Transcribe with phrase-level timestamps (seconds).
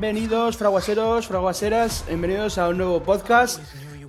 [0.00, 3.60] Bienvenidos, fraguaseros, fraguaseras, bienvenidos a un nuevo podcast,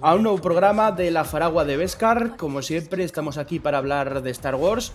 [0.02, 2.38] a un nuevo programa de la Faragua de Vescar.
[2.38, 4.94] Como siempre, estamos aquí para hablar de Star Wars.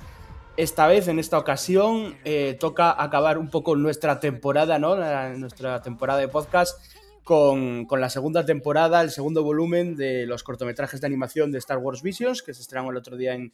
[0.57, 4.95] Esta vez, en esta ocasión, eh, toca acabar un poco nuestra temporada, ¿no?
[5.37, 6.79] nuestra temporada de podcast
[7.25, 12.03] con, la segunda temporada, el segundo volumen de los cortometrajes de animación de Star Wars
[12.03, 13.53] Visions, que se estrenaron el otro día en,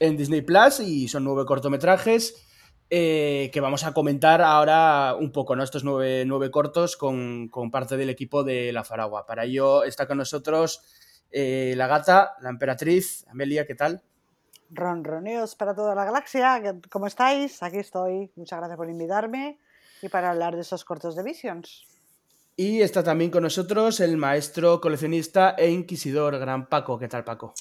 [0.00, 2.34] en Disney Plus y son nueve cortometrajes.
[2.90, 5.62] Eh, que vamos a comentar ahora un poco, ¿no?
[5.62, 9.26] Estos nueve, nueve cortos con, parte del equipo de La Faragua.
[9.26, 10.82] Para ello está con nosotros
[11.30, 13.26] eh, la gata, la emperatriz.
[13.28, 14.02] Amelia, ¿qué tal?
[14.70, 16.60] Ronroneos para toda la galaxia.
[16.90, 17.62] ¿Cómo estáis?
[17.62, 18.30] Aquí estoy.
[18.36, 19.58] Muchas gracias por invitarme
[20.02, 21.86] y para hablar de esos cortos de Visions.
[22.56, 26.98] Y está también con nosotros el maestro coleccionista e inquisidor, Gran Paco.
[26.98, 27.54] ¿Qué tal, Paco?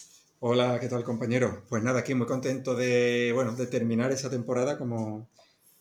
[0.46, 1.64] Hola, ¿qué tal compañero?
[1.70, 5.30] Pues nada, aquí muy contento de, bueno, de terminar esa temporada, como,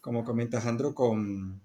[0.00, 1.60] como comenta Jandro, con,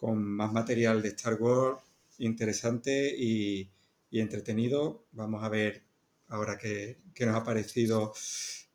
[0.00, 1.78] más material de Star Wars
[2.18, 3.70] interesante y,
[4.10, 5.04] entretenido.
[5.12, 5.84] Vamos a ver
[6.26, 8.12] ahora qué, nos ha parecido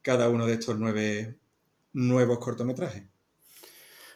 [0.02, 1.36] cada uno de estos nueve
[1.92, 3.04] nuevos cortometrajes.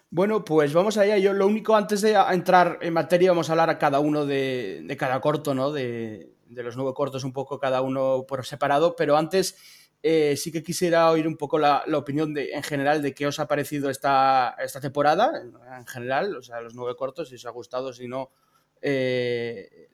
[0.09, 1.17] Bueno, pues vamos allá.
[1.17, 4.83] Yo lo único, antes de entrar en materia, vamos a hablar a cada uno de,
[4.85, 5.73] de cada corto, ¿no?
[5.73, 9.55] De, de los nueve cortos un poco cada uno por separado, pero antes
[10.01, 13.39] eh, sí que quisiera oír un poco la, opinión de, en general de qué os
[13.39, 15.31] ha parecido esta, esta temporada,
[15.77, 18.31] en general, o sea, los nueve cortos, si os ha gustado, si no,
[18.81, 19.89] eh,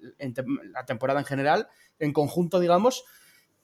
[0.73, 1.67] la temporada en general,
[1.99, 3.05] en conjunto, digamos.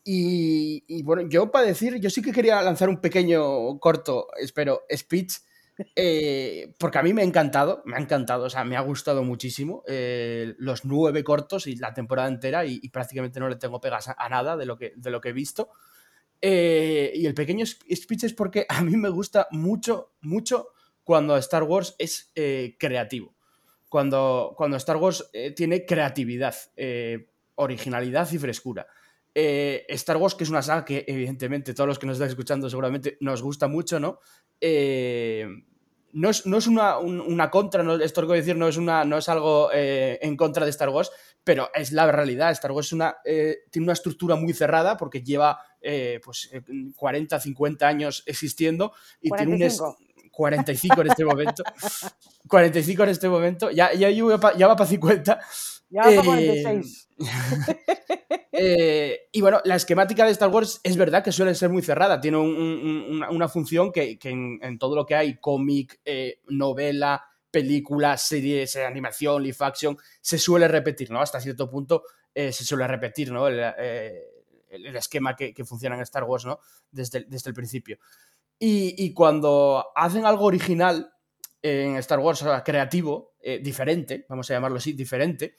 [0.08, 5.34] Y, bueno, yo para decir, yo sí que quería lanzar un pequeño corto, espero, speech
[5.96, 9.24] eh, porque a mí me ha encantado, me ha encantado, o sea, me ha gustado
[9.24, 14.08] muchísimo eh, los nueve cortos y la temporada entera y, prácticamente no le tengo pegas
[14.08, 15.70] a, nada de lo que, de lo que he visto.
[16.42, 20.70] Eh, y el pequeño speech es porque a mí me gusta mucho, mucho
[21.04, 22.32] cuando Star Wars es
[22.80, 23.36] creativo,
[23.90, 26.56] cuando, cuando Star Wars tiene creatividad,
[27.56, 28.88] originalidad y frescura.
[29.36, 33.18] Star Wars, que es una saga que evidentemente todos los que nos están escuchando seguramente
[33.20, 34.20] nos gusta mucho, ¿no?
[34.62, 35.46] Eh,
[36.14, 39.70] no es, una, contra, esto que voy a decir no es, una, no es algo
[39.74, 41.12] eh, en contra de Star Wars,
[41.44, 42.52] pero es la realidad.
[42.52, 45.60] Star Wars una, eh, tiene una estructura muy cerrada porque lleva
[46.24, 46.50] pues,
[46.96, 49.96] 40, 50 años existiendo y tiene un...
[50.36, 51.64] 45 en este momento.
[52.48, 53.72] 45 en este momento.
[53.72, 55.40] Ya, ya, ya va para 50.
[55.96, 57.10] Ya va para 46.
[58.58, 62.22] Eh, y bueno, la esquemática de Star Wars es verdad que suele ser muy cerrada.
[62.22, 69.44] Tiene una, función que, en, todo lo que hay, cómic, eh, novela, película, series, animación,
[69.44, 71.20] live action, se suele repetir, ¿no?
[71.20, 73.46] Hasta cierto punto se suele repetir, ¿no?
[73.50, 73.60] El,
[74.96, 76.60] esquema que, funciona en Star Wars, ¿no?
[76.90, 78.00] Desde, desde el principio.
[78.58, 81.12] Y, cuando hacen algo original
[81.62, 85.56] en Star Wars, o sea, creativo, eh, diferente, vamos a llamarlo así, diferente,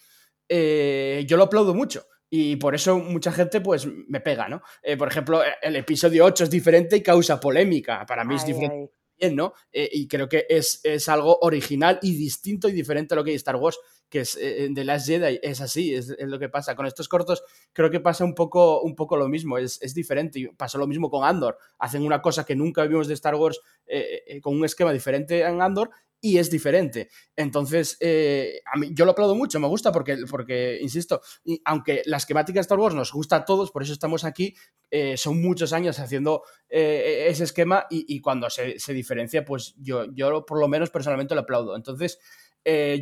[0.49, 2.07] yo lo aplaudo mucho.
[2.29, 4.63] Y por eso mucha gente pues me pega, ¿no?
[4.83, 8.05] Eh, por ejemplo, el episodio 8 es diferente y causa polémica.
[8.05, 8.93] Para mí es diferente.
[9.33, 9.55] ¿no?
[9.73, 13.37] Eh, y creo que es, algo original y distinto y diferente a lo que hay
[13.37, 16.77] Star Wars, que es de The Last Jedi, es así, es, lo que pasa.
[16.77, 20.39] Con estos cortos creo que pasa un poco, un poco lo mismo, es, diferente.
[20.39, 21.59] Y pasa lo mismo con Andor.
[21.79, 25.61] Hacen una cosa que nunca vimos de Star Wars eh, con un esquema diferente en
[25.61, 25.91] Andor
[26.21, 27.09] y es diferente.
[27.37, 32.03] Entonces, eh, a mí, yo lo aplaudo mucho, me gusta porque, porque insisto, y aunque
[32.07, 34.57] la esquemática de Star Wars nos gusta a todos, por eso estamos aquí,
[34.91, 40.45] eh, son muchos años haciendo eh, ese esquema y, cuando se, diferencia, pues yo, yo
[40.47, 41.77] por lo menos personalmente lo aplaudo.
[41.77, 42.19] Entonces,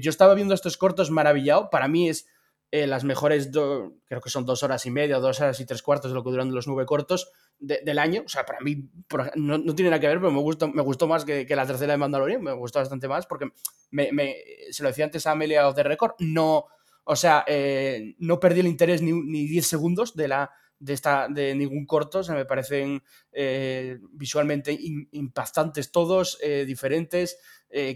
[0.01, 2.27] yo estaba viendo estos cortos maravillado, para mí es...
[2.71, 6.15] las mejores, creo que son dos horas y media, dos horas y tres cuartos de
[6.15, 8.23] lo que duran los nueve cortos, del año.
[8.27, 8.91] O sea, para mí
[9.37, 11.99] no, tiene nada que ver, pero me gustó, me gustó más que, la tercera de
[11.99, 12.43] Mandalorian.
[12.43, 13.51] Me gustó bastante más porque
[13.91, 14.37] me,
[14.71, 16.15] se lo decía antes a Amelia the Record.
[16.19, 16.67] No,
[17.05, 21.29] o sea, eh, no perdí el interés ni, ni 10 segundos de la de, esta,
[21.29, 23.03] de ningún corto, o sea, me parecen
[23.33, 24.77] eh, visualmente
[25.13, 27.39] impactantes todos, eh, diferentes,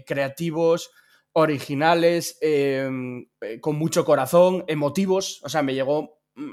[0.05, 0.91] creativos,
[1.33, 2.39] originales,
[3.61, 6.51] con mucho corazón, emotivos, o sea, me llegó Mm,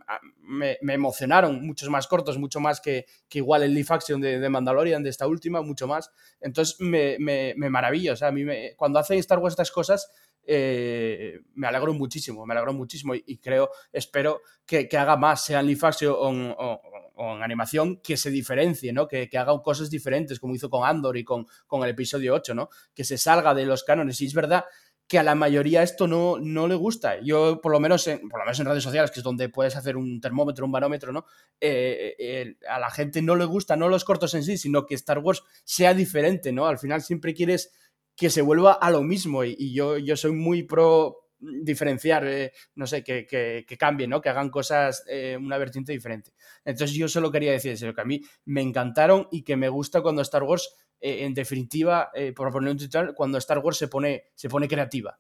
[0.83, 5.11] me, emocionaron muchos más cortos, mucho más que, igual el live action de, Mandalorian, de
[5.11, 6.11] esta última, mucho más.
[6.41, 8.45] Entonces me, me, maravilla, o sea, a mí
[8.77, 10.11] cuando hace Star Wars estas cosas,
[10.45, 15.67] eh, me alegro muchísimo, me alegro muchísimo y, creo, espero que, haga más, sea en
[15.67, 16.81] live action o,
[17.17, 19.09] en animación, que se diferencie, ¿no?
[19.09, 22.55] Que, que, haga cosas diferentes, como hizo con Andor y con, con el episodio 8,
[22.55, 22.69] ¿no?
[22.95, 24.21] Que se salga de los cánones.
[24.21, 24.65] Y es verdad
[25.09, 27.21] que a la mayoría esto no, no le gusta.
[27.21, 29.77] Yo, por lo, menos en, por lo menos en redes sociales, que es donde puedes
[29.77, 31.27] hacer un termómetro, un barómetro, ¿no?
[31.61, 34.95] Eh, eh, a la gente no le gusta, no los cortos en sí, sino que
[34.97, 36.67] Star Wars sea diferente, ¿no?
[36.67, 37.73] Al final siempre quieres
[38.17, 39.45] que se vuelva a lo mismo.
[39.45, 44.21] Y, yo, yo soy muy pro diferenciar, eh, no sé, que, que, cambien, ¿no?
[44.21, 46.33] Que hagan cosas, eh, una vertiente diferente.
[46.65, 50.03] Entonces yo solo quería decir eso, que a mí me encantaron y que me gusta
[50.03, 54.25] cuando Star Wars, eh, en definitiva, por poner un titular, cuando Star Wars se pone,
[54.35, 55.19] se pone creativa.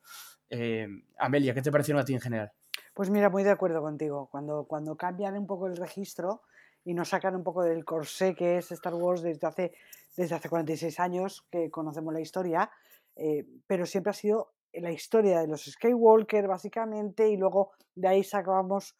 [1.18, 2.52] Amelia, ¿qué te parecieron a ti en general?
[2.94, 4.28] Pues mira, muy de acuerdo contigo.
[4.30, 6.42] Cuando, cuando cambian un poco el registro
[6.84, 9.72] y nos sacan un poco del corsé que es Star Wars desde hace,
[10.16, 12.70] desde hace 46 años que conocemos la historia,
[13.66, 18.96] pero siempre ha sido la historia de los Skywalker, básicamente, y luego de ahí sacábamos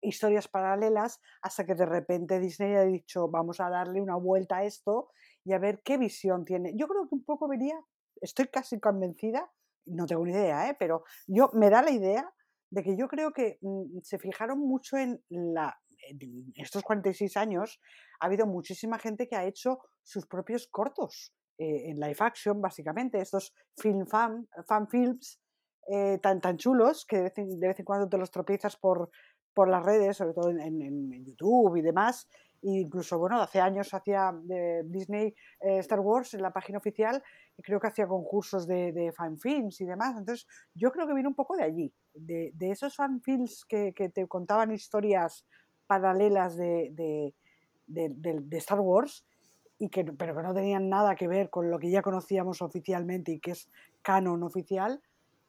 [0.00, 4.64] historias paralelas hasta que de repente Disney ha dicho vamos a darle una vuelta a
[4.64, 5.10] esto
[5.44, 6.72] y a ver qué visión tiene.
[6.76, 7.78] Yo creo que un poco venía,
[8.20, 9.50] estoy casi convencida,
[9.86, 10.76] no tengo ni idea, ¿eh?
[10.78, 12.28] pero yo me da la idea
[12.70, 15.78] de que yo creo que mm, se fijaron mucho en la
[16.08, 17.80] en estos 46 años
[18.20, 23.20] ha habido muchísima gente que ha hecho sus propios cortos eh, en live action, básicamente,
[23.20, 25.38] estos film fan, fan films
[25.88, 29.10] eh, tan, tan chulos que de vez, en, cuando te los tropiezas por,
[29.52, 32.28] por las redes, sobre todo en, YouTube y demás.
[32.62, 37.22] E incluso, bueno, hace años hacía de Disney eh, Star Wars en la página oficial,
[37.56, 40.16] y creo que hacía concursos de, de, fan films y demás.
[40.16, 43.92] Entonces, yo creo que viene un poco de allí, de, de esos fan films que,
[43.92, 45.44] que, te contaban historias
[45.88, 47.34] paralelas de, de,
[47.86, 49.26] de Star Wars
[49.82, 53.32] y que, pero que no tenían nada que ver con lo que ya conocíamos oficialmente
[53.32, 53.68] y que es
[54.00, 55.02] canon oficial,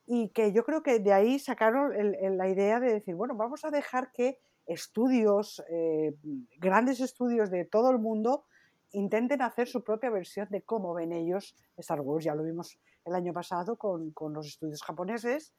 [0.08, 1.94] y que yo creo que de ahí sacaron
[2.36, 6.16] la idea de decir, bueno, vamos a dejar que estudios, eh,
[6.58, 8.46] grandes estudios de todo el mundo,
[8.92, 12.26] intenten hacer su propia versión de cómo ven ellos Star Wars.
[12.26, 15.54] Ya lo vimos el año pasado con, con los estudios japoneses,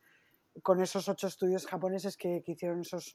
[0.65, 3.15] con esos ocho estudios japoneses que, que hicieron esos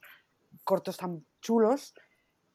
[0.64, 1.92] cortos tan chulos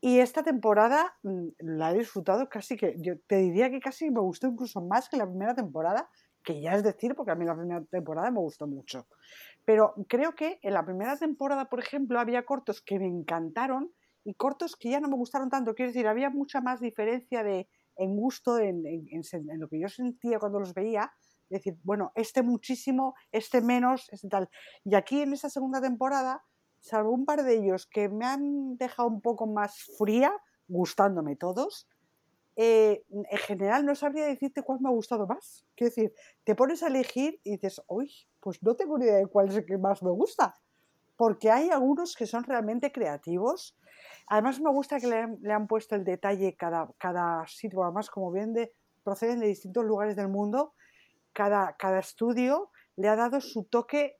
[0.05, 4.19] y esta temporada mm, la he disfrutado casi que, yo te diría que casi me
[4.19, 6.07] gustó incluso más que la primera temporada,
[6.43, 9.07] que ya es decir, porque a mí la primera temporada me gustó mucho.
[9.65, 13.91] Pero creo que en la primera temporada, por ejemplo, había cortos que me encantaron
[14.23, 15.73] y cortos que ya no me gustaron tanto.
[15.73, 18.83] Quiero decir, había mucha más diferencia de, en gusto en,
[19.57, 21.11] lo que yo sentía cuando los veía.
[21.49, 24.49] Decir, bueno, este muchísimo, este menos, este tal.
[24.83, 26.43] Y aquí en esa segunda temporada
[26.85, 30.31] salvo un par de ellos que me han dejado un poco más fría,
[30.67, 31.87] gustándome todos,
[32.55, 35.65] eh, en general no sabría decirte cuál me ha gustado más.
[35.75, 39.25] Quiero decir, te pones a elegir y dices, uy, pues no tengo ni idea de
[39.25, 40.55] cuál es el que más me gusta.
[41.17, 43.75] Porque hay algunos que son realmente creativos.
[44.27, 48.53] Además me gusta que le, han puesto el detalle cada, cada sitio, además como bien
[48.53, 48.71] de,
[49.03, 50.75] proceden de distintos lugares del mundo,
[51.33, 54.17] cada, cada estudio le ha dado su toque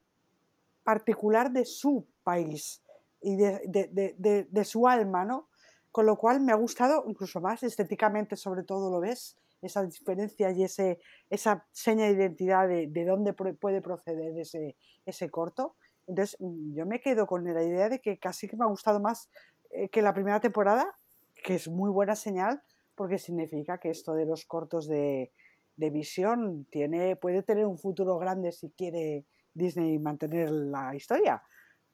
[0.82, 2.82] particular de su país
[3.22, 5.48] y de, su alma, ¿no?
[5.92, 10.50] Con lo cual me ha gustado incluso más, estéticamente sobre todo lo ves, esa diferencia
[10.50, 10.98] y ese,
[11.30, 14.76] esa seña de identidad de, dónde puede proceder ese,
[15.06, 15.76] ese corto.
[16.08, 19.00] Entonces mm, yo me quedo con la idea de que casi que me ha gustado
[19.00, 19.30] más
[19.70, 20.98] eh, que la primera temporada,
[21.44, 22.62] que es muy buena señal,
[22.96, 25.32] porque significa que esto de los cortos de,
[25.76, 31.42] de visión tiene, puede tener un futuro grande si quiere Disney mantener la historia.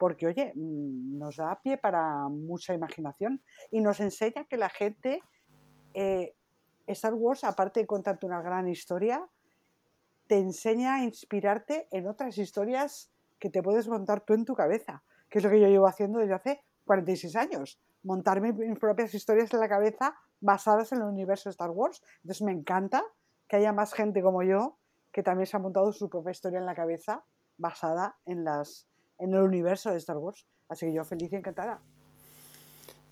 [0.02, 3.40] Porque, oye, mm, nos da pie para mucha imaginación
[3.70, 5.22] y nos enseña que la gente,
[5.94, 6.34] eh,
[6.88, 9.24] Star Wars, aparte de contarte una gran historia,
[10.26, 15.04] te enseña a inspirarte en otras historias que te puedes montar tú en tu cabeza,
[15.30, 19.54] que es lo que yo llevo haciendo desde hace 46 años, montarme mis propias historias
[19.54, 22.02] en la cabeza basadas en el universo Star Wars.
[22.24, 23.04] Entonces me encanta
[23.46, 24.78] que haya más gente como yo
[25.12, 27.24] que también se ha montado su propia historia en la cabeza
[27.56, 28.88] basada en, las,
[29.22, 30.46] en el universo de Star Wars.
[30.68, 31.80] Así que yo feliz y encantada.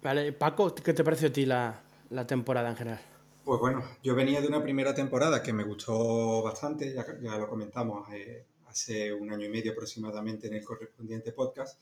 [0.03, 1.81] Vale, Paco, ¿qué te pareció a ti la,
[2.27, 3.01] temporada en general?
[3.45, 7.49] Pues bueno, yo venía de una primera temporada que me gustó bastante, ya, ya lo
[7.49, 11.81] comentamos eh, hace un año y medio aproximadamente en el correspondiente podcast.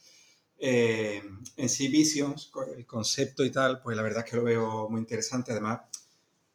[0.58, 1.22] Eh,
[1.56, 5.00] en sí, Visions, el concepto y tal, pues la verdad es que lo veo muy
[5.00, 5.52] interesante.
[5.52, 5.80] Además,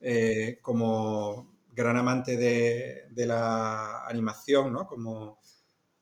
[0.01, 4.85] eh, como gran amante de, de, la animación, ¿no?
[4.85, 5.39] Como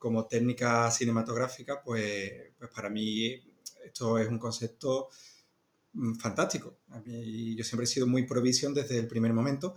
[0.01, 3.39] como técnica cinematográfica, pues, pues para mí
[3.85, 5.09] esto es un concepto
[5.93, 6.79] mm, fantástico.
[7.05, 9.75] yo siempre he sido muy provisión desde el primer momento,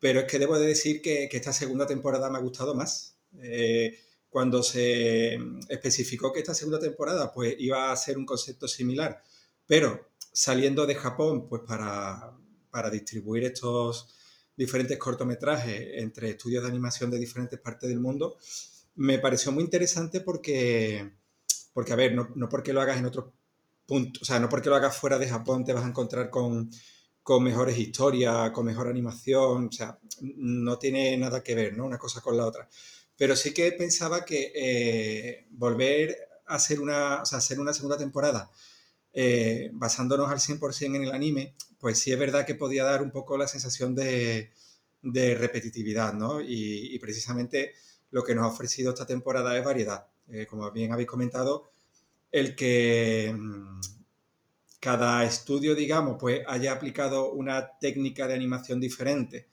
[0.00, 3.16] pero es que debo de decir que, esta segunda temporada me ha gustado más.
[3.40, 3.96] Eh,
[4.28, 9.22] cuando se especificó que esta segunda temporada pues, iba a ser un concepto similar,
[9.68, 12.36] pero saliendo de Japón pues, para,
[12.72, 14.08] para distribuir estos
[14.56, 18.36] diferentes cortometrajes entre estudios de animación de diferentes partes del mundo,
[18.94, 21.10] me pareció muy interesante porque,
[21.72, 23.32] porque a ver, no, no, porque lo hagas en otro
[23.86, 26.70] punto, o sea, no porque lo hagas fuera de Japón te vas a encontrar con,
[27.22, 31.86] con mejores historias, con mejor animación, o sea, no tiene nada que ver, ¿no?
[31.86, 32.68] Una cosa con la otra.
[33.16, 36.16] Pero sí que pensaba que eh, volver
[36.46, 38.50] a hacer una, o sea, hacer una segunda temporada
[39.12, 43.10] eh, basándonos al 100% en el anime, pues sí es verdad que podía dar un
[43.10, 44.52] poco la sensación de,
[45.02, 46.40] repetitividad, ¿no?
[46.40, 47.74] Y, precisamente
[48.10, 50.06] lo que nos ha ofrecido esta temporada es variedad.
[50.28, 51.70] Eh, como bien habéis comentado,
[52.30, 53.80] el que mm,
[54.80, 59.48] cada estudio, digamos, pues haya aplicado una técnica de animación diferente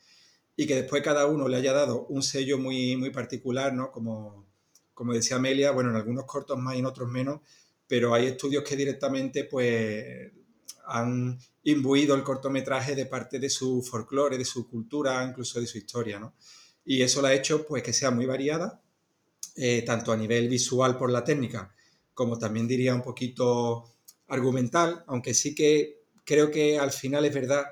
[0.56, 3.92] y que después cada uno le haya dado un sello muy, muy particular, ¿no?
[3.92, 4.48] Como,
[4.94, 7.42] como decía Amelia, bueno, en algunos cortos más y en otros menos,
[7.88, 10.32] pero hay estudios que directamente, pues,
[10.88, 15.78] han imbuido el cortometraje de parte de su folclore, de su cultura, incluso de su
[15.78, 16.34] historia, ¿no?
[16.90, 18.82] Y eso lo ha hecho, pues, que sea muy variada,
[19.58, 21.76] eh, tanto a nivel visual por la técnica,
[22.14, 23.94] como también diría un poquito
[24.28, 27.66] argumental, aunque sí que creo que al final es verdad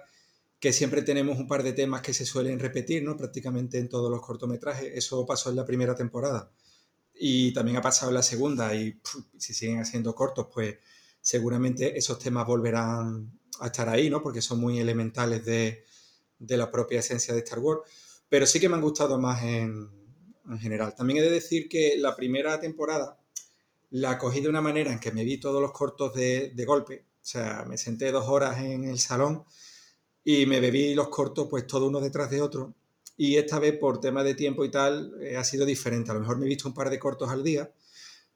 [0.59, 3.15] que siempre tenemos un par de temas que se suelen repetir, ¿no?
[3.15, 4.91] Prácticamente en todos los cortometrajes.
[4.93, 6.51] Eso pasó en la primera temporada
[7.13, 8.99] y también ha pasado en la segunda y
[9.37, 10.75] si siguen haciendo cortos, pues
[11.21, 13.31] seguramente esos temas volverán
[13.61, 14.21] a estar ahí, ¿no?
[14.21, 15.85] Porque son muy elementales de,
[16.37, 17.81] de la propia esencia de Star Wars.
[18.29, 19.89] Pero sí que me han gustado más en,
[20.49, 20.95] en general.
[20.95, 23.17] También he de decir que la primera temporada
[23.91, 27.05] la cogí de una manera en que me vi todos los cortos de, golpe.
[27.15, 29.45] O sea, me senté dos horas en el salón
[30.23, 32.73] y me bebí los cortos pues todo uno detrás de otro.
[33.17, 36.11] Y esta vez por tema de tiempo y tal eh, ha sido diferente.
[36.11, 37.71] A lo mejor me he visto un par de cortos al día.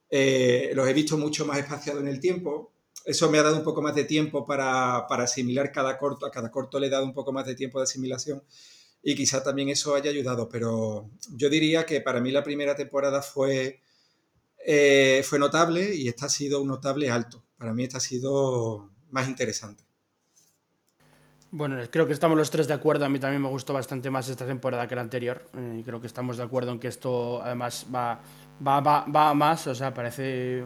[0.09, 2.71] Eh, los he visto mucho más espaciados en el tiempo.
[3.03, 6.25] Eso me ha dado un poco más de tiempo para, para, asimilar cada corto.
[6.25, 8.41] A cada corto le he dado un poco más de tiempo de asimilación.
[9.01, 10.49] Y quizá también eso haya ayudado.
[10.49, 13.81] Pero yo diría que para mí la primera temporada fue
[14.65, 17.43] eh, fue notable y esta ha sido un notable alto.
[17.57, 19.83] Para mí esta ha sido más interesante.
[21.51, 23.05] Bueno, creo que estamos los tres de acuerdo.
[23.05, 25.49] A mí también me gustó bastante más esta temporada que la anterior.
[25.57, 28.21] Eh, creo que estamos de acuerdo en que esto además va,
[28.65, 29.65] va, va, a más.
[29.65, 30.65] O sea, parece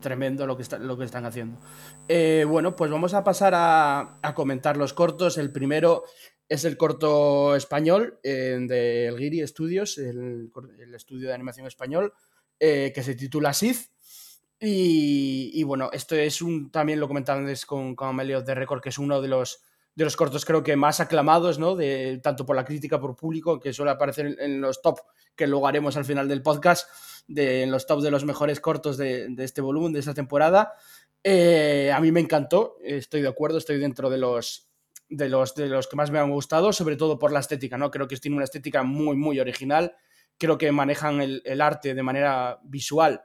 [0.00, 1.58] tremendo lo que, lo que están haciendo.
[2.08, 5.38] Eh, bueno, pues vamos a pasar a, comentar los cortos.
[5.38, 6.04] El primero
[6.48, 10.50] es el corto español de El Guiri Studios, el,
[10.94, 12.12] estudio de animación español.
[12.58, 13.90] Eh, que se titula Sith.
[14.58, 18.88] Y, bueno, esto es un, también lo comentaba antes con, con Amelio de Record, que
[18.88, 19.62] es uno de los,
[19.94, 21.76] de los cortos creo que más aclamados, ¿no?
[21.76, 25.00] De, tanto por la crítica, por público, que suele aparecer en, los top,
[25.34, 26.88] que luego haremos al final del podcast,
[27.28, 30.72] de, en los top de los mejores cortos de, este volumen, de esta temporada.
[31.22, 34.70] Eh, a mí me encantó, estoy de acuerdo, estoy dentro de los,
[35.08, 37.90] de los, de los que más me han gustado, sobre todo por la estética, ¿no?
[37.90, 39.94] Creo que tiene una estética muy, muy original
[40.38, 43.22] creo que manejan el, arte de manera visual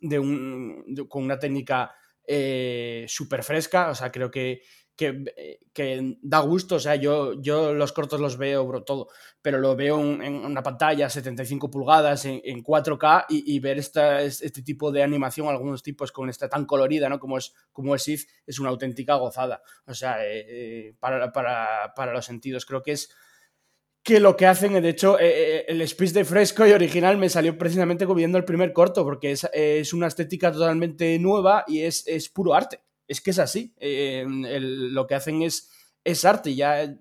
[0.00, 1.94] de un, con una técnica
[2.26, 4.62] eh, súper fresca, o sea, creo que,
[5.72, 9.08] que, da gusto, o sea, yo, yo los cortos los veo, bro, todo,
[9.40, 14.92] pero lo veo en, una pantalla 75 pulgadas, en, 4K, y, ver esta, este tipo
[14.92, 17.18] de animación, algunos tipos con esta tan colorida, ¿no?
[17.18, 22.12] Como es, como es es una auténtica gozada, o sea, eh, eh, para, para, para
[22.12, 23.10] los sentidos, creo que es
[24.02, 27.28] que lo que hacen, de hecho, eh, eh, el speech de fresco y original me
[27.28, 32.06] salió precisamente viendo el primer corto, porque es, es una estética totalmente nueva y es,
[32.06, 32.80] es, puro arte.
[33.10, 33.74] Es que es así.
[33.78, 35.68] Eh, lo que hacen es,
[36.04, 36.96] es arte, ya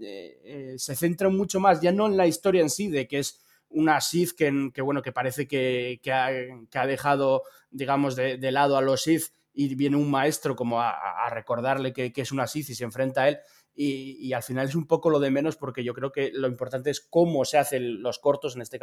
[0.77, 3.39] se centra mucho más, ya no en la historia en sí, de que es
[3.69, 6.29] una Sith que, que bueno, que parece que, que, ha,
[6.67, 11.29] que, ha, dejado, digamos, de, lado a los Sith y viene un maestro como a,
[11.29, 13.37] recordarle que, es una Sith y se enfrenta a él
[13.75, 16.89] y, al final es un poco lo de menos porque yo creo que lo importante
[16.89, 18.79] es cómo se hacen los cortos, en este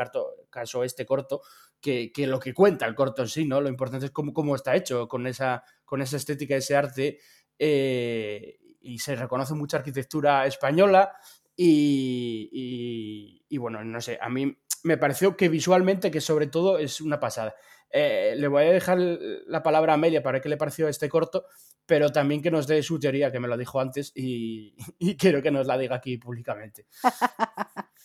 [0.48, 1.42] caso este corto,
[1.80, 3.60] que, lo que cuenta el corto en sí, ¿no?
[3.60, 7.18] Lo importante es cómo, cómo está hecho, con esa, con esa estética, ese arte,
[7.58, 11.16] eh, y se reconoce mucha arquitectura española
[11.56, 17.18] y, bueno, no sé, a mí me pareció que visualmente, que sobre todo es una
[17.18, 17.54] pasada.
[17.90, 21.46] Eh, le voy a dejar la palabra a Amelia para qué le pareció este corto,
[21.86, 24.76] pero también que nos dé su teoría, que me lo dijo antes, y,
[25.18, 26.86] quiero que nos la diga aquí públicamente.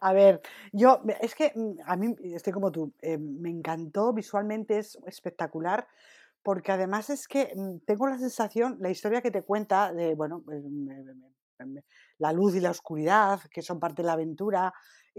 [0.00, 0.40] A ver,
[0.72, 5.86] yo, es que mm, a mí, estoy como tú, eh, me encantó, visualmente es espectacular,
[6.46, 10.44] porque además es que mm, tengo la sensación, la historia que te cuenta de, bueno,
[10.44, 10.62] pues,
[12.18, 14.72] la luz y la oscuridad, que son parte de la aventura,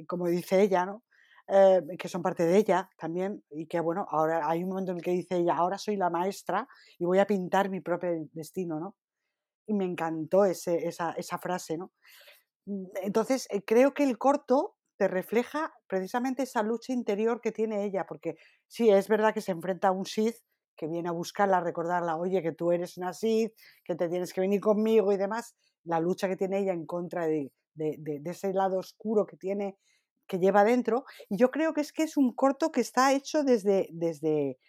[0.07, 1.03] como dice ella, ¿no?
[1.49, 4.99] Eh, que son parte de ella también, y que bueno, ahora hay un momento en
[4.99, 6.65] el que dice ella, ahora soy la maestra
[6.97, 8.95] y voy a pintar mi propio destino, ¿no?
[9.65, 11.91] Y me encantó ese, esa, esa, frase, ¿no?
[12.67, 17.83] Mm, entonces, eh, creo que el corto te refleja precisamente esa lucha interior que tiene
[17.83, 20.37] ella, porque sí, es verdad que se enfrenta a un Sith
[20.77, 23.53] que viene a buscarla, a recordarla, oye, que tú eres Sith,
[23.83, 27.25] que te tienes que venir conmigo y demás, la lucha que tiene ella en contra
[27.25, 27.51] de,
[28.25, 29.77] ese lado oscuro que tiene,
[30.27, 31.05] que lleva dentro.
[31.29, 34.59] Y yo creo que es que es un corto que está hecho desde, desde,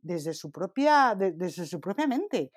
[0.00, 2.52] desde, su, propia, desde su propia mente.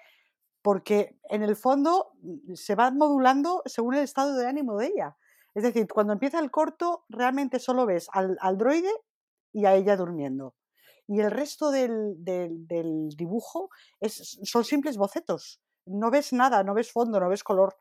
[0.61, 5.17] Porque en el fondo mm, se va modulando según el estado de ánimo de ella.
[5.53, 8.91] Es decir, cuando empieza el corto, realmente solo ves al, al droide
[9.53, 10.55] y a ella durmiendo.
[11.07, 12.15] Y el resto del,
[13.15, 13.69] dibujo
[13.99, 15.61] es, son simples bocetos.
[15.85, 17.75] No ves nada, no ves fondo, no ves color.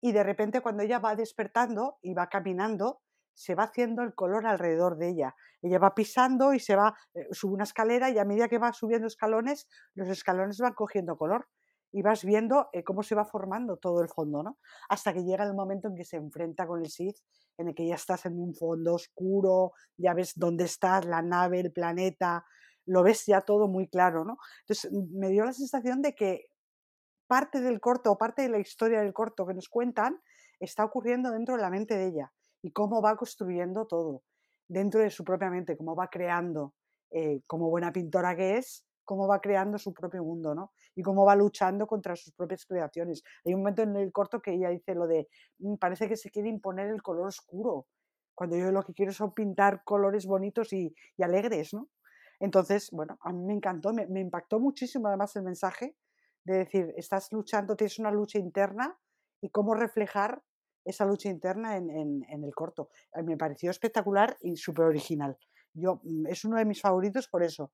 [0.00, 3.02] Y de repente cuando ella va despertando y va caminando,
[3.34, 5.34] se va haciendo el color alrededor de ella.
[5.60, 8.72] Ella va pisando y se va, eh, sube una escalera y a medida que va
[8.72, 11.48] subiendo escalones, los escalones van cogiendo color
[11.92, 14.58] y vas viendo eh, cómo se va formando todo el fondo, ¿no?
[14.88, 17.18] Hasta que llega el momento en que se enfrenta con el Sith,
[17.58, 21.60] en el que ya estás en un fondo oscuro, ya ves dónde estás, la nave,
[21.60, 22.44] el planeta,
[22.86, 24.38] lo ves ya todo muy claro, ¿no?
[24.60, 26.46] Entonces me dio la sensación de que
[27.26, 30.20] parte del corto o parte de la historia del corto que nos cuentan
[30.60, 34.22] está ocurriendo dentro de la mente de ella y cómo va construyendo todo
[34.68, 36.74] dentro de su propia mente, cómo va creando,
[37.10, 40.72] eh, como buena pintora que es, cómo va creando su propio mundo, ¿no?
[40.94, 43.22] Y cómo va luchando contra sus propias creaciones.
[43.44, 46.30] Hay un momento en el corto que ella dice lo de, mm, parece que se
[46.30, 47.86] quiere imponer el color oscuro,
[48.34, 51.88] cuando yo lo que quiero son pintar colores bonitos y, alegres, ¿no?
[52.42, 55.96] Entonces, bueno, a mí me encantó, me, impactó muchísimo además el mensaje
[56.42, 58.98] de decir, estás luchando, tienes una lucha interna
[59.40, 60.42] y cómo reflejar
[60.84, 62.88] esa lucha interna en, en el corto.
[63.24, 65.38] Me pareció espectacular y súper original.
[65.72, 67.72] Yo, mm, es uno de mis favoritos por eso,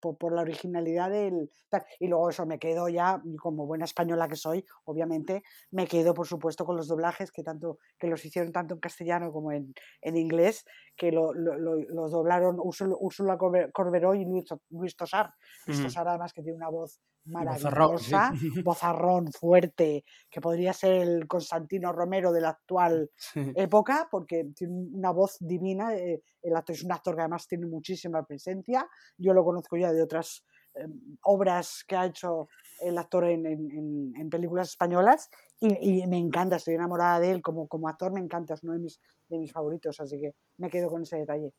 [0.00, 1.50] por, por, la originalidad del...
[1.98, 6.26] Y luego eso me quedo ya, como buena española que soy, obviamente, me quedo por
[6.26, 10.16] supuesto con los doblajes que, tanto, que los hicieron tanto en castellano como en, en
[10.16, 10.64] inglés,
[10.96, 15.32] que lo, lo, los doblaron Úrsula Corberó y Luis, Luis Tosar.
[15.66, 18.32] Luis Tosar además que tiene una voz maravillosa,
[18.64, 23.10] bozarrón, fuerte, que podría ser el Constantino Romero de la actual
[23.56, 25.94] época, porque tiene una voz divina.
[25.94, 28.88] Eh, el actor es un actor que además tiene muchísima presencia.
[29.16, 30.86] Yo lo conozco ya de otras eh,
[31.24, 32.48] obras que ha hecho
[32.80, 35.28] el actor en, en, películas españolas
[35.60, 38.80] y, me encanta, estoy enamorada de él como, como actor, me encanta, es uno de
[38.80, 41.52] mis, de mis favoritos, así que me quedo con ese detalle.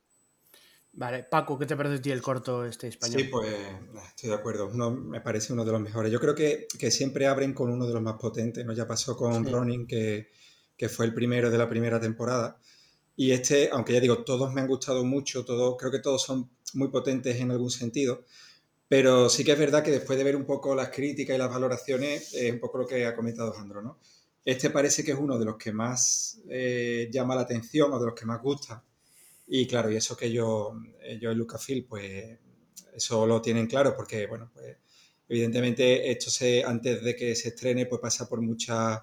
[0.95, 3.21] Vale, Paco, ¿qué te parece a ti el corto este español?
[3.21, 3.49] Sí, pues
[4.09, 4.69] estoy de acuerdo.
[4.69, 6.11] me parece uno de los mejores.
[6.11, 8.63] Yo creo que, siempre abren con uno de los más potentes.
[8.63, 8.73] ¿no?
[8.73, 10.29] Ya pasó con Ronin, que,
[10.89, 12.59] fue el primero de la primera temporada.
[13.15, 16.51] Y este, aunque ya digo, todos me han gustado mucho, todos, creo que todos son
[16.73, 18.25] muy potentes en algún sentido.
[18.87, 21.49] Pero sí que es verdad que después de ver un poco las críticas y las
[21.49, 23.97] valoraciones, es un poco lo que ha comentado Jandro, ¿no?
[24.45, 28.05] Este parece que es uno de los que más eh, llama la atención o de
[28.07, 28.83] los que más gusta
[29.47, 30.73] y claro, y eso que yo,
[31.19, 32.39] yo en Lucasfilm, pues
[32.95, 34.77] eso lo tienen claro porque, bueno, pues
[35.27, 38.99] evidentemente esto se, antes de que se estrene, pues pasa por muchas,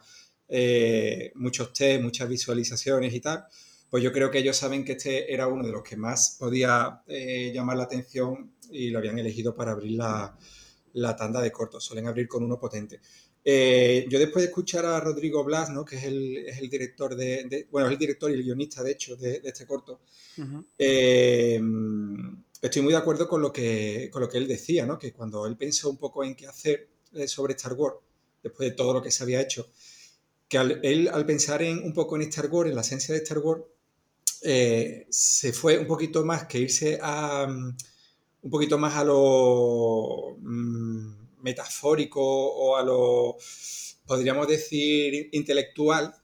[0.49, 3.45] eh, muchos test, muchas visualizaciones y tal.
[3.89, 7.03] Pues yo creo que ellos saben que este era uno de los que más podía
[7.09, 10.37] eh, llamar la atención y lo habían elegido para abrir la,
[10.93, 11.85] la tanda de cortos.
[11.85, 13.01] Suelen abrir con uno potente.
[13.45, 15.85] Eh, yo después de escuchar a Rodrigo Blas, ¿no?
[15.85, 18.93] que es el, es el director de, bueno, es el director y el guionista, de
[18.93, 20.01] hecho, de, este corto,
[20.79, 21.61] eh,
[22.61, 24.99] estoy muy de acuerdo con lo que, con lo que él decía, ¿no?
[24.99, 27.97] que cuando él pensó un poco en qué hacer eh, sobre Star Wars,
[28.43, 29.71] después de todo lo que se había hecho,
[30.47, 33.39] que él al pensar en, un poco en Star Wars, en la esencia de Star
[33.39, 33.63] Wars,
[34.43, 37.47] se fue un poquito más que irse a
[38.43, 40.37] un poquito más a lo...
[40.41, 43.37] Mm, metafórico o a lo,
[44.07, 46.15] podríamos decir, intelectual,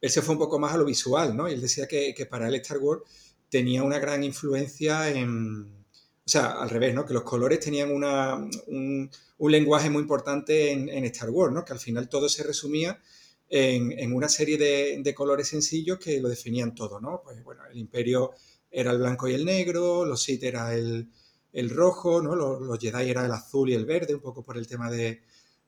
[0.00, 1.48] él se fue un poco más a lo visual, ¿no?
[1.48, 3.02] Y él decía que, para él Star Wars
[3.48, 7.06] tenía una gran influencia en, o sea, al revés, ¿no?
[7.06, 8.36] Que los colores tenían una,
[8.66, 11.64] un, lenguaje muy importante en, Star Wars, ¿no?
[11.64, 13.00] Que al final todo se resumía
[13.48, 17.22] en, una serie de, colores sencillos que lo definían todo, ¿no?
[17.24, 18.32] Pues bueno, el imperio
[18.70, 21.08] era el blanco y el negro, los Sith era el,
[21.56, 22.36] el rojo, ¿no?
[22.36, 25.22] Los, Jedi era el azul y el verde, un poco por el tema de,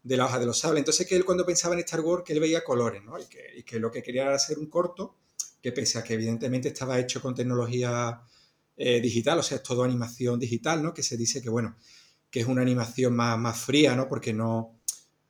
[0.05, 0.81] la hoja de los sables.
[0.81, 3.15] Entonces que él cuando pensaba en Star Wars, que él veía colores, ¿no?
[3.19, 5.17] Y que, lo que quería era hacer un corto,
[5.63, 8.21] que pese a que evidentemente estaba hecho con tecnología
[8.77, 10.93] eh, digital, o sea, es todo animación digital, ¿no?
[10.93, 11.75] Que se dice que, bueno,
[12.31, 14.07] que es una animación más, fría, ¿no?
[14.09, 14.81] Porque no,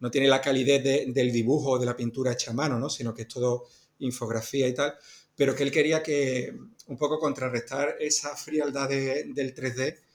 [0.01, 0.83] no tiene la calidez
[1.15, 2.91] del dibujo o de la pintura hecha a mano, ¿no?
[2.91, 3.67] Sino que es todo
[4.01, 4.95] infografía y tal.
[5.37, 6.53] Pero que él quería que
[6.89, 10.08] un poco contrarrestar esa frialdad del 3D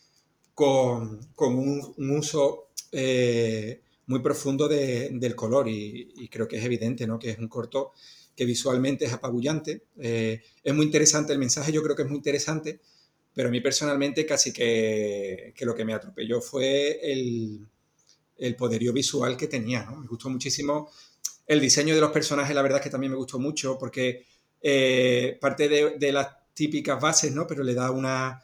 [0.53, 7.19] con, un, uso eh, muy profundo del color y, creo que es evidente ¿no?
[7.19, 7.91] que es un corto
[8.35, 9.83] que visualmente es apabullante.
[9.99, 12.79] Eh, es muy interesante el mensaje, yo creo que es muy interesante,
[13.33, 17.67] pero a mí personalmente casi que, lo que me atropelló fue el,
[18.57, 19.85] poderío visual que tenía.
[19.85, 20.91] Me gustó muchísimo
[21.47, 24.25] El diseño de los personajes, la verdad es que también me gustó mucho porque
[24.61, 27.47] eh, parte de, las típicas bases, ¿no?
[27.47, 28.41] Pero le da una,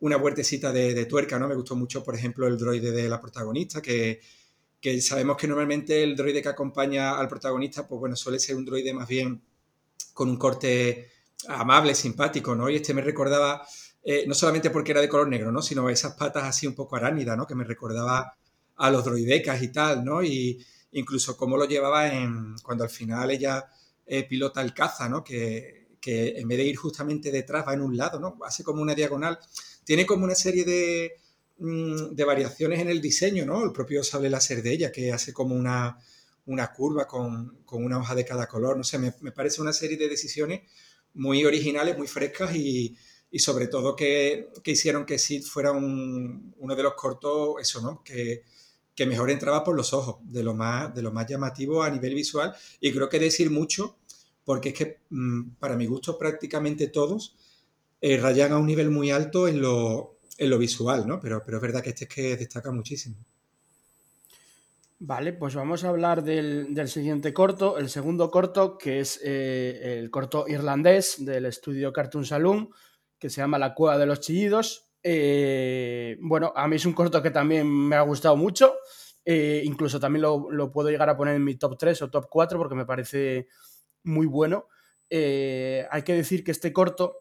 [0.00, 1.48] una vueltecita de, tuerca, ¿no?
[1.48, 4.20] Me gustó mucho, por ejemplo, el droide de la protagonista, que,
[5.00, 8.94] sabemos que normalmente el droide que acompaña al protagonista, pues bueno, suele ser un droide
[8.94, 9.42] más bien
[10.14, 11.10] con un corte
[11.48, 12.70] amable, simpático, ¿no?
[12.70, 13.66] Y este me recordaba,
[14.02, 15.60] eh, no solamente porque era de color negro, ¿no?
[15.60, 17.46] Sino esas patas así un poco aránidas, ¿no?
[17.46, 18.34] Que me recordaba
[18.76, 20.22] a los droidecas y tal, ¿no?
[20.22, 22.10] Y incluso cómo lo llevaba
[22.62, 23.66] cuando al final ella
[24.06, 25.22] eh, pilota el caza, ¿no?
[25.22, 28.38] Que, en vez de ir justamente detrás va en un lado, ¿no?
[28.44, 29.38] Hace como una diagonal.
[29.84, 31.12] Tiene como una serie de,
[31.58, 33.64] mm, de variaciones en el diseño, ¿no?
[33.64, 35.98] El propio sable láser de ella, que hace como una,
[36.46, 38.76] una curva con, con, una hoja de cada color.
[38.76, 40.62] No sé, me, parece una serie de decisiones
[41.14, 42.96] muy originales, muy frescas y,
[43.30, 47.80] y sobre todo que, que, hicieron que Sid fuera un, uno de los cortos, eso,
[47.80, 48.02] ¿no?
[48.04, 48.44] Que,
[48.94, 52.14] que mejor entraba por los ojos, de lo, más, de lo más llamativo a nivel
[52.14, 52.54] visual.
[52.80, 53.96] Y creo que decir mucho,
[54.50, 57.36] porque es que mm, para mi gusto prácticamente todos
[58.00, 61.20] eh, rayan a un nivel muy alto en lo, en lo visual, ¿no?
[61.20, 63.14] Pero, pero es verdad que este es que destaca muchísimo.
[64.98, 69.98] Vale, pues vamos a hablar del, del siguiente corto, el segundo corto, que es eh,
[70.00, 72.70] el corto irlandés del estudio Cartoon Saloon,
[73.20, 74.90] que se llama La Cueva de los Chillidos.
[75.00, 78.74] Eh, bueno, a mí es un corto que también me ha gustado mucho.
[79.24, 82.74] Incluso también lo, puedo llegar a poner en mi top 3 o top 4 porque
[82.74, 83.46] me parece
[84.02, 84.68] muy bueno.
[85.08, 87.16] Eh, hay que decir que este corto,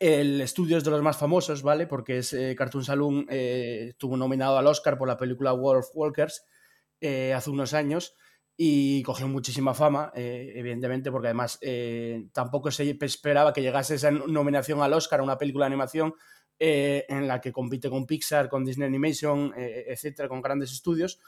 [0.00, 1.86] el estudio es de los más famosos, ¿vale?
[1.86, 6.44] Porque es Cartoon Saloon, estuvo nominado al Oscar por la película Wolf Walkers
[7.00, 8.14] hace unos años
[8.54, 11.58] y cogió muchísima fama, evidentemente, porque además
[12.32, 16.14] tampoco se esperaba que llegase esa nominación al Oscar a una película de animación
[16.60, 21.20] eh, en la que compite con Pixar, con Disney Animation, eh, etcétera, con grandes estudios.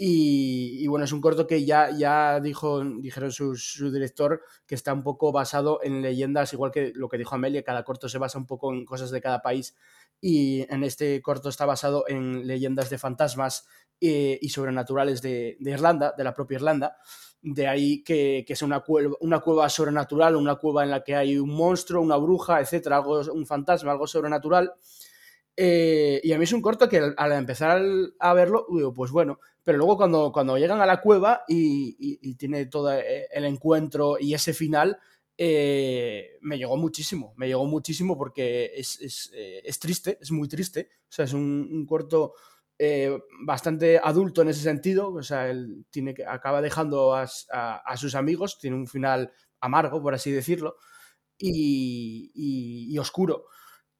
[0.00, 3.56] Y, bueno, es un corto que ya, ya dijo, dijeron su,
[3.90, 7.82] director que está un poco basado en leyendas, igual que lo que dijo Amelia, cada
[7.82, 9.74] corto se basa un poco en cosas de cada país.
[10.20, 13.66] Y en este corto está basado en leyendas de fantasmas
[14.00, 16.96] eh, y sobrenaturales de, de Irlanda, de la propia Irlanda.
[17.42, 21.16] De ahí que, que es una cueva, una cueva sobrenatural, una cueva en la que
[21.16, 24.74] hay un monstruo, una bruja, etcétera, algo, un fantasma, algo sobrenatural.
[25.60, 27.82] Eh, y a mí es un corto que al, empezar
[28.20, 32.64] a verlo, digo, pues bueno, pero luego cuando, cuando llegan a la cueva y, tiene
[32.64, 34.98] todo eh, el encuentro y ese final,
[35.36, 40.88] eh, me llegó muchísimo, me llegó muchísimo porque es, es, es triste, es muy triste,
[41.02, 42.32] o sea, es un, un corto
[42.78, 48.14] eh, bastante adulto en ese sentido, o sea, él tiene que, acaba dejando a, sus
[48.14, 50.76] amigos, tiene un final amargo, por así decirlo,
[51.36, 53.44] y, oscuro.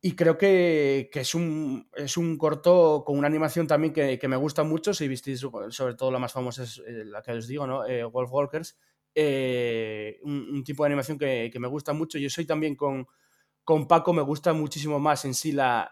[0.00, 4.62] Y creo que, es, un, es un corto con una animación también que, me gusta
[4.62, 4.94] mucho.
[4.94, 7.84] Si visteis, sobre todo la más famosa es eh, la que os digo, ¿no?
[7.84, 8.78] Eh, Wolf Walkers.
[10.22, 12.18] un, tipo de animación que, me gusta mucho.
[12.18, 13.08] Yo soy también con,
[13.64, 15.90] con Paco, me gusta muchísimo más en sí la,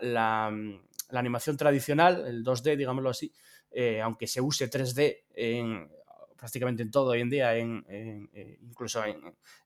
[1.10, 3.32] la animación tradicional, el 2D, digámoslo así,
[3.70, 5.88] eh, aunque se use 3D en,
[6.36, 9.02] prácticamente en todo hoy en día, en, eh, incluso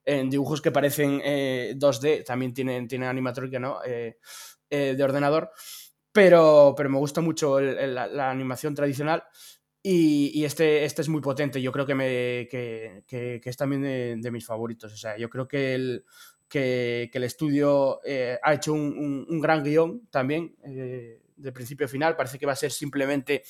[0.05, 3.81] en, dibujos que parecen 2D, eh, también tienen, tienen animatrónica ¿no?
[3.81, 5.51] de ordenador,
[6.13, 9.25] pero, pero me gusta mucho la, animación tradicional.
[9.83, 14.47] Y, este, este es muy potente, yo creo que, me, que, es también de, mis
[14.47, 14.93] favoritos.
[14.93, 16.05] O sea, yo creo que el,
[16.49, 18.01] que, el estudio
[18.43, 20.55] ha hecho un, un, gran guion también
[21.41, 23.43] de principio a final, parece que va a ser simplemente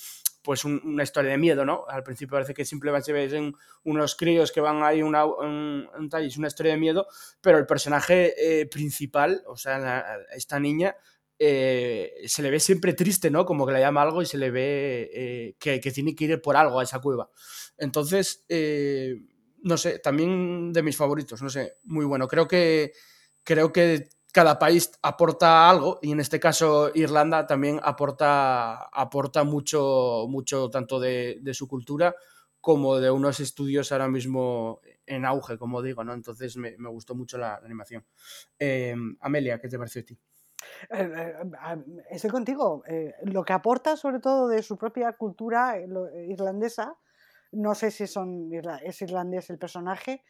[0.43, 1.85] pues una historia de miedo, ¿no?
[1.89, 6.37] Al principio parece que simplemente ven unos críos que van ahí una, un, un es
[6.37, 7.07] una historia de miedo,
[7.41, 10.97] pero el personaje eh, principal, o sea, esta niña,
[11.39, 13.45] eh, se le ve siempre triste, ¿no?
[13.45, 16.41] Como que le llama algo y se le ve eh, que, que, tiene que ir
[16.41, 17.31] por algo a esa cueva.
[17.77, 18.45] Entonces,
[19.63, 22.29] no sé, también de mis favoritos, no sé, muy bueno.
[22.29, 22.93] Creo que,
[23.45, 30.27] creo que cada país aporta algo y en este caso Irlanda también aporta, aporta mucho,
[30.29, 32.15] mucho tanto de, su cultura
[32.61, 36.13] como de unos estudios ahora mismo en auge, como digo, ¿no?
[36.13, 38.05] Entonces me, gustó mucho la, animación.
[38.59, 40.19] Eh, Amelia, ¿qué te pareció a ti?
[40.91, 42.85] Eh, eh, estoy contigo.
[43.25, 45.77] lo que aporta sobre todo de su propia cultura
[46.29, 46.97] irlandesa,
[47.53, 48.51] no sé si son,
[48.83, 50.23] es irlandés el personaje,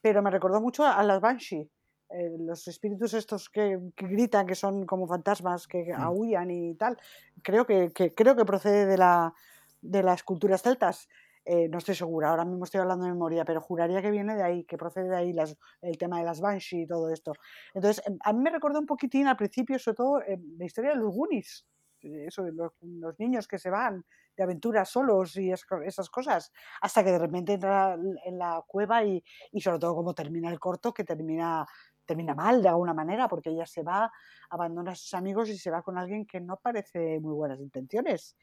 [0.00, 1.68] pero me recordó mucho a las Banshee
[2.10, 6.96] eh, los espíritus estos que, gritan, que son como fantasmas, que aullan y tal,
[7.42, 9.34] creo que, creo que procede de, la,
[9.82, 11.08] de las culturas celtas.
[11.44, 14.42] Eh, no estoy segura, ahora mismo estoy hablando de memoria, pero juraría que viene de
[14.42, 15.34] ahí, que procede de ahí
[15.80, 17.32] el tema de las Banshee y todo esto.
[17.72, 20.90] Entonces, em, a mí me recordó un poquitín al principio, sobre todo, em, la historia
[20.90, 21.66] de los Goonies.
[22.00, 24.04] eso, los, los niños que se van
[24.36, 29.22] de aventuras solos y esas cosas, hasta que de repente entra en la cueva y,
[29.50, 31.66] y sobre todo como termina el corto, que termina
[32.08, 34.10] termina mal de alguna manera, porque ella se va,
[34.48, 38.34] abandona a sus amigos y se va con alguien que no parece muy buenas intenciones,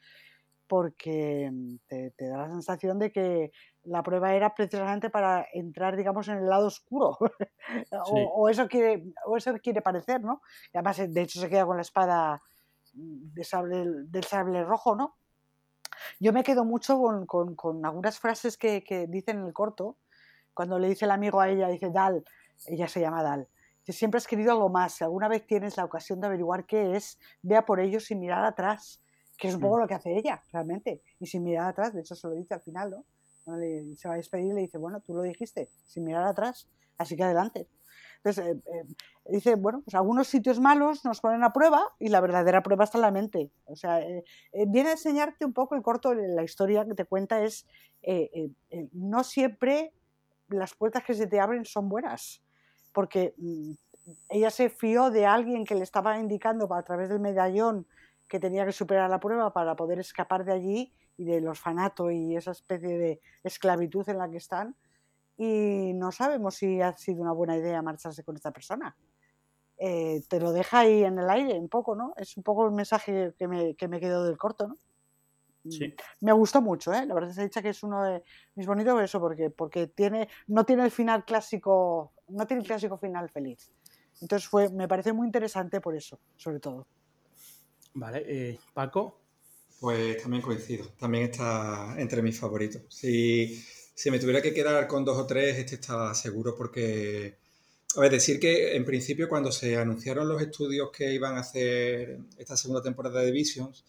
[0.67, 3.51] porque mm, te, da la sensación de que
[3.84, 7.17] la prueba era precisamente para entrar, digamos, en el lado oscuro,
[8.36, 10.41] o, eso quiere, o eso quiere parecer, ¿no?
[10.71, 12.41] Y además, de hecho, se queda con la espada
[12.93, 15.15] mm, de sable, del sable rojo, ¿no?
[16.19, 19.97] Yo me quedo mucho con, con, algunas frases que, que dicen en el corto,
[20.54, 22.23] cuando le dice el amigo a ella, dice Dal,
[22.67, 23.47] ella se llama Dal,
[23.86, 26.95] si siempre has querido algo más, si alguna vez tienes la ocasión de averiguar qué
[26.95, 29.00] es, vea por ello sin mirar atrás,
[29.38, 29.82] que es un poco mm.
[29.82, 32.62] lo que hace ella, realmente, y sin mirar atrás, de hecho se lo dice al
[32.62, 33.06] final, ¿no?
[33.95, 36.67] se va a despedir y le dice, bueno, tú lo dijiste, sin mirar atrás,
[36.98, 37.67] así que adelante.
[38.24, 38.86] Entonces, eh, eh,
[39.26, 42.98] dice, bueno, pues algunos sitios malos nos ponen a prueba y la verdadera prueba está
[42.98, 43.52] en la mente.
[43.65, 44.24] O sea, eh,
[44.67, 47.67] viene a enseñarte un poco el corto, la historia que te cuenta es,
[48.93, 49.93] no siempre
[50.48, 52.44] las puertas que se te abren son buenas
[52.95, 53.71] porque mm,
[54.29, 57.86] ella se fió de alguien que le estaba indicando a través del medallón
[58.27, 62.36] que tenía que superar la prueba para poder escapar de allí y del orfanato y
[62.36, 64.75] esa especie de esclavitud en la que están.
[65.38, 68.95] Y no sabemos si ha sido una buena idea marcharse con esta persona.
[69.77, 72.13] Eh, te lo deja ahí en el aire un poco, ¿no?
[72.15, 74.77] Es un poco el mensaje que me, que me quedó del corto, ¿no?
[75.69, 75.93] Sí.
[76.21, 77.06] Me gustó mucho, ¿eh?
[77.06, 78.23] La verdad se ha dicho que es uno de
[78.56, 82.97] mis bonitos eso, porque, porque tiene, no tiene el final clásico no tiene el clásico
[82.97, 83.71] final feliz.
[84.21, 86.88] Entonces fue, me parece muy interesante por eso, sobre todo.
[87.93, 89.21] Vale, eh, Paco.
[89.80, 92.84] Pues también coincido, también está entre mis favoritos.
[92.89, 93.62] Si,
[93.93, 97.38] si me tuviera que quedar con dos o tres, este estaba seguro porque,
[97.97, 102.19] a ver, decir que en principio cuando se anunciaron los estudios que iban a hacer
[102.38, 103.84] esta segunda temporada de Visions,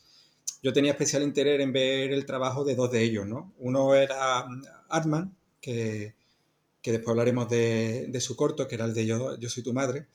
[0.63, 3.55] yo tenía especial interés en ver el trabajo de dos de ellos, ¿no?
[3.59, 4.47] Uno era
[4.89, 6.15] Artman, que,
[6.83, 10.07] que después hablaremos de, su corto, que era el de Yo, Yo soy tu madre,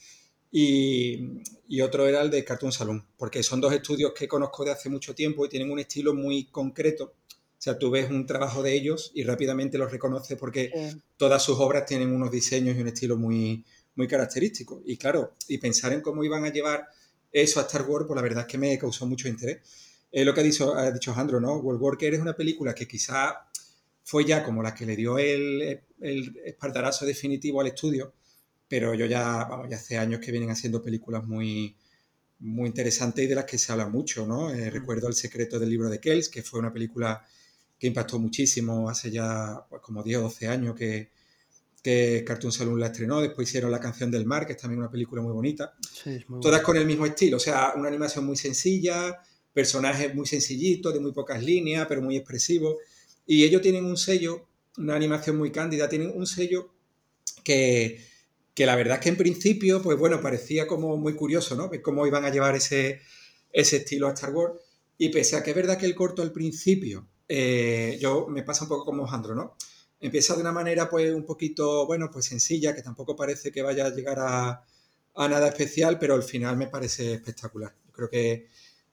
[0.52, 4.90] y, otro era el de Cartoon Saloon, porque son dos estudios que conozco de hace
[4.90, 7.14] mucho tiempo y tienen un estilo muy concreto.
[7.34, 11.58] O sea, tú ves un trabajo de ellos y rápidamente los reconoces porque todas sus
[11.60, 13.64] obras tienen unos diseños y un estilo muy,
[13.96, 14.82] muy característico.
[14.86, 16.88] Y claro, y pensar en cómo iban a llevar
[17.32, 19.60] eso a Star Wars, pues la verdad es que me causó mucho interés.
[20.12, 21.58] Es lo que ha dicho, ha dicho Jandro, ¿no?
[21.58, 23.48] World Walker es una película que quizá
[24.04, 28.14] fue ya como la que le dio el, el espartarazo definitivo al estudio,
[28.68, 31.76] pero yo ya, vamos, ya hace años que vienen haciendo películas muy,
[32.40, 34.52] muy interesantes y de las que se habla mucho, ¿no?
[34.52, 34.74] Eh, mm.
[34.74, 37.26] recuerdo El secreto del libro de Kells, que fue una película
[37.78, 41.10] que impactó muchísimo hace ya pues, como 10 o 12 años que,
[41.82, 44.92] que Cartoon Saloon la estrenó, después hicieron La canción del mar, que es también una
[44.92, 45.74] película muy bonita,
[46.42, 49.20] todas con el mismo estilo, o sea, una animación muy sencilla,
[49.54, 52.78] personajes muy sencillitos, de muy pocas líneas, pero muy expresivos,
[53.26, 56.74] y ellos tienen un sello, una animación muy cándida, tienen un sello
[57.44, 58.00] que,
[58.58, 61.72] la verdad es que en principio, pues bueno, parecía como muy curioso, ¿no?
[61.82, 63.02] Cómo iban a llevar ese,
[63.52, 64.56] ese estilo a Star Wars.
[64.98, 68.66] Y pese a que es verdad que el corto al principio, eh, yo me pasa
[68.66, 69.56] un poco como Jandro, ¿no?
[70.00, 73.86] Empieza de una manera pues un poquito, bueno, pues sencilla, que tampoco parece que vaya
[73.86, 74.64] a llegar a,
[75.16, 77.74] nada especial, pero al final me parece espectacular.
[77.92, 78.48] Creo que,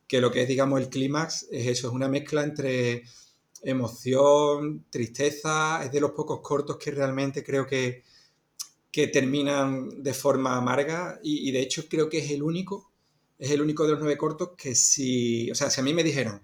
[0.08, 3.04] que lo que es, digamos, el clímax es eso, es una mezcla entre
[3.62, 8.04] emoción, tristeza, es de los pocos cortos que realmente creo que,
[8.90, 12.90] que terminan de forma amarga y, de hecho creo que es el único,
[13.38, 16.02] es el único de los nueve cortos que si, o sea, si a mí me
[16.02, 16.42] dijeran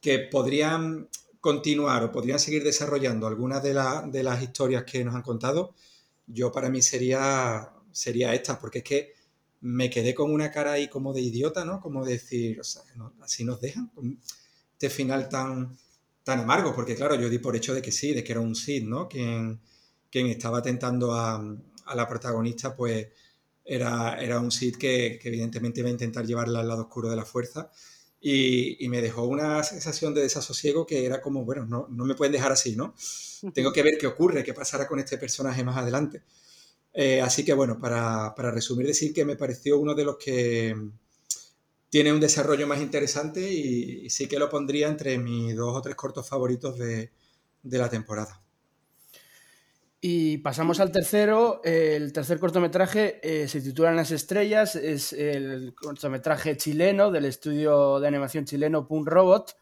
[0.00, 1.08] que podrían
[1.40, 3.74] continuar o podrían seguir desarrollando algunas de,
[4.06, 5.74] de las historias que nos han contado,
[6.26, 9.17] yo para mí sería, sería esta, porque es que
[9.60, 11.80] me quedé con una cara ahí como de idiota, ¿no?
[11.80, 12.82] Como decir, o sea,
[13.20, 13.90] así nos dejan,
[14.72, 15.76] este final tan,
[16.22, 18.54] tan amargo, porque claro, yo di por hecho de que sí, de que era un
[18.54, 19.08] Sid, ¿no?
[19.08, 19.60] Quien,
[20.10, 21.42] quien estaba tentando a,
[21.94, 23.08] la protagonista, pues
[23.64, 27.24] era, era un Sid que, evidentemente iba a intentar llevarla al lado oscuro de la
[27.24, 27.70] fuerza.
[28.20, 32.32] Y, me dejó una sensación de desasosiego que era como, bueno, no, no me pueden
[32.32, 32.94] dejar así, ¿no?
[33.54, 36.22] Tengo que ver qué ocurre, qué pasará con este personaje más adelante.
[36.92, 40.74] Eh, así que bueno, para, para resumir, decir que me pareció uno de los que
[41.90, 45.96] tiene un desarrollo más interesante y, sí que lo pondría entre mis dos o tres
[45.96, 47.10] cortos favoritos de,
[47.62, 48.40] la temporada.
[50.00, 51.60] Y pasamos al tercero.
[51.64, 54.76] El tercer cortometraje eh, se titula Las Estrellas.
[54.76, 59.56] Es el cortometraje chileno del estudio de animación chileno Pun Robot.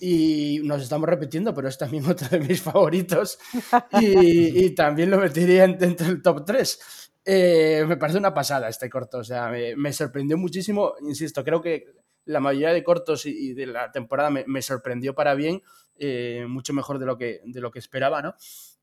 [0.00, 3.38] Y nos estamos repitiendo, pero es también otro de mis favoritos.
[4.00, 6.78] Y, y también lo metería dentro del top 3.
[7.24, 11.84] Eh, me parece una pasada este corto, o sea, me, sorprendió muchísimo, insisto, creo que
[12.24, 15.62] la mayoría de cortos y, de la temporada me, sorprendió para bien,
[15.98, 18.34] eh, mucho mejor de lo que, de lo que esperaba, ¿no?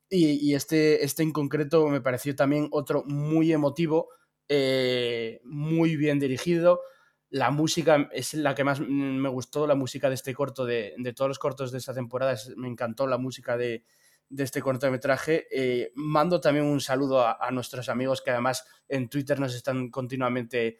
[0.09, 4.09] Y, este, este en concreto me pareció también otro muy emotivo,
[4.47, 6.79] eh, muy bien dirigido.
[7.29, 11.29] La música es la que más me gustó, la música de este corto, de, todos
[11.29, 13.83] los cortos de esta temporada, me encantó la música de,
[14.37, 15.47] este cortometraje.
[15.51, 20.77] Eh, mando también un saludo a, nuestros amigos que además en Twitter nos están continuamente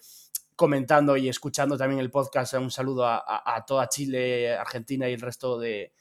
[0.55, 2.53] comentando y escuchando también el podcast.
[2.55, 5.93] Un saludo a toda Chile, Argentina y el resto de,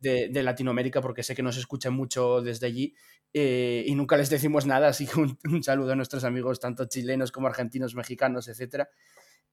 [0.00, 2.94] de, Latinoamérica porque sé que nos escuchan mucho desde allí
[3.32, 7.32] eh, y nunca les decimos nada, así que un, saludo a nuestros amigos, tanto chilenos
[7.32, 8.84] como argentinos, mexicanos, etc.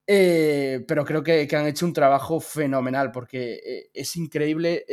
[0.07, 4.85] Eh, pero creo que, han hecho un trabajo fenomenal porque eh, es increíble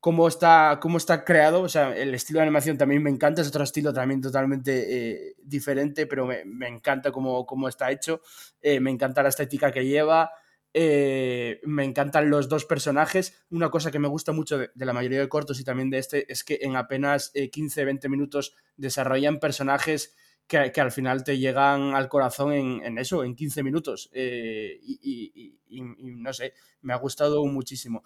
[0.00, 3.48] cómo, está, cómo está creado, o sea, el estilo de animación también me encanta, es
[3.48, 8.20] otro estilo también totalmente diferente, pero me, me encanta cómo, cómo, está hecho,
[8.62, 10.30] me encanta la estética que lleva.
[10.72, 13.44] Eh, me encantan los dos personajes.
[13.50, 16.32] Una cosa que me gusta mucho de, la mayoría de cortos y también de este
[16.32, 20.14] es que en apenas 15-20 eh, minutos desarrollan personajes
[20.50, 24.10] que, al final te llegan al corazón en, eso, en 15 minutos.
[24.12, 28.02] Eh, y, no sé, me ha gustado muchísimo.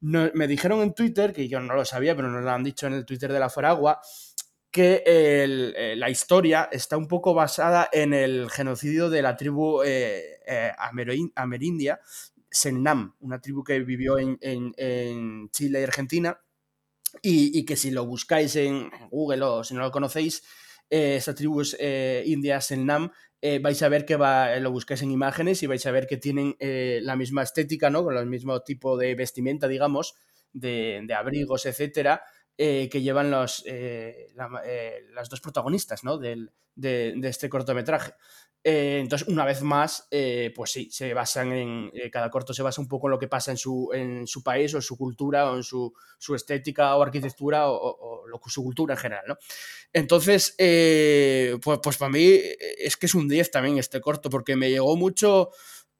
[0.00, 2.92] me dijeron en Twitter, que yo no lo sabía, pero nos lo han dicho en
[2.92, 4.00] el Twitter de la Foragua,
[4.70, 10.40] que eh, la historia está un poco basada en el genocidio de la tribu eh,
[10.46, 10.70] eh,
[11.34, 11.98] amerindia,
[12.50, 16.38] Sennam, una tribu que vivió en, Chile y Argentina,
[17.22, 20.42] y, que si lo buscáis en Google o si no lo conocéis,
[20.90, 21.76] esa tribu es
[22.26, 23.10] india Sennam,
[23.60, 26.56] vais a ver que va, lo buscáis en imágenes y vais a ver que tienen
[26.58, 28.04] la misma estética, ¿no?
[28.04, 30.14] Con el mismo tipo de vestimenta, digamos,
[30.56, 32.22] de, abrigos, etcétera,
[32.56, 34.28] eh, que llevan los, eh,
[34.64, 36.18] eh, las dos protagonistas ¿no?
[36.18, 36.48] de,
[37.22, 38.14] este cortometraje.
[38.68, 40.08] Entonces, una vez más,
[40.54, 41.92] pues sí, se basan en.
[42.10, 44.74] cada corto se basa un poco en lo que pasa en su, en su país
[44.74, 49.00] o en su cultura o en su, su estética o arquitectura o, su cultura en
[49.00, 49.24] general.
[49.28, 49.38] ¿no?
[49.92, 52.40] Entonces, pues, pues para mí
[52.78, 55.50] es que es un 10 también este corto, porque me llegó mucho.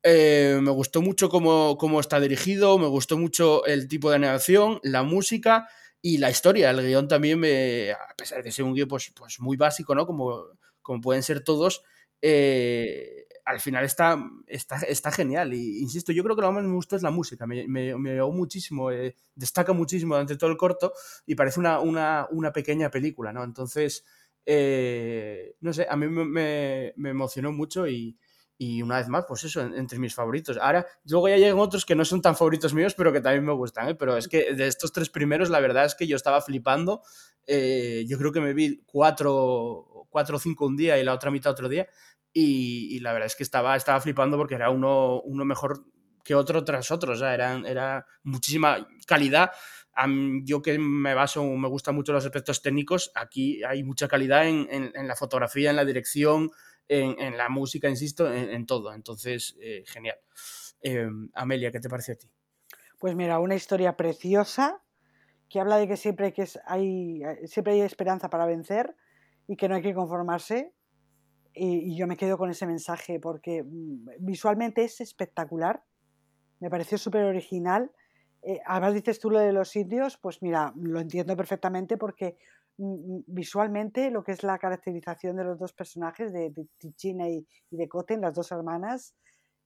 [0.03, 5.05] me gustó mucho cómo, cómo, está dirigido, me gustó mucho el tipo de animación, la
[5.05, 5.69] música
[6.03, 9.41] y la historia, el guion también, me, a pesar de ser un guion pues, pues
[9.41, 10.07] muy básico, ¿no?
[10.07, 10.45] Como,
[10.81, 11.83] como pueden ser todos,
[12.23, 15.55] eh, al final está, está, está genial.
[15.55, 17.47] Y insisto, yo creo que lo más me gusta es la música.
[17.47, 20.93] Me, me, me muchísimo, eh, destaca muchísimo durante todo el corto
[21.27, 23.45] y parece una, una, una pequeña película, ¿no?
[23.45, 24.05] Entonces,
[24.45, 28.19] eh, no sé, a mí me, me emocionó mucho y,
[28.59, 30.57] y una vez más, pues eso, entre mis favoritos.
[30.57, 33.53] Ahora, luego ya llegan otros que no son tan favoritos míos, pero que también me
[33.53, 33.97] gustan.
[33.99, 37.03] Pero es que de estos tres primeros, la verdad es que yo estaba flipando.
[37.47, 41.53] Yo creo que me vi cuatro, cuatro o cinco un día y la otra mitad
[41.53, 41.87] otro día.
[42.33, 45.85] Y, la verdad es que estaba, estaba flipando porque era uno, uno mejor
[46.25, 47.13] que otro tras otro.
[47.13, 49.51] O sea, era, era muchísima calidad.
[50.45, 54.69] yo que me baso, me gustan mucho los aspectos técnicos, aquí hay mucha calidad en,
[54.71, 56.51] en la fotografía, en la dirección,
[56.89, 58.93] en, la música, insisto, en, todo.
[58.95, 60.19] Entonces, eh, genial.
[60.81, 62.31] Em, Amelia, ¿qué te parece a ti?
[62.99, 64.83] Pues mira, una historia preciosa
[65.49, 68.97] que habla de que siempre que hay, siempre hay esperanza para vencer
[69.49, 70.73] y que no hay que conformarse.
[71.55, 75.83] Y, yo me quedo con ese mensaje porque mm, visualmente es espectacular,
[76.61, 77.91] me pareció súper original.
[78.43, 82.37] Eh, además dices tú lo de los indios, pues mira, lo entiendo perfectamente porque
[82.79, 87.29] Mm, mm, visualmente lo que es la caracterización de los dos personajes, de, de Tichina
[87.29, 89.15] y, y, de Koten, las dos hermanas,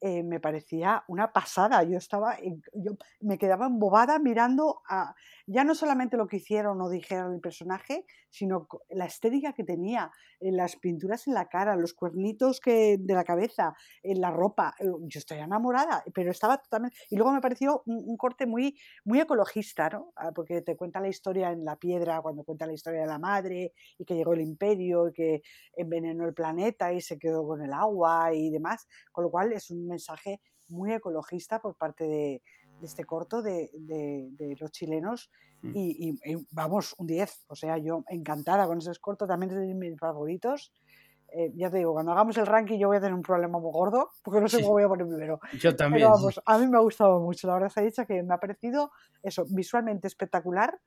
[0.00, 1.82] eh, me parecía una pasada.
[1.82, 5.14] Yo estaba, yo me quedaba embobada mirando a,
[5.46, 10.12] ya no solamente lo que hicieron o dijeron el personaje, sino la estética que tenía,
[10.40, 14.74] eh, las pinturas en la cara, los cuernitos que, de la cabeza, en la ropa.
[14.78, 16.96] Eh, yo estoy enamorada, pero estaba totalmente...
[17.10, 20.12] Y luego me pareció un, corte muy, muy ecologista, ¿no?
[20.16, 23.18] Ah, porque te cuenta la historia en la piedra, cuando cuenta la historia de la
[23.18, 25.42] madre, y que llegó el imperio, y que
[25.76, 28.86] envenenó el planeta y se quedó con el agua y demás.
[29.12, 32.42] Con lo cual es un mensaje muy ecologista por parte de,
[32.82, 33.70] este corto de,
[34.58, 35.30] los chilenos
[35.62, 35.72] mm.
[35.74, 36.18] y,
[36.50, 40.72] vamos, un 10, o sea, yo encantada con ese corto, también es de mis favoritos.
[41.32, 43.70] Eh, ya te digo, cuando hagamos el ranking yo voy a tener un problema muy
[43.70, 45.38] gordo, porque no sé cómo voy a poner primero.
[45.60, 46.00] Yo también.
[46.00, 48.34] Pero vamos, a mí me ha gustado mucho, la verdad se ha dicho que me
[48.34, 48.90] ha parecido
[49.22, 50.80] eso, visualmente espectacular,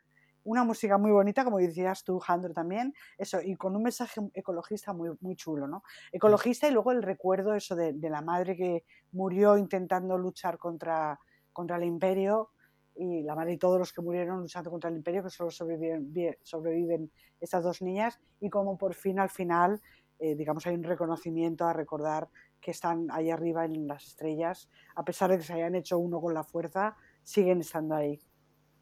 [0.43, 4.93] una música muy bonita, como decías tú, Jandro, también, eso, y con un mensaje ecologista
[4.93, 5.83] muy, muy chulo, ¿no?
[6.11, 11.19] Ecologista y luego el recuerdo eso de, la madre que murió intentando luchar contra,
[11.51, 12.51] contra el imperio
[12.95, 16.13] y la madre y todos los que murieron luchando contra el imperio, que solo sobreviven,
[16.43, 19.81] sobreviven estas dos niñas, y como por fin al final,
[20.19, 22.29] eh, digamos, hay un reconocimiento a recordar
[22.61, 26.21] que están ahí arriba en las estrellas, a pesar de que se hayan hecho uno
[26.21, 28.19] con la fuerza, siguen estando ahí.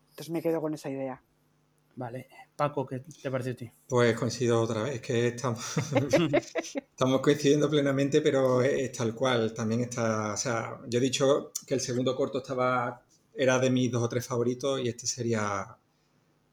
[0.09, 1.23] Entonces me quedo con esa idea.
[1.95, 2.27] Vale.
[2.55, 3.71] Paco, ¿qué te parece a ti?
[3.87, 5.65] Pues coincido otra vez, que estamos,
[6.75, 9.53] estamos coincidiendo plenamente, pero es, tal cual.
[9.53, 13.01] También está, o sea, yo he dicho que el segundo corto estaba,
[13.33, 15.75] era de mis dos o tres favoritos y este sería,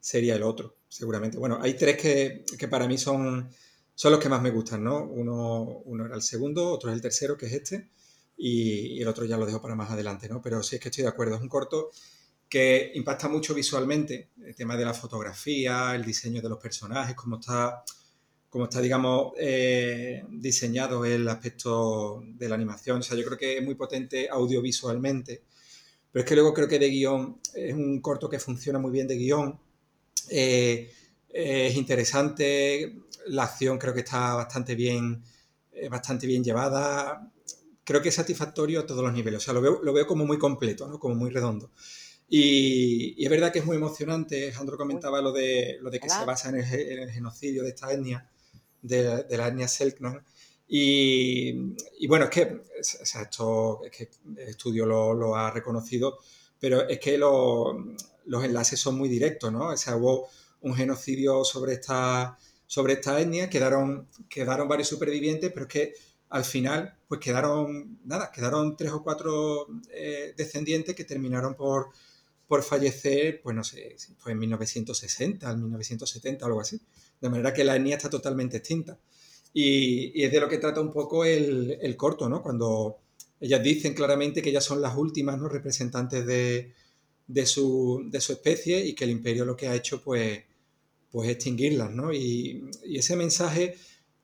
[0.01, 1.37] sería el otro, seguramente.
[1.37, 3.51] Bueno, hay tres que, que para mí son,
[3.95, 5.05] son los que más me gustan, ¿no?
[5.05, 7.91] Uno, uno era el segundo, otro es el tercero, que es este,
[8.37, 10.41] y, y el otro ya lo dejo para más adelante, ¿no?
[10.41, 11.91] Pero sí es que estoy de acuerdo, es un corto
[12.49, 17.39] que impacta mucho visualmente, el tema de la fotografía, el diseño de los personajes, cómo
[17.39, 17.85] está,
[18.49, 23.01] cómo está digamos, eh, diseñado el aspecto de la animación.
[23.01, 25.43] O sea, yo creo que es muy potente audiovisualmente,
[26.11, 29.07] pero es que luego creo que de guion es un corto que funciona muy bien
[29.07, 29.61] de guion.
[30.31, 30.91] Eh,
[31.29, 35.23] es interesante, la acción creo que está bastante bien,
[35.73, 37.31] eh, bastante bien llevada.
[37.85, 39.43] Creo que es satisfactorio a todos los niveles.
[39.43, 40.99] O sea, lo veo, lo veo como muy completo, ¿no?
[40.99, 41.71] como muy redondo.
[42.29, 44.45] Y, es verdad que es muy emocionante.
[44.45, 48.29] Alejandro comentaba lo de, lo de que se basa en el, genocidio de esta etnia,
[48.83, 50.23] de, la etnia Selknam.
[50.69, 55.51] Y, y, bueno, es que, o sea, esto, es que el estudio lo, lo, ha
[55.51, 56.19] reconocido,
[56.61, 57.95] pero es que lo,
[58.27, 59.69] los enlaces son muy directos, ¿no?
[59.69, 60.29] O sea, hubo
[60.61, 65.95] un genocidio sobre esta, sobre esta etnia, quedaron, quedaron varios supervivientes, pero es que
[66.29, 71.89] al final, pues quedaron, nada, quedaron tres o cuatro eh, descendientes que terminaron por
[72.49, 76.81] por fallecer, pues no sé, fue en 1960, en 1970 o algo así.
[77.21, 78.99] De manera que la etnia está totalmente extinta.
[79.53, 82.43] Y, es de lo que trata un poco el, corto, ¿no?
[82.43, 82.99] Cuando
[83.39, 85.49] ellas dicen claramente que ellas son las últimas ¿no?
[85.49, 86.73] representantes de,
[87.47, 90.43] su, especie y que el imperio lo que ha hecho pues,
[91.11, 92.13] pues extinguirlas, ¿no?
[92.15, 93.77] Y, ese mensaje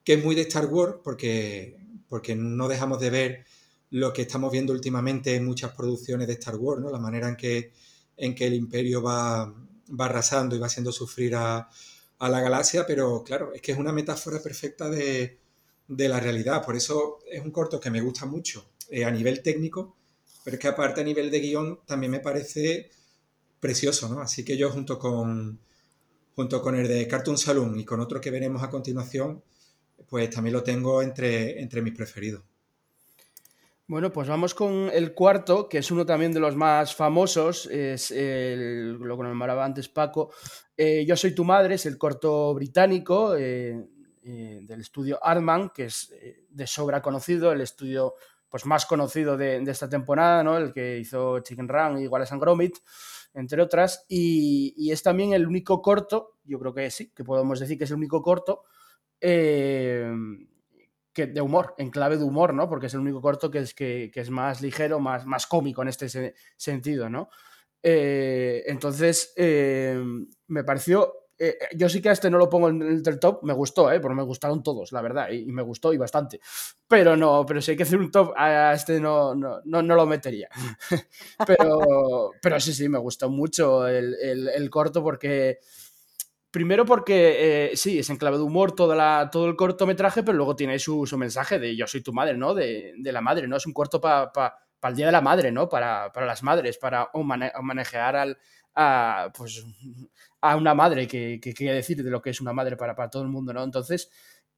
[0.03, 1.77] que es muy de Star Wars, porque,
[2.09, 3.45] porque no dejamos de ver
[3.91, 6.91] lo que estamos viendo últimamente en muchas producciones de Star Wars, ¿no?
[6.91, 7.73] La manera en que
[8.17, 9.53] en que el imperio va,
[9.89, 11.69] va arrasando y va haciendo sufrir a,
[12.21, 15.39] la galaxia, pero claro, es que es una metáfora perfecta de,
[15.89, 16.65] la realidad.
[16.65, 19.95] Por eso es un corto que me gusta mucho eh, a nivel técnico,
[20.43, 22.91] pero es que aparte a nivel de guion también me parece
[23.61, 24.21] precioso, ¿no?
[24.23, 25.61] Así que yo junto con,
[26.35, 29.43] junto con el de Cartoon Saloon y con otro que veremos a continuación,
[30.09, 32.43] pues también lo tengo entre, entre mis preferidos.
[33.87, 38.11] Bueno, pues vamos con el cuarto, que es uno también de los más famosos, es
[38.11, 40.33] lo que nombraba antes Paco.
[40.75, 43.87] Eh, Yo soy tu madre, es el corto británico eh,
[44.23, 46.15] eh, del estudio Artman, que es
[46.49, 48.15] de sobra conocido, el estudio
[48.49, 50.57] pues, más conocido de, esta temporada, ¿no?
[50.57, 52.79] el que hizo Chicken Run y Wallace and Gromit,
[53.35, 57.61] entre otras, y, y, es también el único corto, yo creo que sí, que podemos
[57.61, 58.63] decir que es el único corto
[61.15, 62.69] que de humor, en clave de humor, ¿no?
[62.69, 65.89] Porque es el único corto que es, que, es más ligero, más, más cómico en
[65.89, 67.31] este sentido, ¿no?
[67.83, 70.03] Eh, entonces, eh,
[70.49, 71.15] me pareció.
[71.37, 74.01] Eh, yo sí que a este no lo pongo en el top, me gustó, ¿eh?
[74.01, 76.41] Porque me gustaron todos, la verdad, y, me gustó y bastante.
[76.89, 80.07] Pero no, pero si hay que hacer un top, a este no, no, no, lo
[80.07, 80.49] metería.
[81.47, 84.17] pero, pero sí, sí, me gustó mucho el,
[84.49, 85.59] el corto porque
[86.55, 90.55] Primero porque eh, sí, es en clave de humor toda todo el cortometraje, pero luego
[90.55, 92.55] tiene su, mensaje de yo soy tu madre, ¿no?
[92.55, 93.57] De, la madre, ¿no?
[93.57, 94.31] Es un corto para
[94.85, 95.69] el Día de la Madre, ¿no?
[95.69, 97.11] Para, las madres, para
[97.61, 98.39] manejar al,
[98.73, 99.67] a, pues,
[100.43, 103.31] a una madre, que, quiere decir de lo que es una madre para, todo el
[103.31, 103.65] mundo, ¿no?
[103.65, 104.09] Entonces,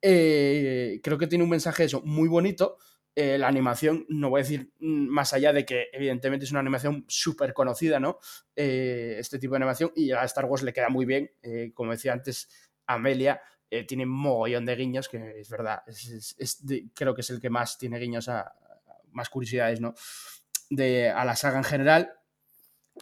[0.02, 2.76] eh, creo que tiene un mensaje eso muy bonito,
[3.18, 6.60] eh, la animación, no voy a decir mm, más allá de que evidentemente es una
[6.60, 8.18] animación súper conocida, ¿no?
[8.54, 11.92] Eh, este tipo de animación y a Star Wars le queda muy bien, eh, como
[11.92, 12.50] decía antes
[12.86, 13.40] Amelia,
[13.88, 15.82] tiene un mogollón de guiños, que es verdad,
[16.94, 18.54] creo que es el que más tiene guiños a,
[19.12, 19.94] más curiosidades, ¿no?
[20.70, 22.12] De, a la saga en general.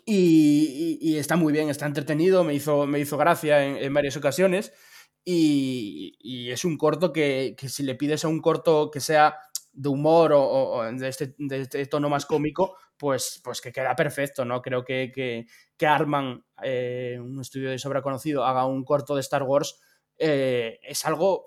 [0.07, 4.73] Y, está muy bien, está entretenido, me hizo, me hizo gracia en, varias ocasiones.
[5.25, 9.39] Y, es un corto que, que si le pides a un corto que sea
[9.75, 14.45] de humor o, de, este, de, este, tono más cómico, pues, pues que queda perfecto,
[14.45, 14.62] ¿no?
[14.62, 15.12] Creo que,
[15.77, 19.81] que, Arman, eh, un estudio de sobra conocido, haga un corto de Star Wars,
[20.16, 21.47] eh, es algo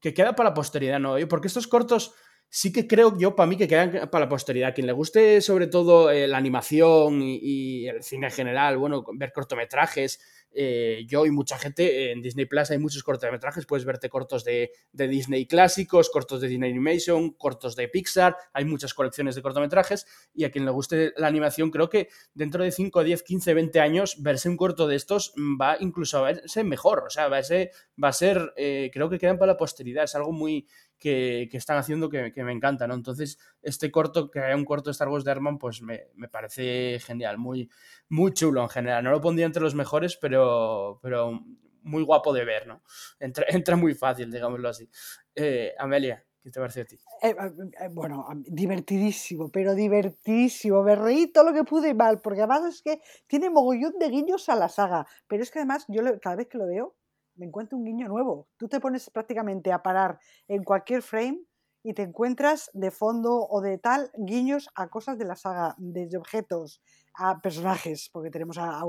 [0.00, 1.16] que queda para la posteridad, ¿no?
[1.28, 2.14] Porque estos cortos
[2.48, 4.74] sí que creo yo, para mí, que quedan para la posteridad.
[4.74, 9.32] Quien le guste sobre todo eh, la animación y, el cine en general, bueno, ver
[9.32, 10.20] cortometrajes,
[10.58, 14.70] eh, yo y mucha gente en Disney Plus hay muchos cortometrajes, puedes verte cortos de,
[14.92, 20.06] Disney clásicos, cortos de Disney Animation, cortos de Pixar, hay muchas colecciones de cortometrajes.
[20.32, 23.80] Y a quien le guste la animación creo que dentro de 5, 10, 15, 20
[23.80, 27.42] años verse un corto de estos va incluso a verse mejor, o sea, va a
[27.42, 27.70] ser,
[28.02, 30.66] va a ser eh, creo que quedan para la posteridad, es algo muy
[30.98, 32.84] que, están haciendo que, me encanta.
[32.86, 36.98] Entonces, este corto, que haya un corto de Star Wars de Herman, pues me, parece
[37.00, 37.70] genial, muy,
[38.08, 39.04] muy chulo en general.
[39.04, 41.40] No lo pondría entre los mejores, pero, pero
[41.82, 42.82] muy guapo de ver, ¿no?
[43.18, 44.88] Entra, entra muy fácil, digámoslo así.
[45.34, 46.98] Eh, Amelia, ¿qué te parece a ti?
[47.22, 47.34] Eh,
[47.80, 50.82] eh, bueno, divertidísimo, pero divertidísimo.
[50.82, 54.56] Me todo lo que pude mal, porque además es que tiene mogollón de guiños a
[54.56, 55.06] la saga.
[55.26, 56.94] Pero es que además, yo cada vez que lo veo,
[57.36, 58.48] me encuentro un guiño nuevo.
[58.56, 60.18] Tú te pones prácticamente a parar
[60.48, 61.40] en cualquier frame
[61.82, 66.18] y te encuentras de fondo o de tal guiños a cosas de la saga, desde
[66.18, 66.82] objetos
[67.14, 68.84] a personajes, porque tenemos a, a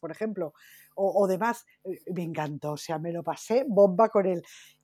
[0.00, 0.54] por ejemplo,
[0.94, 1.66] o, demás.
[1.84, 4.42] Eh, me encantó, o sea, me lo pasé bomba con él.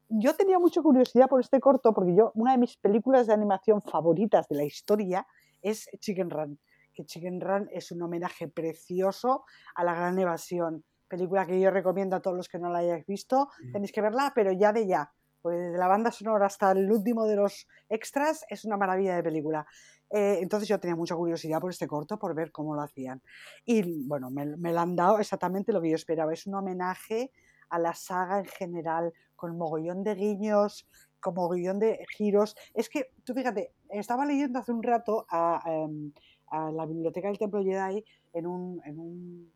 [0.08, 3.80] Yo tenía mucha curiosidad por este corto, porque yo, una de mis películas de animación
[3.82, 5.26] favoritas de la historia
[5.62, 6.58] es Chicken Run,
[6.94, 9.44] que Chicken Run es un homenaje precioso
[9.74, 13.06] a la gran evasión película que yo recomiendo a todos los que no la hayáis
[13.06, 13.48] visto.
[13.72, 15.12] Tenéis que verla, pero ya de ya.
[15.42, 19.22] Pues desde la banda sonora hasta el último de los extras es una maravilla de
[19.22, 19.66] película.
[20.10, 23.22] Eh, entonces yo tenía mucha curiosidad por este corto, por ver cómo lo hacían.
[23.64, 26.32] Y bueno, me, me lo han dado exactamente lo que yo esperaba.
[26.32, 27.30] Es un homenaje
[27.68, 30.88] a la saga en general, con mogollón de guiños,
[31.20, 32.56] con mogollón de giros.
[32.74, 36.12] Es que, tú fíjate, estaba leyendo hace un rato a, em,
[36.48, 39.52] a la Biblioteca del Templo Jedi en un, en un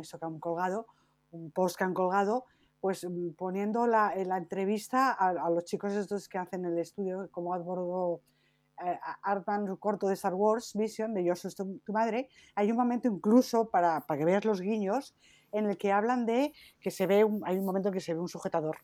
[0.00, 0.86] eso que han colgado,
[1.30, 2.44] un post que han colgado,
[2.80, 7.54] pues mm, poniendo la, la entrevista a, los chicos estos que hacen el estudio, como
[7.54, 8.20] abordó
[8.84, 13.08] eh, Artman corto de Star Wars Vision, de Yo soy tu, madre, hay un momento
[13.08, 15.14] incluso para, para, que veas los guiños
[15.52, 18.14] en el que hablan de que se ve, un, hay un momento en que se
[18.14, 18.78] ve un sujetador.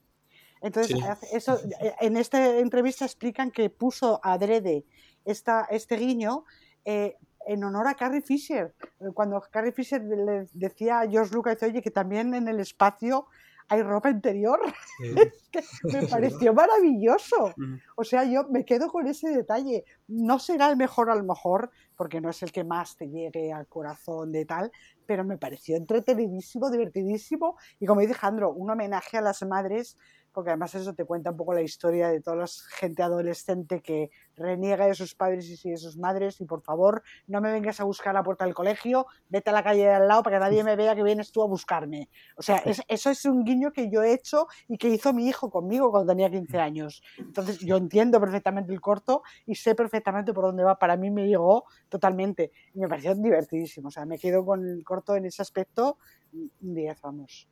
[0.60, 0.96] Entonces,
[1.30, 4.86] eso, eh, en esta entrevista explican que puso adrede
[5.24, 6.44] esta, este guiño
[6.86, 7.16] eh,
[7.46, 8.74] en honor a Carrie Fisher.
[9.00, 13.26] Eh, cuando Carrie Fisher le decía a George Lucas, oye, que también en el espacio
[13.68, 14.60] hay ropa interior,
[15.84, 17.54] me pareció maravilloso.
[17.96, 19.84] O sea, yo me quedo con ese detalle.
[20.08, 23.52] No será el mejor a lo mejor, porque no es el que más te llegue
[23.52, 24.70] al corazón de tal,
[25.06, 29.96] pero me pareció entretenidísimo, divertidísimo y como dice Alejandro, un homenaje a las madres
[30.34, 34.10] porque además eso te cuenta un poco la historia de toda la gente adolescente que
[34.36, 37.84] reniega de sus padres y de sus madres y por favor no me vengas a
[37.84, 40.40] buscar a la puerta del colegio, vete a la calle de al lado para que
[40.40, 42.10] nadie me vea que vienes tú a buscarme.
[42.36, 45.50] O sea, eso es un guiño que yo he hecho y que hizo mi hijo
[45.50, 47.02] conmigo cuando tenía 15 años.
[47.16, 50.78] Entonces yo entiendo perfectamente el corto y sé perfectamente por dónde va.
[50.78, 53.88] Para mí me llegó totalmente y me pareció divertidísimo.
[53.88, 55.98] O sea, me quedo con el corto en ese aspecto
[56.32, 57.48] 10, vamos.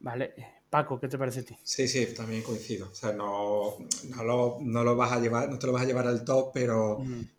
[0.00, 0.34] Vale,
[0.70, 1.56] Paco, ¿qué te parece a ti?
[1.62, 2.88] Sí, sí, también coincido.
[2.90, 3.76] O sea, no,
[4.60, 6.98] no, lo, vas a llevar, no te lo vas a llevar al top, pero,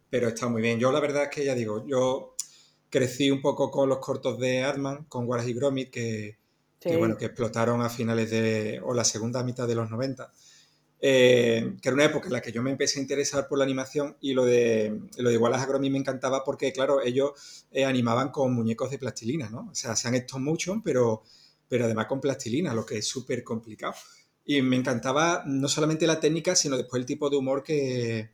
[0.10, 0.80] pero está muy bien.
[0.80, 2.36] Yo la verdad es que ya digo, yo
[2.90, 6.38] crecí un poco con los cortos de Adman, con Wallace y Gromit, que,
[6.98, 10.32] bueno, que explotaron a finales de, o la segunda mitad de los 90.
[11.00, 13.66] Eh, que era una época en la que yo me empecé a interesar por la
[13.66, 17.86] animación y lo de, lo de Wallace y Gromit me encantaba porque, claro, ellos eh,
[17.86, 19.70] animaban con muñecos de plastilina, ¿no?
[19.72, 21.24] O sea, hacían stop motion, pero
[21.68, 23.96] pero además con plastilina, lo que es súper complicado.
[24.46, 28.32] Y me encantaba no solamente la técnica, sino después el tipo de humor que,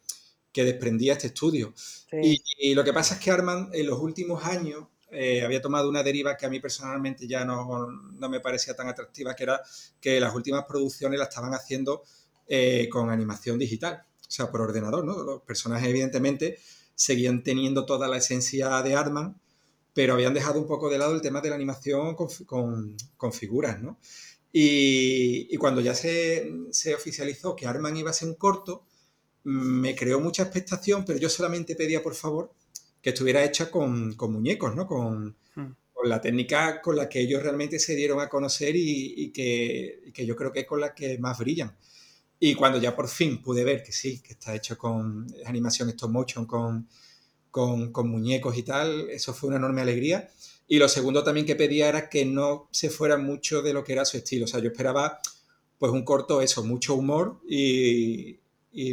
[0.53, 1.73] que desprendía este estudio.
[2.11, 6.03] Y, lo que pasa es que Arman en los últimos años eh, había tomado una
[6.03, 9.61] deriva que a mí personalmente ya no, no, me parecía tan atractiva, que era
[9.99, 12.03] que las últimas producciones las estaban haciendo
[12.47, 15.23] eh, con animación digital, o sea, por ordenador, ¿no?
[15.23, 16.59] Los personajes evidentemente
[16.95, 19.41] seguían teniendo toda la esencia de Arman,
[19.93, 23.99] pero habían dejado un poco de lado el tema de la animación con, figuras, ¿no?
[24.51, 26.51] Y, cuando ya se,
[26.95, 28.85] oficializó que Arman iba a ser un corto,
[29.43, 32.51] me creó mucha expectación, pero yo solamente pedía, por favor,
[33.01, 34.83] que estuviera hecha con, muñecos, ¿no?
[34.85, 35.33] Hmm.
[35.93, 40.11] Con, la técnica con la que ellos realmente se dieron a conocer y, que, y,
[40.11, 41.77] que, yo creo que es con la que más brillan.
[42.39, 46.11] Y cuando ya por fin pude ver que sí, que está hecho con animación stop
[46.11, 46.89] motion, con,
[47.53, 50.27] con, muñecos y tal, eso fue una enorme alegría.
[50.67, 53.93] Y lo segundo también que pedía era que no se fuera mucho de lo que
[53.93, 54.45] era su estilo.
[54.45, 55.19] O sea, yo esperaba
[55.77, 58.39] pues un corto eso, mucho humor y,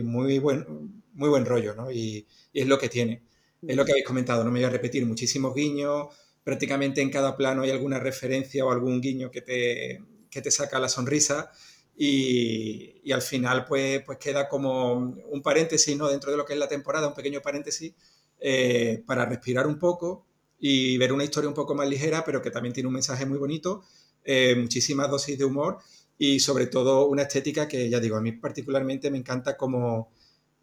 [0.02, 1.90] muy, buen, muy buen rollo, ¿no?
[1.90, 3.22] Y, es lo que tiene.
[3.66, 6.08] Es lo que habéis comentado, no me voy a repetir, muchísimos guiños,
[6.44, 10.78] prácticamente en cada plano hay alguna referencia o algún guiño que te, que te saca
[10.78, 11.50] la sonrisa
[11.96, 16.08] y, y, al final pues, pues queda como un paréntesis, ¿no?
[16.08, 17.94] Dentro de lo que es la temporada, un pequeño paréntesis
[18.40, 20.26] eh, para respirar un poco
[20.58, 23.38] y ver una historia un poco más ligera, pero que también tiene un mensaje muy
[23.38, 23.82] bonito,
[24.24, 25.78] eh, muchísimas dosis de humor
[26.18, 30.12] y sobre todo una estética que, ya digo, a mí particularmente me encanta cómo,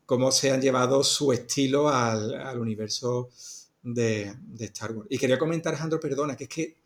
[0.05, 3.29] cómo se han llevado su estilo al, universo
[3.81, 5.07] de, Star Wars.
[5.09, 6.77] Y quería comentar, Alejandro, perdona, que es que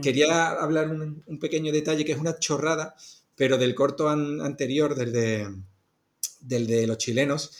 [0.00, 2.94] quería hablar un, un, pequeño detalle que es una chorrada,
[3.34, 5.48] pero del corto anterior, del de
[6.40, 7.52] del de los chilenos.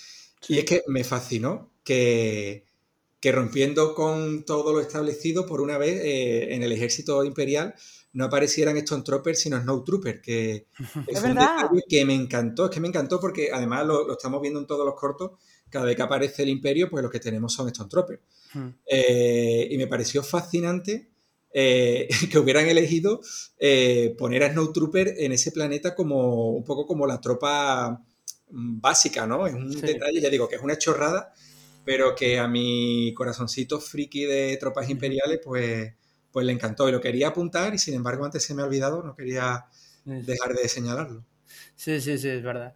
[0.48, 2.64] Y es que me fascinó que,
[3.20, 7.74] que rompiendo con todo lo establecido, por una vez eh, en el ejército imperial
[8.12, 10.66] no aparecieran Troopers sino Snowtroopers, que
[11.06, 14.58] es, un detalle que me encantó, es que me encantó porque además lo, estamos viendo
[14.58, 15.32] en todos los cortos,
[15.68, 18.20] cada vez que aparece el imperio, pues lo que tenemos son Stormtroopers.
[18.54, 18.68] Hmm.
[18.84, 21.10] Eh, y me pareció fascinante
[21.52, 23.20] eh, que hubieran elegido
[24.18, 28.02] poner a Snowtrooper en ese planeta como un poco como la tropa
[28.50, 29.46] mm, básica, ¿no?
[29.46, 31.32] Es un detalle, ya digo, que es una chorrada,
[31.84, 35.94] pero que a mi corazoncito friki de tropas imperiales, pues,
[36.30, 39.02] pues le encantó y lo quería apuntar y sin embargo antes se me ha olvidado,
[39.02, 39.66] no quería
[40.04, 41.24] dejar de señalarlo.
[41.74, 42.74] Sí, sí, sí, es verdad.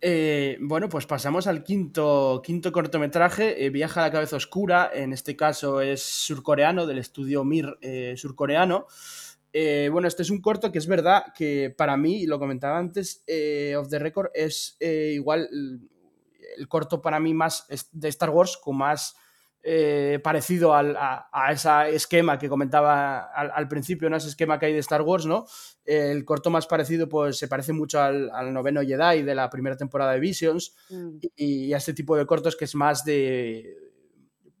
[0.00, 5.12] Eh, bueno, pues pasamos al quinto, quinto cortometraje, eh, Viaja a la cabeza oscura, en
[5.12, 8.86] este caso es surcoreano, del estudio Mir eh, surcoreano.
[9.52, 13.24] bueno, este es un corto que es verdad que para mí, lo comentaba antes,
[13.76, 15.48] Off the Record, es igual
[16.56, 19.16] el corto para mí más de Star Wars, con más
[19.62, 24.16] eh, parecido al, a, ese esquema que comentaba al, principio, ¿no?
[24.16, 25.46] Ese esquema que hay de Star Wars, ¿no?
[25.84, 30.12] El corto más parecido, pues se parece mucho al, noveno Jedi de la primera temporada
[30.12, 31.18] de Visions mm.
[31.36, 33.76] y, a este tipo de cortos que es más de,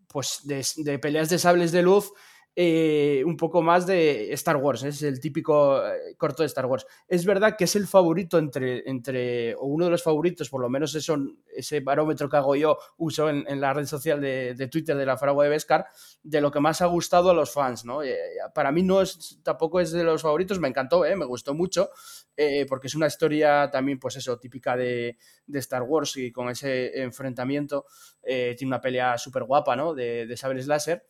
[0.08, 2.12] pues, de peleas de sables de luz
[2.60, 6.84] eh, un poco más de Star Wars, es el típico eh, corto de Star Wars.
[7.06, 10.68] Es verdad que es el favorito entre, entre o uno de los favoritos, por lo
[10.68, 11.16] menos eso,
[11.54, 15.44] ese barómetro que hago yo, uso en, la red social de, Twitter de la Fragua
[15.44, 15.86] de Vescar,
[16.24, 18.02] de lo que más ha gustado a los fans, ¿no?
[18.02, 18.16] Eh,
[18.52, 21.90] para mí no es, tampoco es de los favoritos, me encantó, me gustó mucho,
[22.68, 27.86] porque es una historia también, pues eso, típica de, Star Wars y con ese enfrentamiento,
[28.20, 29.94] tiene una pelea súper guapa, ¿no?
[29.94, 31.06] De, de sables láser.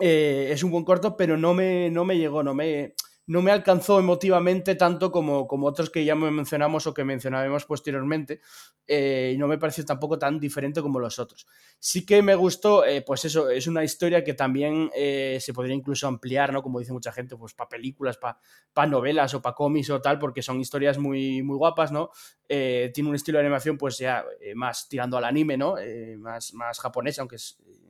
[0.00, 2.94] Eh, es un buen corto, pero no me, no me llegó, no me,
[3.26, 8.40] no me alcanzó emotivamente tanto como, como otros que ya mencionamos o que mencionaremos posteriormente,
[8.86, 11.46] eh, y no me pareció tampoco tan diferente como los otros.
[11.78, 16.08] Sí que me gustó, eh, pues eso, es una historia que también se podría incluso
[16.08, 16.62] ampliar, ¿no?
[16.62, 20.40] Como dice mucha gente, pues para películas, para novelas o para cómics o tal, porque
[20.40, 22.10] son historias muy, muy guapas, ¿no?
[22.48, 24.24] tiene un estilo de animación, pues ya
[24.56, 25.76] más tirando al anime, ¿no?
[26.18, 27.36] más, más japonés, aunque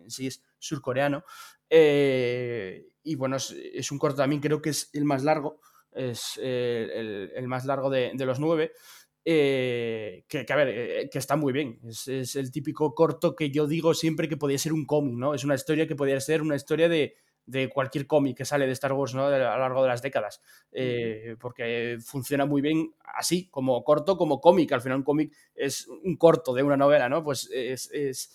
[0.02, 1.24] en sí es surcoreano.
[1.70, 5.60] Eh, y bueno, es, un corto también, creo que es el más largo,
[5.92, 8.72] es eh, el, más largo de, los nueve.
[9.24, 11.80] Eh, que, a ver, que está muy bien.
[11.84, 15.34] Es, el típico corto que yo digo siempre que podía ser un cómic, ¿no?
[15.34, 17.16] Es una historia que podría ser una historia de,
[17.72, 19.26] cualquier cómic que sale de Star Wars, ¿no?
[19.26, 20.40] a lo largo de las décadas.
[21.40, 24.72] porque funciona muy bien así, como corto, como cómic.
[24.72, 27.24] Al final un cómic es un corto de una novela, ¿no?
[27.24, 28.30] Pues es,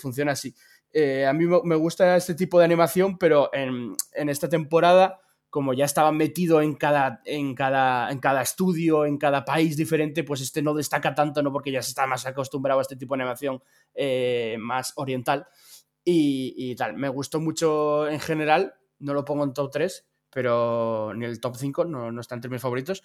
[0.00, 0.54] funciona así.
[0.96, 5.20] Eh, a mí me gusta este tipo de animación, pero en, esta temporada,
[5.50, 10.22] como ya estaba metido en cada, en, cada, en cada estudio, en cada país diferente,
[10.22, 11.52] pues este no destaca tanto, ¿no?
[11.52, 13.60] Porque ya se está más acostumbrado a este tipo de animación
[13.92, 15.48] eh, más oriental.
[16.04, 21.24] Y, tal, me gustó mucho en general, no lo pongo en top 3, pero ni
[21.24, 23.02] el top 5, no, no está entre mis favoritos,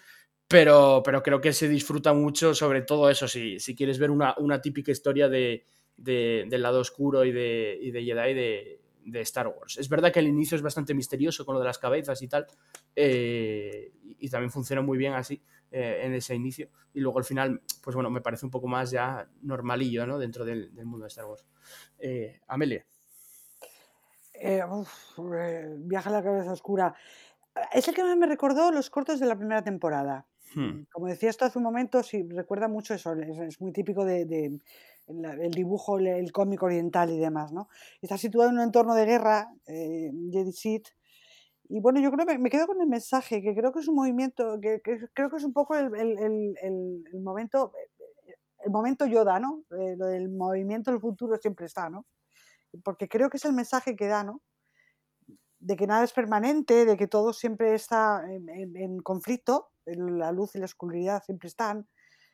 [0.47, 4.35] pero, pero creo que se disfruta mucho sobre todo eso, si, si quieres ver una,
[4.37, 5.63] una típica historia de,
[5.99, 9.77] del lado oscuro y de, y de Jedi de, de, Star Wars.
[9.77, 12.47] Es verdad que el inicio es bastante misterioso con lo de las cabezas y tal,
[12.95, 15.41] eh, y, también funciona muy bien así
[15.71, 16.69] eh, en ese inicio.
[16.93, 20.17] Y luego al final, pues bueno, me parece un poco más ya normalillo ¿no?
[20.17, 21.45] dentro del, mundo de Star Wars.
[21.99, 22.85] Eh, Amelia.
[25.79, 26.95] viaja a la cabeza oscura.
[27.73, 30.25] Es el que más me recordó los cortos de la primera temporada.
[30.55, 30.83] Hmm.
[30.91, 34.59] Como decía esto hace un momento, sí, recuerda mucho eso, es, muy típico de,
[35.09, 37.67] el dibujo, el cómic oriental y demás, ¿no?
[38.01, 40.51] Está situado en un entorno de guerra, eh, Jedi
[41.71, 43.95] y bueno, yo creo que me quedo con el mensaje, que creo que es un
[43.95, 44.81] movimiento, que,
[45.13, 45.91] creo que es un poco el,
[47.21, 47.73] momento,
[48.65, 49.63] el momento Yoda, ¿no?
[49.79, 52.07] Eh, lo del movimiento del futuro siempre está, ¿no?
[52.83, 54.41] Porque creo que es el mensaje que da, ¿no?
[55.59, 60.59] De que nada es permanente, de que todo siempre está en conflicto, la luz y
[60.59, 61.87] la oscuridad siempre están,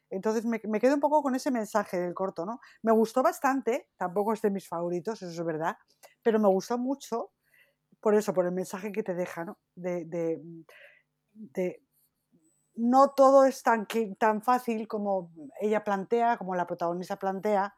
[0.09, 2.59] entonces me, quedo un poco con ese mensaje del corto, ¿no?
[2.83, 5.77] Me gustó bastante, tampoco es de mis favoritos, eso es verdad,
[6.21, 7.31] pero me gustó mucho
[7.99, 9.57] por eso, por el mensaje que te deja, ¿no?
[9.75, 10.41] De, de,
[11.33, 11.83] de
[12.75, 13.87] no todo es tan,
[14.19, 17.73] tan fácil como ella plantea, como la protagonista plantea,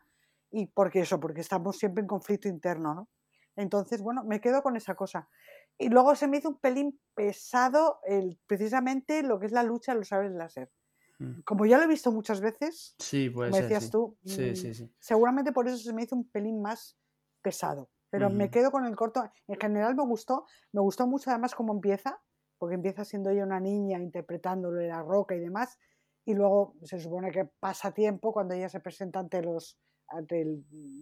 [0.51, 3.09] y porque eso, porque estamos siempre en conflicto interno, ¿no?
[3.55, 5.29] Entonces, bueno, me quedo con esa cosa.
[5.77, 9.93] Y luego se me hizo un pelín pesado el, precisamente lo que es la lucha
[9.93, 10.71] de los sables láser.
[11.19, 11.41] Mm.
[11.45, 15.77] Como ya lo he visto muchas veces, sí, como decías tú, mm, seguramente por eso
[15.77, 16.97] se me hizo un pelín más
[17.41, 17.89] pesado.
[18.09, 19.29] Pero me quedo con el corto.
[19.47, 22.21] En general me gustó, me gustó mucho además cómo empieza,
[22.57, 25.77] porque empieza siendo ella una niña interpretándolo de la roca y demás.
[26.25, 30.45] y luego se supone que pasa tiempo cuando ella se presenta ante los, ante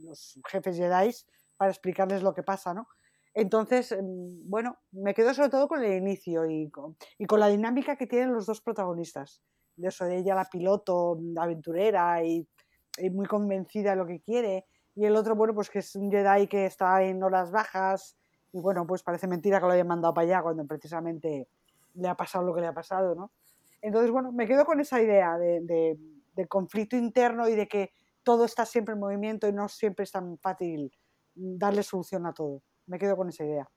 [0.03, 1.11] los jefes Jedi
[1.57, 2.87] para explicarles lo que pasa, ¿no?
[3.33, 7.47] Entonces, em, bueno, me quedo sobre todo con el inicio y con, y con la
[7.47, 9.41] dinámica que tienen los dos protagonistas.
[9.75, 12.47] De eso, de ella la piloto, aventurera y,
[12.97, 14.65] y, muy convencida de lo que quiere.
[14.95, 18.15] Y el otro, bueno, pues que es un Jedi que está en horas bajas
[18.53, 21.49] y bueno, pues parece mentira que lo hayan mandado para allá cuando precisamente
[21.95, 23.31] le ha pasado lo que le ha pasado, ¿no?
[23.81, 25.97] Entonces, bueno, me quedo con esa idea de, de,
[26.35, 27.91] de conflicto interno y de que
[28.23, 30.91] todo está siempre en movimiento y no siempre es tan fácil
[31.35, 33.69] darle solución a todo me quedo con esa idea.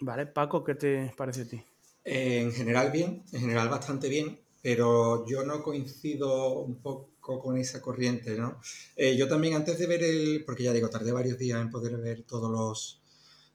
[0.00, 1.64] Vale, Paco, ¿qué te parece a ti?
[2.04, 7.56] Eh, en general bien, en general bastante bien, pero yo no coincido un poco con
[7.56, 8.60] esa corriente, ¿no?
[8.96, 11.96] Eh, yo también antes de ver el, porque ya digo, tardé varios días en poder
[11.98, 13.00] ver todos los,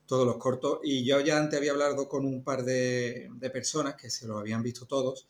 [0.06, 4.10] todos los cortos y yo ya antes había hablado con un par de, personas que
[4.10, 5.28] se lo habían visto todos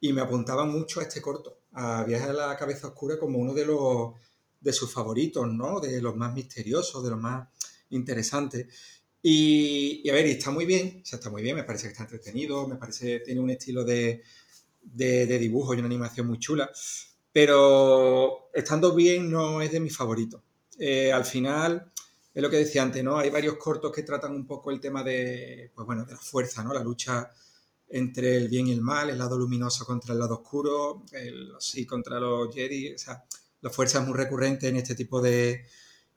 [0.00, 3.54] y me apuntaban mucho a este corto, a Viaje a la Cabeza Oscura como uno
[3.54, 4.14] de los
[4.60, 5.78] de sus favoritos, ¿no?
[5.78, 7.46] De los más misteriosos, de los más
[7.90, 8.66] interesante.
[9.22, 12.04] Y, a ver, está muy bien, o sea, está muy bien, me parece que está
[12.04, 14.22] entretenido, me parece que tiene un estilo de,
[14.82, 16.70] de, dibujo y una animación muy chula,
[17.32, 20.42] pero estando bien no es de mis favoritos.
[20.78, 21.92] Eh, al final,
[22.34, 23.18] es lo que decía antes, ¿no?
[23.18, 26.64] Hay varios cortos que tratan un poco el tema de, pues bueno, de la fuerza,
[26.64, 26.72] ¿no?
[26.72, 27.30] La lucha
[27.88, 31.84] entre el bien y el mal, el lado luminoso contra el lado oscuro, el, sí
[31.84, 33.24] contra los Jedi, o sea,
[33.60, 35.66] la fuerza es muy recurrente en este tipo de,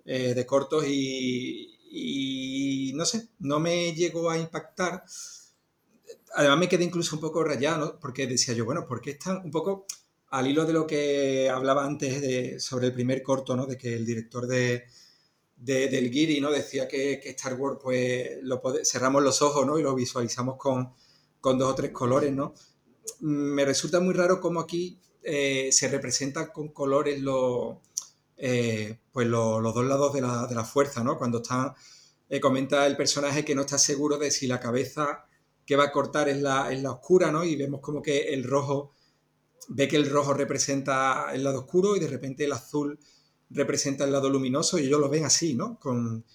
[0.06, 5.04] eh, de cortos y, no sé, no me llegó a impactar.
[6.36, 9.52] Además me quedé incluso un poco rayado, porque decía yo, bueno, ¿por qué están un
[9.52, 9.86] poco
[10.30, 13.68] al hilo de lo que hablaba antes sobre el primer corto, ¿no?
[13.68, 14.86] De que el director de,
[15.56, 16.52] del Giri, ¿no?
[16.52, 19.78] Decía que, Star Wars, pues, lo cerramos los ojos, ¿no?
[19.78, 20.92] Y lo visualizamos con,
[21.40, 22.54] con dos o tres colores, ¿no?
[23.20, 27.78] Me resulta muy raro cómo aquí eh, se representan con colores los
[28.38, 31.18] eh, pues los dos lados de la, de la, fuerza, ¿no?
[31.18, 31.76] Cuando está,
[32.28, 35.26] eh, comenta el personaje que no está seguro de si la cabeza
[35.66, 37.44] que va a cortar es la, es la oscura, ¿no?
[37.44, 38.94] Y vemos como que el rojo,
[39.70, 43.00] ve que el rojo representa el lado oscuro y de repente el azul
[43.50, 45.80] representa el lado luminoso y ellos lo ven así, ¿no?
[45.80, 46.26] Con,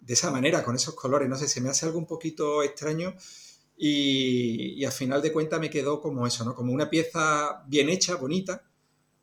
[0.00, 1.28] de esa manera, con esos colores.
[1.28, 3.14] No sé, se me hace algo un poquito extraño
[3.76, 6.54] y, al final de cuentas me quedó como eso, ¿no?
[6.54, 8.62] Como una pieza bien hecha, bonita,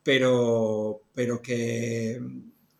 [0.04, 2.20] pero, pero que,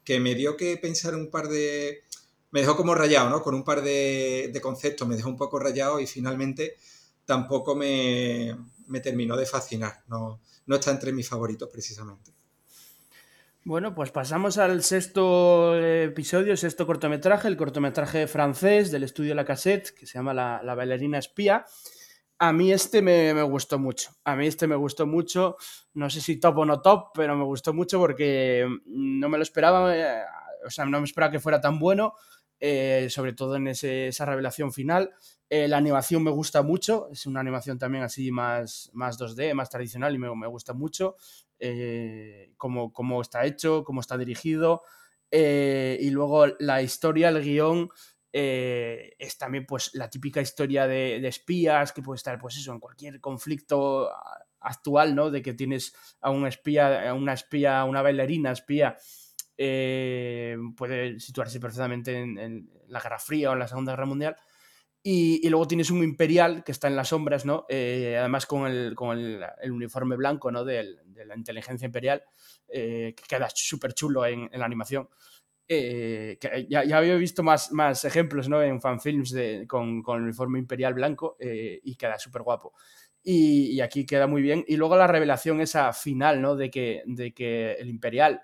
[0.04, 2.04] que me dio que pensar un par de...
[2.52, 3.42] Me dejó como rayado, ¿no?
[3.42, 6.78] Con un par de, conceptos, me dejó un poco rayado y finalmente
[7.26, 8.56] tampoco me,
[9.04, 10.04] terminó de fascinar.
[10.08, 12.32] No, está entre mis favoritos precisamente.
[13.66, 19.94] Bueno, pues pasamos al sexto episodio, sexto cortometraje, el cortometraje francés del estudio La Cassette,
[19.94, 21.66] que se llama La, la bailarina espía.
[22.42, 24.12] A mí este me, me, gustó mucho.
[24.24, 25.58] A mí este me gustó mucho.
[25.94, 29.44] No sé si top o no top, pero me gustó mucho porque no me lo
[29.44, 29.94] esperaba.
[29.94, 30.24] Eh,
[30.66, 32.14] o sea, no me esperaba que fuera tan bueno.
[32.62, 35.12] Eh, sobre todo en esa revelación final.
[35.50, 37.10] Eh, la animación me gusta mucho.
[37.12, 41.16] Es una animación también así más, más 2D, más tradicional y me, gusta mucho.
[41.58, 44.84] Eh, cómo, cómo, está hecho, cómo está dirigido.
[45.32, 47.90] Y luego la historia, el guion
[48.32, 53.22] es también pues la típica historia de, espías que puede estar pues eso en cualquier
[53.22, 54.10] conflicto
[54.60, 55.32] actual, ¿no?
[55.32, 58.98] De que tienes a un espía, una espía, a una bailarina espía,
[59.62, 64.38] eh, puede situarse perfectamente en, la Guerra Fría o en la Segunda Guerra Mundial.
[65.04, 67.66] Y, luego tienes un imperial que está en las sombras, ¿no?
[67.68, 70.64] Eh, además con, el, con el, uniforme blanco, ¿no?
[70.64, 72.24] De, de la inteligencia imperial,
[72.70, 75.10] eh, que queda súper chulo en, la animación.
[75.68, 78.64] Eh, que ya, ya, había visto más, más ejemplos ¿no?
[78.64, 82.74] en fanfilms de, con, con el uniforme imperial blanco y queda súper guapo.
[83.22, 84.64] Y, y, aquí queda muy bien.
[84.68, 86.56] Y luego la revelación esa final, ¿no?
[86.56, 88.42] De que, de que el imperial,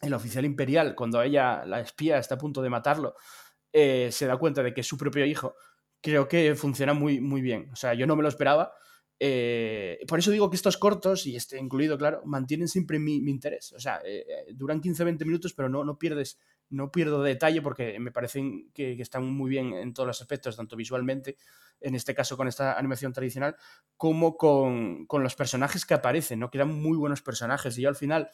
[0.00, 3.14] el oficial imperial, cuando ella, la espía, está a punto de matarlo,
[3.72, 5.54] eh, se da cuenta de que es su propio hijo,
[6.00, 7.68] creo que funciona muy, muy bien.
[7.72, 8.72] O sea, yo no me lo esperaba.
[9.20, 13.30] Eh, por eso digo que estos cortos, y este incluido, claro, mantienen siempre mi, mi
[13.30, 13.72] interés.
[13.72, 14.24] O sea, eh,
[14.54, 16.38] duran 15-20 minutos, pero no, no, pierdes,
[16.70, 20.56] no pierdo detalle porque me parecen que, que, están muy bien en todos los aspectos,
[20.56, 21.36] tanto visualmente,
[21.80, 23.56] en este caso con esta animación tradicional,
[23.96, 26.50] como con, con los personajes que aparecen, ¿no?
[26.50, 27.76] Quedan muy buenos personajes.
[27.78, 28.30] Y yo al final,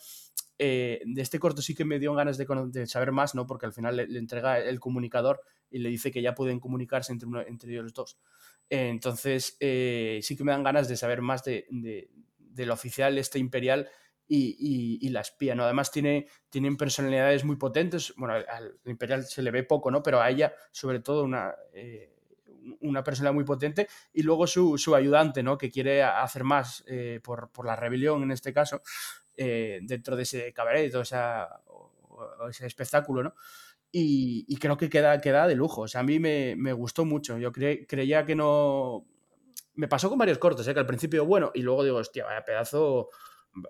[0.59, 3.47] eh, de este corto sí que me dio ganas de, saber más, ¿no?
[3.47, 5.41] Porque al final le, le, entrega el comunicador
[5.71, 8.19] y le dice que ya pueden comunicarse entre, entre ellos dos.
[8.71, 13.19] Eh, entonces, eh, sí que me dan ganas de saber más de, de, del oficial
[13.19, 13.89] este imperial
[14.27, 15.65] y, y, la espía, ¿no?
[15.65, 20.03] Además tiene, tienen personalidades muy potentes, bueno, al, al, imperial se le ve poco, ¿no?
[20.03, 21.55] Pero a ella, sobre todo, una,
[22.81, 25.59] una persona muy potente, y luego su, ayudante, ¿no?
[25.59, 28.83] Que quiere hacer más eh, por, la rebelión, en este caso,
[29.37, 31.03] eh, dentro de ese cabaret o,
[32.49, 33.35] ese espectáculo, ¿no?
[33.91, 35.83] Y, creo que queda, queda de lujo.
[35.83, 37.39] O sea, a mí me, gustó mucho.
[37.39, 39.07] Yo creía que no...
[39.77, 40.75] Me pasó con varios cortos, ¿eh?
[40.75, 43.09] que al principio, bueno, y luego digo, hostia, vaya pedazo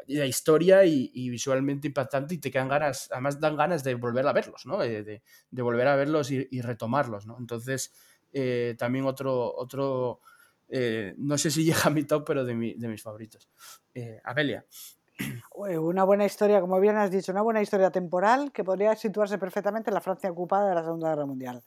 [0.07, 4.33] de historia y, visualmente impactante y te quedan ganas, además dan ganas de volver a
[4.33, 4.79] verlos, ¿no?
[4.79, 7.37] De, volver a verlos y, retomarlos, ¿no?
[7.39, 7.93] Entonces,
[8.33, 10.21] eh, también otro, otro
[10.69, 13.49] eh, no sé si llega a mi top, pero de, mis favoritos.
[13.95, 14.21] Eh.
[15.55, 19.91] Una buena historia, como bien has dicho, una buena historia temporal que podría situarse perfectamente
[19.91, 21.63] en la Francia ocupada de la Segunda Guerra Mundial.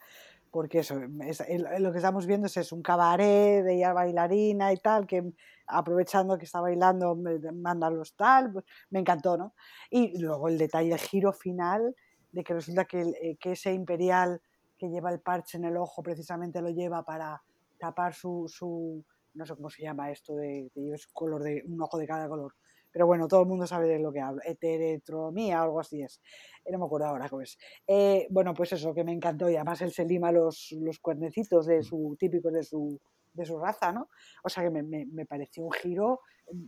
[0.51, 5.05] Porque eso, lo que estamos viendo es, es un cabaret de ella bailarina y tal,
[5.07, 5.23] que
[5.67, 7.17] aprovechando que está bailando,
[7.53, 9.53] manda los tal, pues, me encantó, ¿no?
[9.89, 11.95] Y luego el detalle, el giro final
[12.31, 14.41] de que resulta que, eh, que ese imperial
[14.77, 17.41] que lleva el parche en el ojo precisamente lo lleva para
[17.79, 21.97] tapar su, su no sé cómo se llama esto, de su color de un ojo
[21.97, 22.53] de cada color.
[22.97, 24.41] Pero bueno, todo el mundo sabe de lo que hablo.
[24.43, 26.19] Heterotromía, algo así es.
[26.65, 27.55] Eh, no me acuerdo ahora cómo es.
[27.85, 29.47] Eh, bueno, pues eso, que me encantó.
[29.51, 32.99] Y además él se lima los, los cuernecitos de su, típicos de su,
[33.33, 34.09] de su raza, ¿no?
[34.43, 36.21] O sea que me, me, pareció un giro,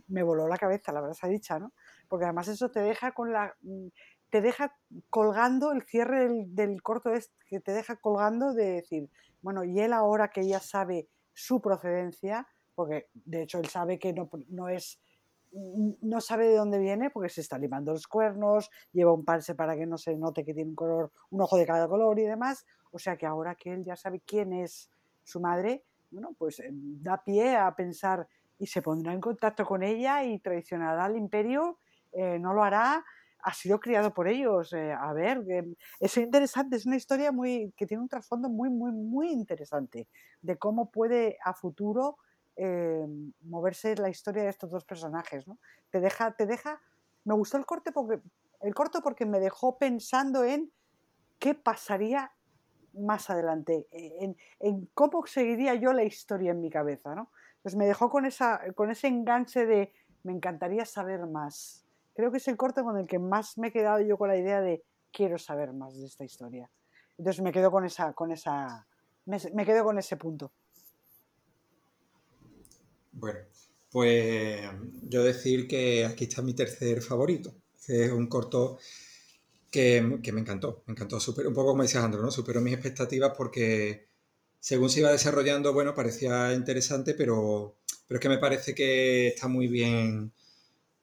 [0.06, 1.72] me voló la cabeza, la verdad se ha dicha, ¿no?
[2.06, 3.88] Porque además eso te deja con la mm,
[4.30, 4.76] te deja
[5.08, 9.10] colgando el cierre del, corto es que te deja colgando de decir,
[9.42, 14.12] bueno, y él ahora que ya sabe su procedencia, porque de hecho él sabe que
[14.12, 15.00] no, no es
[15.52, 19.76] no sabe de dónde viene porque se está limando los cuernos, lleva un parche para
[19.76, 22.64] que no se note que tiene un color, un ojo de cada color y demás.
[22.92, 24.90] O sea que ahora que él ya sabe quién es
[25.24, 28.26] su madre, bueno, pues eh, da pie a pensar
[28.58, 31.78] y se pondrá en contacto con ella y traicionará al imperio,
[32.12, 33.04] eh, no lo hará,
[33.42, 34.72] ha sido criado por ellos.
[34.72, 35.44] Eh, a ver,
[35.98, 40.08] es interesante, es una historia muy que tiene un trasfondo muy, muy, muy interesante
[40.42, 42.18] de cómo puede a futuro
[43.42, 45.46] moverse la historia de estos dos personajes.
[45.46, 45.58] ¿no?
[45.90, 46.80] Te deja, te deja.
[47.24, 48.20] Me gustó el corte porque
[48.60, 50.70] el corto porque me dejó pensando en
[51.38, 52.32] qué pasaría
[52.92, 57.30] más adelante, eh, en, cómo seguiría yo la historia en mi cabeza, ¿no?
[57.62, 59.92] Pues me dejó con, esa, con ese enganche de
[60.22, 61.84] me encantaría saber más.
[62.14, 64.36] Creo que es el corte con el que más me he quedado yo con la
[64.36, 64.82] idea de
[65.12, 66.70] quiero saber más de esta historia.
[67.16, 68.86] Entonces me quedo con esa, con esa,
[69.26, 70.52] me, quedo con ese punto.
[73.12, 73.40] Bueno,
[73.90, 74.62] pues
[75.02, 77.54] yo decir que aquí está mi tercer favorito.
[77.86, 78.78] Es un corto
[79.70, 82.30] que, me encantó, me encantó, super, un poco como dice Alejandro, ¿no?
[82.30, 84.08] Superó mis expectativas porque
[84.60, 89.48] según se iba desarrollando, bueno, parecía interesante, pero, pero es que me parece que está
[89.48, 90.32] muy bien,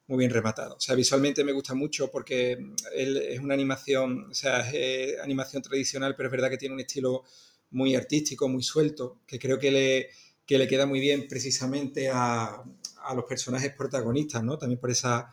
[0.06, 0.76] muy bien rematado.
[0.76, 6.14] O sea, visualmente me gusta mucho porque es una animación, o sea, es animación tradicional,
[6.16, 7.24] pero es verdad que tiene un estilo
[7.70, 10.10] muy artístico, muy suelto, que creo que le,
[10.48, 12.64] que le queda muy bien precisamente a,
[13.04, 14.58] a los personajes protagonistas, ¿no?
[14.58, 15.30] También por esa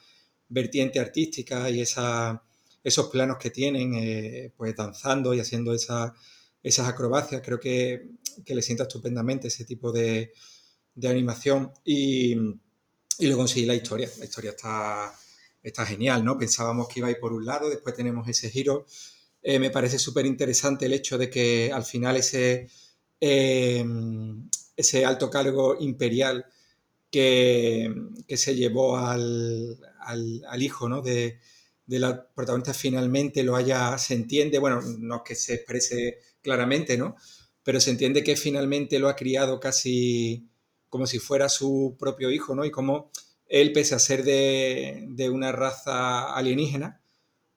[0.50, 2.44] vertiente artística y esa
[2.86, 8.12] esos planos que tienen, eh, pues danzando y haciendo esas acrobacias, creo que,
[8.46, 10.32] le sienta estupendamente ese tipo de,
[11.04, 12.34] animación y,
[13.18, 15.12] y luego sí la historia, la historia está,
[15.64, 16.38] está genial, ¿no?
[16.38, 18.86] Pensábamos que iba a ir por un lado, después tenemos ese giro.
[19.42, 22.70] Eh, me parece súper interesante el hecho de que al final ese,
[23.20, 26.46] em, ese alto cargo imperial
[27.12, 27.94] que,
[28.36, 31.02] se llevó al, al hijo ¿no?
[31.02, 31.40] de,
[31.86, 36.98] de la protagonista finalmente lo haya, se entiende, bueno, no es que se exprese claramente,
[36.98, 37.16] ¿no?
[37.64, 40.50] Pero se entiende que finalmente lo ha criado casi
[40.90, 42.66] como si fuera su propio hijo, ¿no?
[42.66, 43.12] Y como
[43.48, 47.02] él, pese a ser de, una raza alienígena,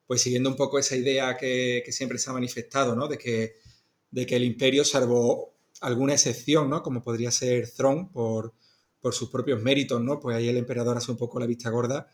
[0.07, 3.07] pues siguiendo un poco esa idea que, siempre se ha manifestado, ¿no?
[3.07, 3.55] De que,
[4.11, 6.83] de que el imperio, salvo alguna excepción, ¿no?
[6.83, 8.53] Como podría ser Throne, por,
[9.01, 10.19] por sus propios méritos, ¿no?
[10.19, 12.09] Pues ahí el emperador hace un poco la vista gorda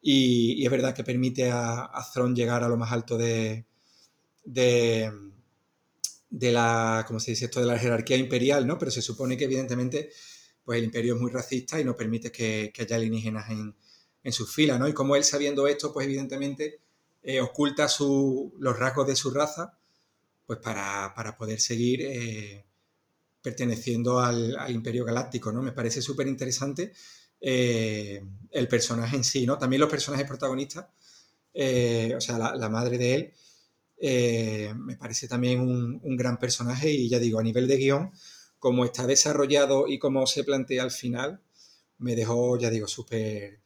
[0.00, 3.66] y, es verdad que permite a, a llegar a lo más alto de,
[4.44, 5.12] de,
[6.30, 7.60] la, ¿cómo se dice esto?
[7.60, 8.78] De la jerarquía imperial, ¿no?
[8.78, 10.10] Pero se supone que evidentemente
[10.64, 13.74] pues el imperio es muy racista y no permite que, haya alienígenas en,
[14.22, 14.86] en sus filas, ¿no?
[14.88, 16.80] Y como él sabiendo esto, pues evidentemente
[17.22, 19.78] eh, oculta su, los rasgos de su raza,
[20.46, 22.64] pues para, poder seguir eh,
[23.42, 25.62] perteneciendo al, al, imperio galáctico, ¿no?
[25.62, 26.92] Me parece súper interesante
[27.40, 28.20] eh,
[28.50, 29.58] el personaje en sí, ¿no?
[29.58, 30.86] También los personajes protagonistas,
[31.54, 33.32] eh, o sea, la, madre de él,
[34.00, 38.12] eh, me parece también un, gran personaje y ya digo, a nivel de guion,
[38.58, 41.40] como está desarrollado y como se plantea al final,
[41.98, 43.60] me dejó, ya digo, súper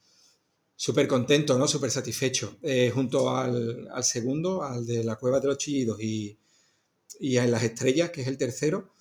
[0.76, 1.68] súper contento, ¿no?
[1.68, 2.58] Súper satisfecho.
[2.92, 6.38] junto al, segundo, al de la Cueva de los Chillidos y,
[7.20, 8.91] y a Las Estrellas, que es el tercero,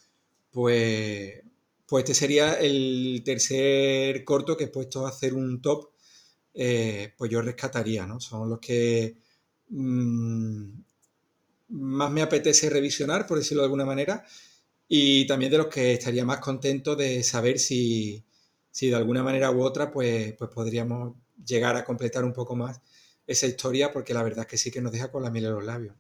[0.51, 1.41] pues,
[1.87, 5.89] pues este sería el tercer corto que he puesto a hacer un top,
[6.53, 8.19] eh, pues yo rescataría, ¿no?
[8.19, 9.17] Son los que
[9.69, 10.69] mm,
[11.69, 14.25] más me apetece revisionar, por decirlo de alguna manera,
[14.87, 18.25] y también de los que estaría más contento de saber si,
[18.71, 22.81] si de alguna manera u otra, pues, pues podríamos llegar a completar un poco más
[23.27, 25.53] esa historia, porque la verdad es que sí que nos deja con la miel en
[25.53, 25.95] los labios.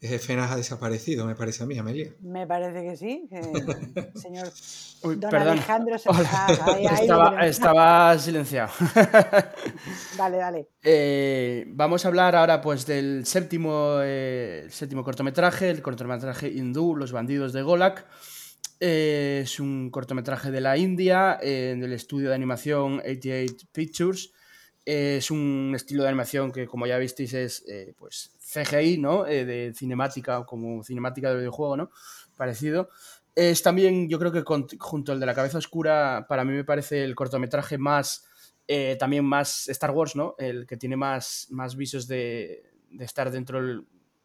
[0.00, 2.14] Fenas ha desaparecido, me parece a mí, Amelia.
[2.20, 3.28] Me parece que sí,
[4.14, 4.48] señor
[5.02, 6.08] don Alejandro se
[7.42, 8.70] estaba, silenciado.
[10.16, 10.68] dale, dale.
[10.82, 17.10] Eh, vamos a hablar ahora pues del séptimo, eh, séptimo cortometraje, el cortometraje hindú, Los
[17.10, 18.06] bandidos de Golak.
[18.78, 24.32] Eh, es un cortometraje de la India, en el estudio de animación 88 Pictures.
[24.84, 27.64] es un estilo de animación que, como ya visteis, es
[27.96, 29.26] pues CGI, ¿no?
[29.26, 31.90] Eh, de cinemática, como cinemática de videojuego, ¿no?
[32.36, 32.88] Parecido.
[33.34, 34.42] Es también, yo creo que
[34.78, 38.26] junto al de la cabeza oscura, para mí me parece el cortometraje más,
[38.66, 40.34] eh, también más Star Wars, ¿no?
[40.38, 42.64] El que tiene más, más visos de,
[42.98, 43.60] estar dentro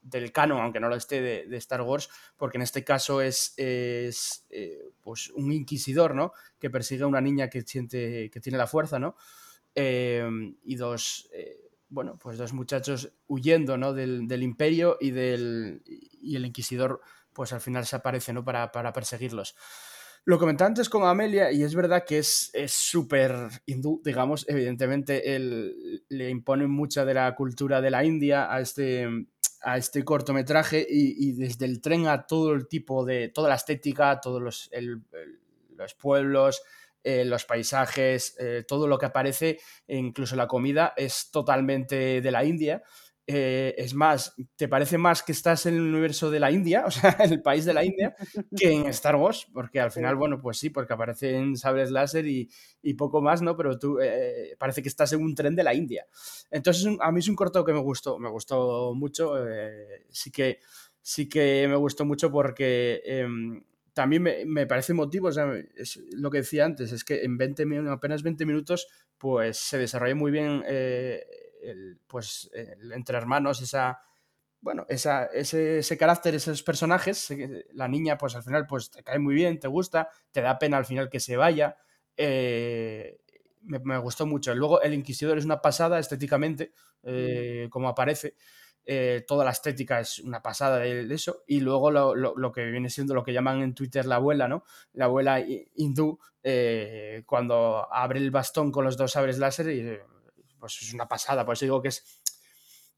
[0.01, 4.45] del, canon, aunque no lo esté, de, Star Wars, porque en este caso es, es
[4.49, 6.31] eh, pues un inquisidor, ¿no?
[6.59, 9.15] Que persigue a una niña que siente que tiene la fuerza, ¿no?
[9.75, 11.27] y dos
[11.93, 13.93] bueno, pues dos muchachos huyendo ¿no?
[13.93, 17.01] del, imperio y, del, y el inquisidor
[17.33, 18.43] pues al final se aparece ¿no?
[18.43, 19.55] para, perseguirlos.
[20.25, 23.35] Lo comenté antes con Amelia y es verdad que es súper
[23.65, 29.07] hindú, digamos, evidentemente él, le impone mucha de la cultura de la India a este,
[29.61, 34.19] a este cortometraje y, desde el tren a todo el tipo de, toda la estética,
[34.21, 34.71] todos los,
[35.75, 36.61] los pueblos,
[37.03, 42.31] eh, los paisajes, eh, todo lo que aparece, e incluso la comida, es totalmente de
[42.31, 42.83] la India.
[43.25, 46.91] Eh, es más, te parece más que estás en el universo de la India, o
[46.91, 48.15] sea, en el país de la India,
[48.57, 52.49] que en Star Wars, porque al final, bueno, pues sí, porque aparecen sables láser y,
[52.97, 53.55] poco más, ¿no?
[53.57, 53.97] Pero tú
[54.57, 56.05] parece que estás en un tren de la India.
[56.51, 59.35] Entonces, a mí es un corto que me gustó, me gustó mucho,
[60.09, 60.59] sí que
[61.03, 63.61] sí que me gustó mucho porque em,
[63.93, 67.65] también me, parece motivo, o sea, es lo que decía antes, es que en 20,
[67.89, 68.87] apenas 20 minutos
[69.17, 71.25] pues se desarrolla muy bien eh,
[71.61, 74.01] el, pues, entre hermanos esa,
[74.61, 77.29] bueno, esa, ese, ese, carácter, esos personajes,
[77.73, 80.77] la niña pues al final pues te cae muy bien, te gusta, te da pena
[80.77, 81.77] al final que se vaya,
[82.17, 83.19] eh,
[83.63, 84.53] me, gustó mucho.
[84.55, 86.71] Luego el Inquisidor es una pasada estéticamente,
[87.03, 87.07] mm.
[87.07, 88.35] eh, como aparece.
[88.85, 91.43] Eh, toda la estética es una pasada de, eso.
[91.47, 94.63] Y luego lo, que viene siendo lo que llaman en Twitter la abuela, ¿no?
[94.93, 95.43] La abuela
[95.75, 99.97] hindú, eh, cuando abre el bastón con los dos sabres láser, y,
[100.59, 101.45] pues es una pasada.
[101.45, 102.21] Por eso digo que es.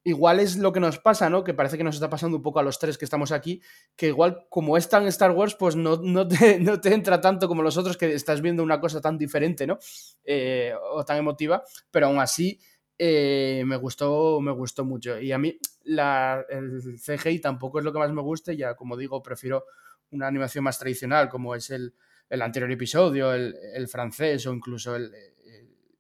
[0.08, 1.44] Igual es lo que nos pasa, ¿no?
[1.44, 3.60] Que parece que nos está pasando un poco a los tres que estamos aquí,
[3.96, 7.48] que igual como es tan Star Wars, pues no, no, te, no te, entra tanto
[7.48, 9.80] como los otros que estás viendo una cosa tan diferente, ¿no?
[10.24, 12.60] Eh, o tan emotiva, pero aún así
[12.98, 15.20] eh, me, gustó, me gustó mucho.
[15.20, 18.98] Y a mí la, el CGI tampoco es lo que más me gusta, ya como
[18.98, 19.66] digo, prefiero
[20.12, 21.94] una animación más tradicional, como es el,
[22.30, 25.12] el anterior episodio, el, francés o incluso el,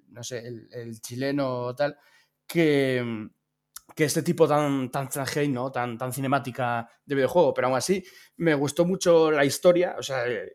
[0.09, 1.97] no sé, el, chileno o tal,
[2.47, 3.27] que,
[3.95, 5.71] que este tipo tan, tan CGI, ¿no?
[5.71, 7.53] Tan, tan cinemática de videojuego.
[7.53, 8.03] Pero aún así,
[8.37, 10.53] me gustó mucho la historia, o sea, eh,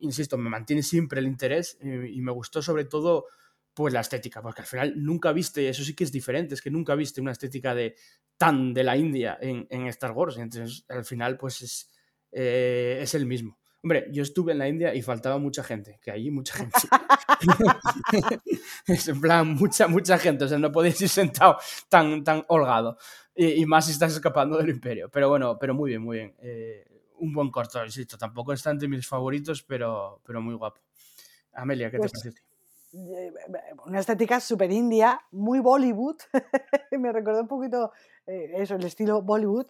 [0.00, 3.26] insisto, me mantiene siempre el interés eh, y me gustó sobre todo
[3.74, 6.70] pues la estética, porque al final nunca viste, eso sí que es diferente, es que
[6.70, 7.94] nunca viste una estética de
[8.36, 11.90] tan de la India en, Star Wars, entonces al final pues es,
[12.32, 13.58] eh, es el mismo.
[13.84, 16.78] Hombre, yo estuve en la India y faltaba mucha gente, que allí mucha gente.
[18.86, 21.58] es en plan, mucha, mucha gente, o sea, no podéis ir sentado
[21.88, 22.96] tan, tan holgado.
[23.34, 25.10] Y, más si estás escapando del imperio.
[25.10, 26.34] Pero bueno, pero muy bien, muy bien.
[26.42, 26.84] Eh,
[27.18, 28.16] un buen corto, insisto.
[28.16, 30.80] Tampoco está entre mis favoritos, pero, pero muy guapo.
[31.52, 32.51] Amelia, ¿qué te pues parece?
[32.92, 36.18] Una estética súper india, muy Bollywood.
[36.98, 37.92] me recordó un poquito
[38.26, 39.66] eh, eso, el estilo Bollywood.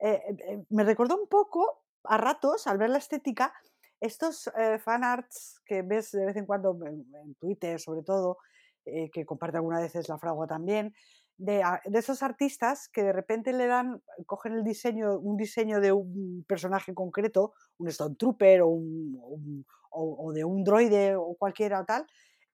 [0.00, 3.52] Eh, eh, me recordó un poco, a ratos, al ver la estética,
[3.98, 4.50] estos
[4.80, 8.36] fan arts que ves de vez en cuando en, Twitter, sobre todo,
[8.84, 10.94] que comparte alguna vez la fragua también,
[11.38, 15.92] de, de, esos artistas que de repente le dan, cogen el diseño, un diseño de
[15.92, 21.80] un personaje concreto, un Stone Trooper o, un, o, o de un droide o cualquiera
[21.80, 22.06] o tal,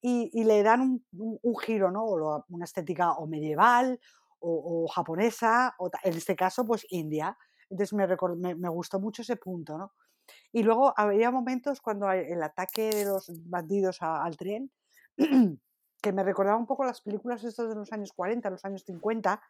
[0.02, 2.04] y, le dan un, giro, ¿no?
[2.04, 4.00] O una estética o medieval
[4.40, 7.36] o, japonesa, o en este caso, pues India.
[7.70, 9.92] Entonces me, me, gustó mucho ese punto, ¿no?
[10.52, 14.70] Y luego había momentos cuando el ataque de los bandidos al tren,
[16.02, 19.40] que me recordaba un poco las películas estas de los años 40, los años 50,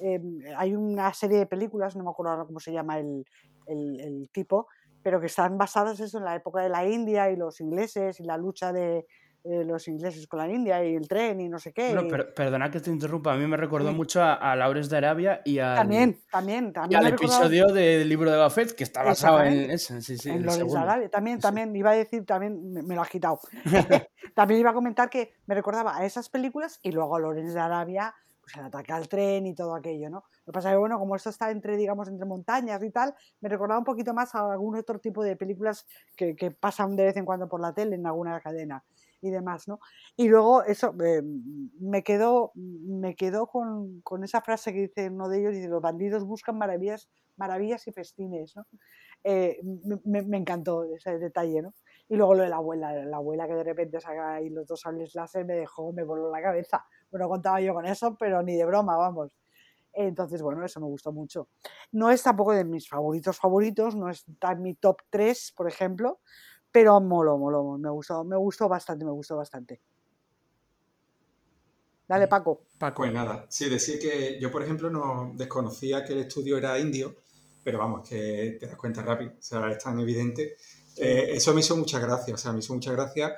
[0.00, 3.24] em, hay una serie de películas, no me acuerdo ahora cómo se llama el,
[3.66, 4.68] el- el tipo,
[5.02, 8.24] pero que están basadas eso en la época de la India y los ingleses y
[8.24, 9.06] la lucha de
[9.44, 11.92] eh, los ingleses con la India y el tren y no sé qué.
[11.92, 13.94] Bueno, y- per- perdona que te interrumpa, a mí me recordó Sí.
[13.94, 17.00] mucho a, a Laures de Arabia y al, También, también, y también.
[17.00, 20.00] al he recordado- episodio del libro de Buffett que está basado en eso.
[20.00, 20.78] Sí, sí, en Lorenz de.
[20.78, 21.08] Arabia.
[21.08, 21.42] También, Sí.
[21.42, 23.40] también iba a decir, también me, me lo has quitado.
[24.34, 27.60] también iba a comentar que me recordaba a esas películas y luego a Lorenz de
[27.60, 30.24] Arabia, pues el ataque al tren y todo aquello, ¿no?
[30.46, 33.14] Lo que pasa es que, bueno, como esto está entre, digamos, entre montañas y tal,
[33.40, 35.86] me recordaba un poquito más a algún otro tipo de películas
[36.16, 38.82] que, que pasan de vez en cuando por la tele en alguna cadena
[39.22, 39.78] y demás, ¿no?
[40.16, 41.22] Y luego eso, eh,
[41.80, 45.80] me quedó, me quedó con, con esa frase que dice uno de ellos, dice, los
[45.82, 48.66] bandidos buscan maravillas, maravillas y festines, ¿no?
[49.24, 49.60] Eh,
[50.04, 51.72] me- me encantó ese detalle, ¿no?
[52.08, 54.80] Y luego lo de la abuela, la abuela que de repente saca ahí los dos
[54.80, 56.84] sables láser me dejó, me voló la cabeza.
[57.10, 59.36] Bueno, contaba yo con eso, pero ni de broma, vamos.
[59.94, 61.48] Entonces, bueno, eso me gustó mucho.
[61.92, 66.20] No es tampoco de mis favoritos favoritos, no está en mi top 3, por ejemplo,
[66.72, 69.80] pero moló, moló, me gustó, me gustó bastante, me gustó bastante.
[72.08, 72.62] Dale, Paco.
[72.78, 73.02] Paco.
[73.02, 77.14] Pues nada, sí, decir que yo, por ejemplo, no desconocía que el estudio era indio,
[77.62, 80.56] pero vamos, que te das cuenta rápido, o sea, es tan evidente.
[80.96, 83.36] Eh, eso me hizo mucha gracia, o sea, me hizo mucha gracia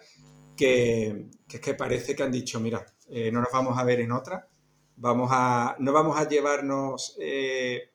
[0.57, 4.01] que, que es que parece que han dicho, mira, eh, no nos vamos a ver
[4.01, 4.49] en otra,
[4.97, 7.91] vamos a, no vamos a llevarnos eh,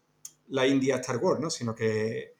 [0.49, 1.49] la India a Star Wars, ¿no?
[1.49, 2.35] Sino que,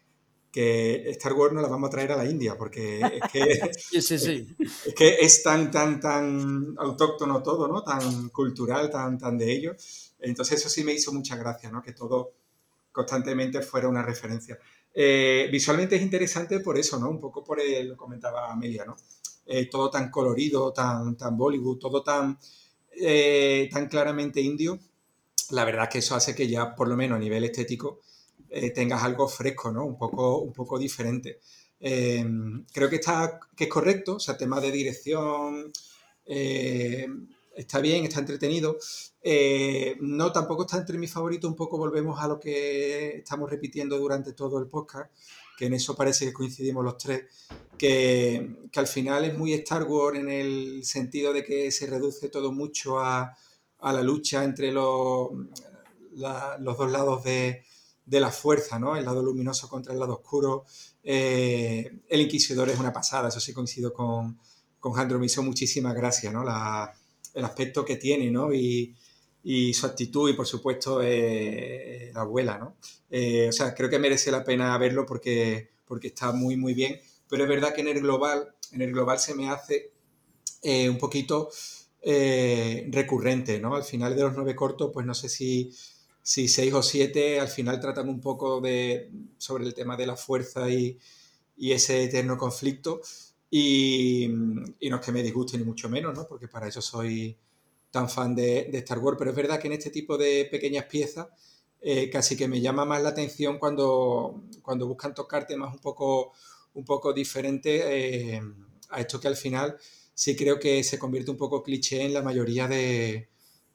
[0.52, 4.02] que Star Wars no la vamos a traer a la India, porque es que Sí,
[4.02, 4.56] sí, sí.
[4.86, 7.84] es que es tan, tan, tan autóctono todo, ¿no?
[7.84, 10.14] Tan cultural, tan, tan de ellos.
[10.20, 11.82] Entonces eso sí me hizo mucha gracia, ¿no?
[11.82, 12.34] Que todo
[12.92, 14.58] constantemente fuera una referencia.
[14.94, 17.10] Eh, visualmente es interesante por eso, ¿no?
[17.10, 18.98] Un poco por el, lo comentaba Amelia, ¿no?
[19.46, 22.38] Eh, todo tan colorido, tan, tan Bollywood, todo tan,
[23.00, 24.80] eh, tan claramente indio.
[25.52, 28.02] La verdad es que eso hace que ya, por lo menos a nivel estético,
[28.50, 29.86] eh, tengas algo fresco, ¿no?
[29.86, 31.40] Un poco, un poco diferente.
[31.80, 32.26] Eh,
[32.74, 35.72] creo que está que es correcto, o sea, tema de dirección
[36.26, 37.08] eh,
[37.56, 38.78] está bien, está entretenido.
[39.22, 43.98] Eh, no, tampoco está entre mis favoritos, un poco volvemos a lo que estamos repitiendo
[43.98, 45.12] durante todo el podcast,
[45.58, 47.26] que en eso parece que coincidimos los tres,
[47.78, 52.30] que, que al final es muy Star Wars en el sentido de que se reduce
[52.30, 53.36] todo mucho a,
[53.80, 55.30] a la lucha entre los,
[56.14, 57.66] los dos lados de,
[58.10, 58.96] de la fuerza, ¿no?
[58.96, 60.66] El lado luminoso contra el lado oscuro.
[61.04, 64.40] Eh, el Inquisidor es una pasada, eso sí coincido con,
[64.80, 66.42] con Jandro, me hizo muchísima gracia, ¿no?
[66.42, 68.52] El aspecto que tiene, ¿no?
[68.52, 68.96] Y,
[69.74, 72.76] su actitud y, por supuesto, eh, la abuela, ¿no?
[73.10, 77.00] Eh, o sea, creo que merece la pena verlo porque, porque está muy, muy bien.
[77.30, 79.92] Pero es verdad que en el global, en el global se me hace
[80.64, 81.50] un poquito
[82.02, 83.76] recurrente, ¿no?
[83.76, 85.72] Al final de los nueve cortos, pues no sé si,
[86.30, 89.10] si seis o siete al final tratan un poco de,
[89.40, 90.96] sobre el tema de la fuerza y,
[91.58, 93.02] y ese eterno conflicto.
[93.50, 94.26] Y,
[94.80, 96.28] y no es que me disguste ni mucho menos, ¿no?
[96.28, 97.36] Porque para eso soy
[97.90, 99.18] tan fan de, de Star Wars.
[99.18, 101.30] Pero es verdad que en este tipo de pequeñas piezas
[101.82, 106.34] eh, casi que me llama más la atención cuando, cuando buscan tocar temas un poco,
[106.76, 108.40] un poco diferentes eh,
[108.92, 109.78] a esto que al final
[110.14, 113.30] sí creo que se convierte un poco cliché en la mayoría de,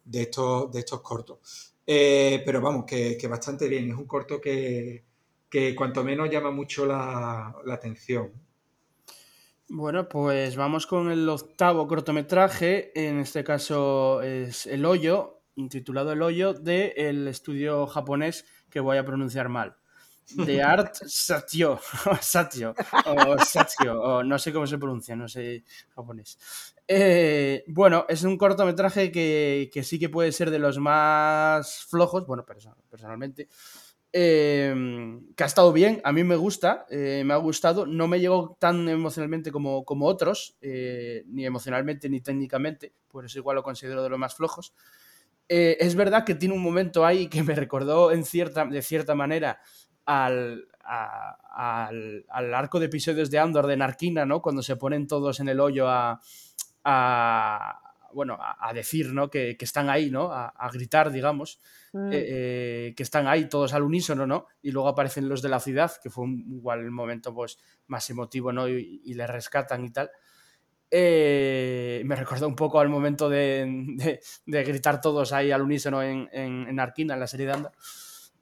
[0.04, 1.73] de estos, de estos cortos.
[1.86, 3.90] Eh, pero vamos, que, que bastante bien.
[3.90, 5.04] Es un corto que,
[5.48, 8.32] que cuanto menos llama mucho la, la atención.
[9.68, 12.92] Bueno, pues vamos con el octavo cortometraje.
[12.94, 19.04] En este caso es El Hoyo, intitulado El Hoyo, del estudio japonés que voy a
[19.04, 19.76] pronunciar mal.
[20.44, 21.78] The Art Satyo,
[22.20, 22.74] Satyo,
[23.06, 26.38] o Satyo, o no sé cómo se pronuncia, no sé japonés.
[26.86, 32.44] Eh, bueno, es un cortometraje que, sí que puede ser de los más flojos, bueno,
[32.44, 33.48] perso- personalmente,
[34.12, 34.74] eh,
[35.34, 38.56] que ha estado bien, a mí me gusta, eh, me ha gustado, no me llegó
[38.60, 44.10] tan emocionalmente como, otros, eh, ni emocionalmente ni técnicamente, por eso igual lo considero de
[44.10, 44.74] los más flojos.
[45.46, 49.60] Es verdad que tiene un momento ahí que me recordó en cierta, de cierta manera
[50.06, 54.40] al, al, al arco de episodios de Andor de Narquina, ¿no?
[54.40, 56.18] Cuando se ponen todos en el hoyo a,
[56.84, 57.80] a-
[58.12, 59.28] bueno, a, a decir, ¿no?
[59.28, 60.30] Que, que están ahí, ¿no?
[60.32, 61.60] A, a gritar, digamos
[61.96, 64.46] Mm, eh, eh, que están ahí todos al unísono, ¿no?
[64.62, 67.56] Y luego aparecen los de la ciudad, que fue un- igual el momento pues,
[67.86, 68.68] más emotivo, ¿no?
[68.68, 70.10] Y, y le rescatan y tal.
[70.90, 73.64] Eh, me recordó un poco al momento de,
[73.96, 77.52] de- de gritar todos ahí al unísono en, en, en Arquina, en la serie de
[77.52, 77.72] Anda.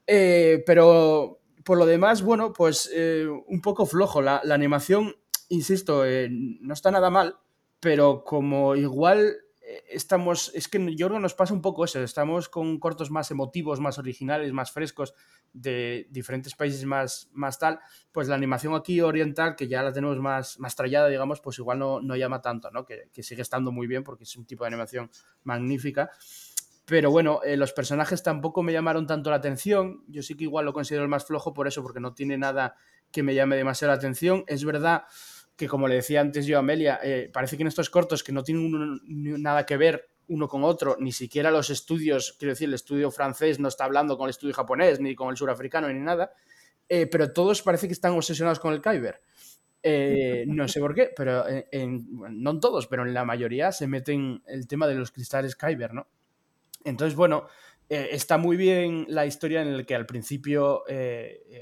[0.07, 4.21] Eh, pero por lo demás, bueno, pues eh, un poco flojo.
[4.21, 5.15] La, la animación,
[5.49, 7.37] insisto, eh, no está nada mal,
[7.83, 12.01] pero como igual eh, estamos, es que yo creo que nos pasa un poco eso,
[12.01, 15.15] estamos con cortos más emotivos, más originales, más frescos,
[15.53, 17.81] de diferentes países más, más tal,
[18.13, 21.81] pues la animación aquí oriental, que ya la tenemos más, más trallada, digamos, pues igual
[21.81, 22.85] no, no llama tanto, ¿no?
[22.85, 25.11] Que, que, sigue estando muy bien porque es un tipo de animación
[25.43, 26.13] magnífica.
[26.85, 30.05] Pero bueno, eh, los personajes tampoco me llamaron tanto la atención.
[30.07, 32.77] Yo sí que igual lo considero el más flojo por eso, porque no tiene nada
[33.11, 34.45] que me llame demasiado la atención.
[34.47, 35.05] Es verdad
[35.63, 38.43] que, como le decía antes yo Amelia, eh, parece que en estos cortos que no
[38.43, 43.13] tienen nada que ver uno con otro, ni siquiera los estudios, quiero decir, el estudio
[43.13, 46.33] francés no está hablando con el estudio japonés, ni con el surafricano, ni nada,
[46.89, 49.21] eh, pero todos parece que están obsesionados con el Kyber.
[49.85, 53.87] Eh, no sé por qué, pero en, no en todos, pero en la mayoría se
[53.87, 56.09] meten el tema de los cristales Kyber, ¿no?
[56.85, 57.47] Entonces, bueno,
[57.89, 60.83] eh, está muy bien la historia en la que al principio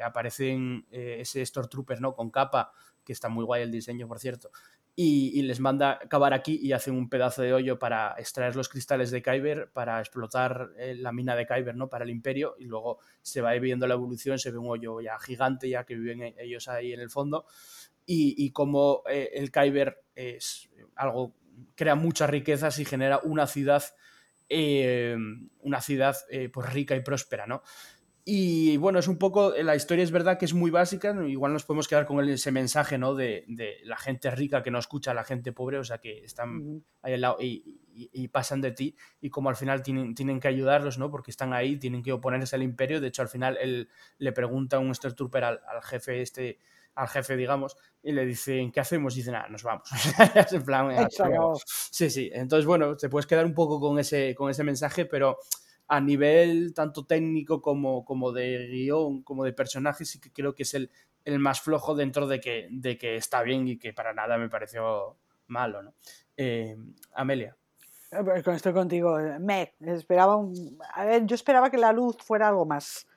[0.03, 2.15] aparecen ese Stormtrooper, ¿no?
[2.15, 2.73] Con capa,
[3.11, 4.53] que está muy guay el diseño, por cierto,
[4.95, 9.11] y, les manda cavar aquí y hacen un pedazo de hoyo para extraer los cristales
[9.11, 11.89] de Kyber, para explotar eh, la mina de Kyber, ¿no?
[11.89, 15.19] Para el imperio, y luego se va viendo la evolución, se ve un hoyo ya
[15.19, 17.47] gigante, ya que viven e-, ellos ahí en el fondo,
[18.07, 21.35] y, como eh, el Kyber es algo,
[21.75, 23.83] crea muchas riquezas y genera una ciudad,
[24.49, 25.17] eh,
[25.63, 26.17] una ciudad
[26.53, 27.63] pues rica y próspera, ¿no?
[28.25, 31.65] Y bueno, es un poco, la historia es verdad que es muy básica, igual nos
[31.65, 33.15] podemos quedar con ese mensaje, ¿no?
[33.15, 33.45] De,
[33.85, 37.15] la gente rica que no escucha a la gente pobre, o sea, que están ahí
[37.15, 41.11] al lado y, pasan de ti y como al final tienen, tienen, que ayudarlos, ¿no?
[41.11, 43.89] Porque están ahí, tienen que oponerse al imperio, de hecho al final él
[44.19, 46.59] le pregunta a un Stormtrooper al, al jefe este,
[46.95, 49.15] al jefe, digamos, y le dicen, ¿qué hacemos?
[49.15, 49.89] Y dicen, nada, nos vamos.
[50.53, 51.09] en plan,
[51.65, 52.31] sí, sí.
[52.33, 55.39] Entonces, bueno, te puedes quedar un poco con ese, con ese mensaje, pero
[55.91, 60.63] a nivel tanto técnico como, como de guion, como de personajes, sí que creo que
[60.63, 60.89] es el,
[61.25, 64.49] el más flojo dentro de que, de que está bien y que para nada me
[64.49, 65.17] pareció
[65.49, 65.95] malo, ¿no?
[66.37, 66.77] Eh,
[67.13, 67.57] Amelia.
[68.13, 69.19] Eh, estoy contigo.
[69.41, 70.79] Me esperaba un...
[70.95, 73.09] A ver, yo esperaba que la luz fuera algo más.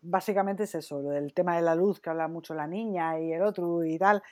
[0.00, 3.42] Básicamente es eso, el tema de la luz que habla mucho la niña y el
[3.42, 4.22] otro y tal.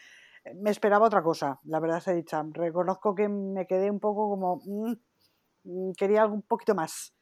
[0.55, 2.43] Me esperaba otra cosa, la verdad se dicha.
[2.51, 4.63] Reconozco que me quedé un poco como.
[4.65, 4.95] Mm,
[5.65, 7.13] mm, quería algo un poquito más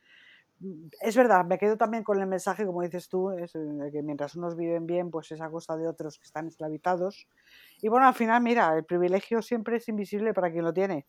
[1.01, 4.57] es verdad, me quedo también con el mensaje, como dices tú, de que mientras unos
[4.57, 7.29] viven bien, pues es a costa de otros que están esclavizados.
[7.81, 11.07] Y bueno, al final, mira, el privilegio siempre es invisible para quien lo tiene.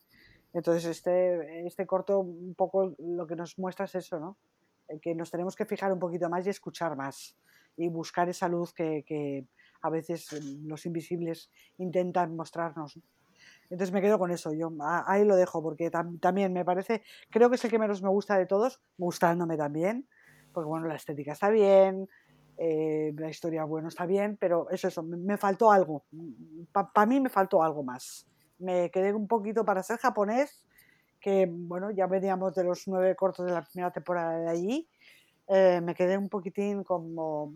[0.53, 4.37] Entonces, este, este corto un poco lo que nos muestra es eso, ¿no?
[5.01, 7.35] Que nos tenemos que fijar un poquito más y escuchar más.
[7.75, 9.45] Y buscar esa luz que, que
[9.81, 10.31] a veces
[10.63, 12.99] los invisibles intentan mostrarnos.
[13.69, 14.71] Entonces me quedo con eso, yo
[15.05, 18.37] ahí lo dejo, porque también me parece, creo que es el que menos me gusta
[18.37, 20.07] de todos, gustándome también,
[20.51, 22.09] porque bueno, la estética está bien,
[22.57, 26.03] eh, la historia, bueno, está bien, pero es eso, me, faltó algo,
[26.71, 28.27] para mí me faltó algo más.
[28.57, 30.65] Me quedé un poquito para ser japonés,
[31.21, 34.89] que bueno, ya veníamos de los nueve cortos de la primera temporada de allí,
[35.47, 37.53] eh, me quedé un poquitín como,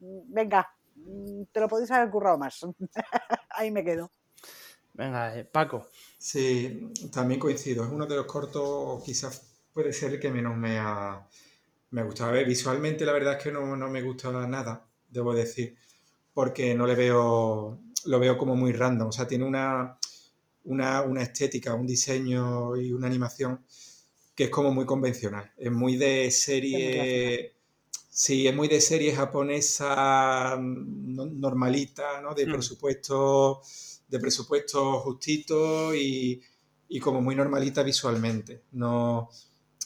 [0.00, 0.68] venga,
[1.52, 2.66] te lo podéis haber currado más.
[3.50, 4.10] ahí me quedo.
[4.96, 5.88] Venga, eh, Paco.
[6.16, 7.84] Sí, también coincido.
[7.84, 9.42] Es uno de los cortos, quizás
[9.72, 11.26] puede ser el que menos me ha,
[11.90, 12.32] me gustado.
[12.32, 15.76] ver, visualmente la verdad es que no, me gusta nada, debo decir,
[16.32, 19.08] porque no le veo, lo veo como muy random.
[19.08, 19.98] O sea, tiene una,
[20.64, 23.64] una, estética, un diseño y una animación
[24.34, 25.52] que es como muy convencional.
[25.56, 27.52] Es muy de serie...
[28.08, 32.34] Sí, es muy de serie japonesa mm, normalita, ¿no?
[32.34, 32.52] De mm.
[32.52, 33.60] presupuesto
[34.08, 36.40] de presupuesto justito y,
[37.00, 38.62] como muy normalita visualmente.
[38.72, 39.28] No,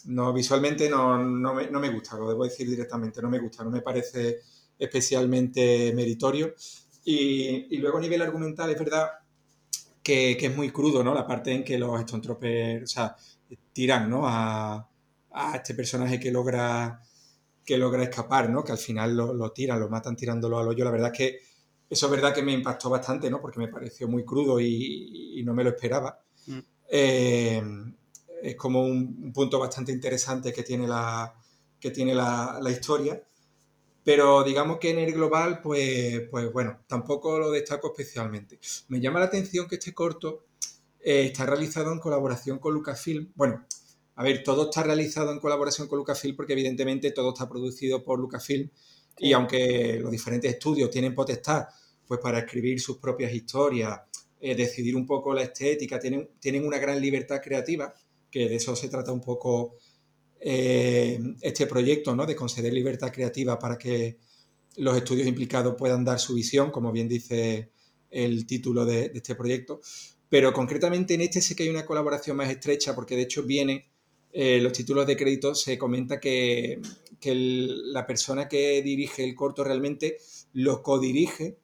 [0.05, 1.19] no visualmente no,
[1.55, 4.41] me, gusta, lo debo decir directamente, no me gusta, no me parece
[4.79, 6.55] especialmente meritorio.
[7.05, 9.09] Y, luego a nivel argumental es verdad
[10.03, 11.15] que, es muy crudo, ¿no?
[11.15, 13.17] La parte en que los Stone Troopers, o sea,
[13.73, 14.23] tiran, ¿no?
[14.27, 14.87] A,
[15.55, 17.01] este personaje que logra
[17.65, 18.65] que logra escapar, ¿no?
[18.65, 20.85] Que al final lo, lo tiran, lo matan tirándolo al hoyo.
[20.85, 21.39] La verdad es que
[21.91, 23.41] eso es verdad que me impactó bastante, ¿no?
[23.41, 26.21] Porque me pareció muy crudo y, no me lo esperaba.
[26.47, 26.59] Mm.
[26.89, 27.63] Eh,
[28.43, 31.35] es como un, punto bastante interesante que tiene la,
[31.81, 33.21] que tiene la, historia.
[34.05, 38.61] Pero digamos que en el global, pues, pues bueno, tampoco lo destaco especialmente.
[38.89, 40.45] Me llama la atención que este corto
[41.01, 43.33] eh, está realizado en colaboración con Lucasfilm.
[43.35, 43.67] Bueno,
[44.15, 48.21] a ver, todo está realizado en colaboración con Lucasfilm porque evidentemente todo está producido por
[48.21, 48.71] Lucasfilm
[49.19, 51.67] y aunque los diferentes estudios tienen potestad
[52.11, 54.01] pues para escribir sus propias historias,
[54.41, 57.95] eh, decidir un poco la estética, tienen, tienen una gran libertad creativa,
[58.29, 59.77] que de eso se trata un poco
[60.41, 62.27] eh, este proyecto, ¿no?
[62.27, 64.19] De conceder libertad creativa para que
[64.79, 67.71] los estudios implicados puedan dar su visión, como bien dice
[68.11, 69.81] el título de, este proyecto.
[70.29, 73.89] pero concretamente en este sí que hay una colaboración más estrecha, porque de hecho viene,
[74.33, 76.81] eh, los títulos de crédito se comenta que,
[77.23, 80.17] la persona que dirige el corto realmente
[80.55, 81.59] lo codirige,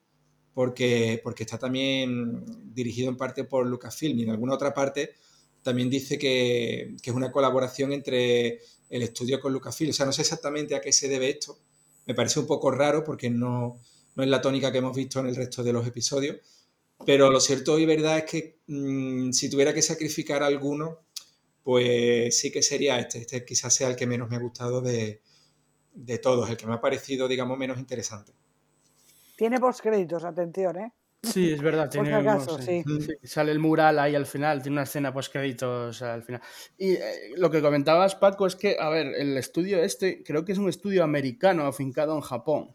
[0.56, 2.42] porque, porque está también
[2.72, 5.12] dirigido en parte por Lucasfilm y en alguna otra parte
[5.62, 9.90] también dice que, que, es una colaboración entre el estudio con Lucasfilm.
[9.90, 11.58] O sea, no sé exactamente a qué se debe esto.
[12.06, 13.78] Me parece un poco raro porque no,
[14.14, 16.38] no es la tónica que hemos visto en el resto de los episodios.
[17.04, 21.00] Pero lo cierto y verdad es que mm, si tuviera que sacrificar alguno,
[21.64, 23.18] pues sí que sería este.
[23.18, 25.20] Este quizás sea el que menos me ha gustado de,
[25.92, 28.32] de todos, el que me ha parecido, digamos, menos interesante.
[29.36, 30.92] Tiene postcréditos, atención, ¿eh?
[31.22, 31.88] Sí, es verdad.
[31.90, 32.82] Tiene acaso, sí.
[33.22, 36.40] Sale el mural ahí al final, tiene una escena postcréditos al final.
[36.76, 40.52] Y eh, lo que comentabas, Paco, es que, a ver, el estudio este creo que
[40.52, 42.74] es un estudio americano afincado en Japón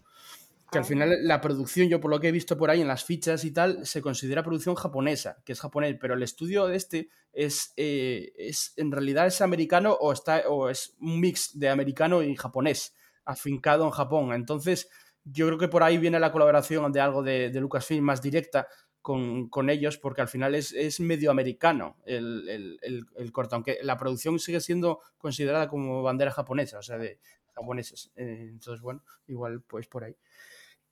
[0.72, 3.04] que al final la producción, yo por lo que he visto por ahí en las
[3.04, 7.10] fichas y tal, se considera producción japonesa, que es japonés, pero el estudio de este
[7.34, 12.24] es, eh, es en realidad es americano o, está, o es un mix de americano
[12.24, 14.32] y japonés, afincado en Japón.
[14.32, 14.90] Entonces,
[15.24, 18.68] yo creo que por ahí viene la colaboración de algo de, de Lucasfilm más directa
[19.02, 23.80] con, con, ellos, porque al final es, es medio americano el, el, el, corto, aunque
[23.82, 27.20] la producción sigue siendo considerada como bandera japonesa, o sea, de
[27.54, 28.12] japoneses.
[28.16, 30.16] Eh, entonces, bueno, igual pues por ahí.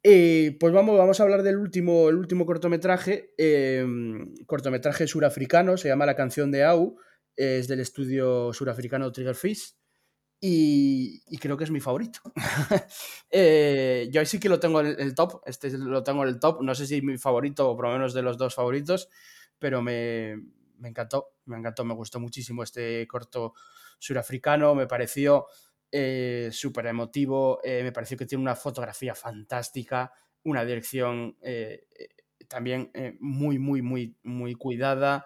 [0.02, 5.90] Eh, pues vamos, vamos a hablar del último, el último cortometraje, em, cortometraje surafricano, se
[5.90, 6.98] llama La canción de Au,
[7.36, 9.79] es del estudio surafricano Triggerfish
[10.42, 12.20] y, creo que es mi favorito.
[13.30, 16.62] eh, yo sí que lo tengo en el top, este lo tengo en el top,
[16.62, 19.10] no sé si mi favorito o por lo menos de los dos favoritos,
[19.58, 20.36] pero me,
[20.78, 23.54] me encantó, me encantó, me gustó muchísimo este corto
[24.00, 25.48] surafricano, me pareció
[25.92, 30.12] eh, súper emotivo, eh, me pareció que tiene una fotografía fantástica,
[30.44, 31.88] una dirección eh,
[32.48, 35.26] también muy, muy, muy, muy cuidada,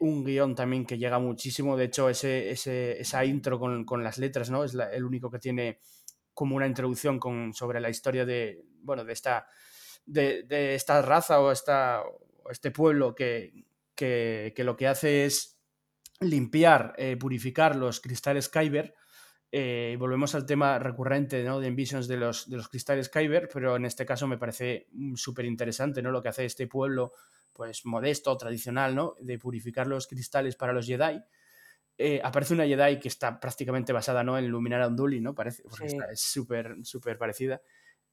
[0.00, 4.64] un guion también que llega muchísimo, de hecho ese, esa intro con, las letras, ¿no?
[4.64, 5.78] Es el único que tiene
[6.32, 9.46] como una introducción con, sobre la historia de, bueno, de esta,
[10.06, 12.02] de, esta raza o, esta,
[12.50, 13.64] este pueblo que,
[13.94, 15.58] que, lo que hace es
[16.20, 18.94] limpiar, purificar los cristales Kyber
[19.52, 21.58] eh, volvemos al tema recurrente ¿no?
[21.58, 25.16] de Envisions de los, de los cristales Kyber, pero en este caso me parece mm,
[25.16, 26.12] súper interesante ¿no?
[26.12, 27.14] lo que hace este pueblo
[27.52, 29.14] pues modesto, tradicional, ¿no?
[29.20, 31.20] de purificar los cristales para los Jedi.
[31.98, 34.38] Eh, aparece una Jedi que está prácticamente basada ¿no?
[34.38, 35.34] en Luminara Unduli, ¿no?
[35.34, 37.60] Parece, porque es súper, súper parecida.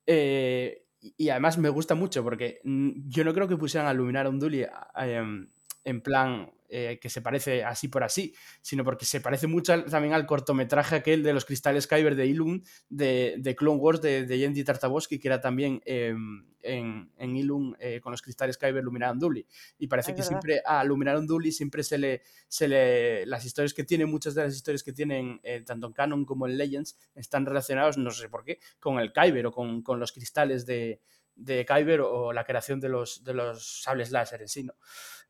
[0.06, 4.28] Eh, y además me gusta mucho porque mm, yo no creo que pusieran a Luminara
[4.28, 4.66] Unduli
[4.96, 5.50] em,
[5.88, 10.12] en plan eh, que se parece así por así, sino porque se parece mucho también
[10.12, 12.60] al cortometraje aquel de los cristales Kyber de Ilum
[12.90, 17.74] de, de Clone Wars de, de Yendi Tartakovsky, que era también em, en, en, Ilum
[17.78, 19.46] eh, con los cristales Kyber Luminaron Duli.
[19.78, 23.24] Y parece que siempre a Luminaron Duli siempre se le, se le.
[23.24, 26.46] Las historias que tiene, muchas de las historias que tienen, eh, tanto en Canon como
[26.46, 30.12] en Legends, están relacionados, no sé por qué, con el Kyber o con, con los
[30.12, 31.00] cristales de,
[31.38, 34.74] de Kyber o la creación de los, de los sables láser en sí, ¿no?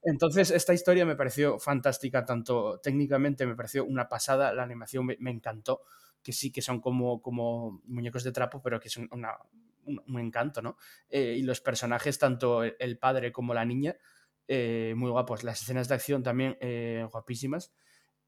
[0.02, 5.30] Entonces, esta historia me pareció fantástica, tanto técnicamente me pareció una pasada, la animación me,
[5.30, 5.82] encantó,
[6.22, 9.36] que sí que son como, como muñecos de trapo, pero que son una,
[9.84, 10.76] un, encanto, ¿no?
[11.08, 13.96] Eh, y los personajes, tanto el padre como la niña,
[14.48, 15.44] eh, muy guapos.
[15.44, 17.72] Las escenas de acción también eh, guapísimas.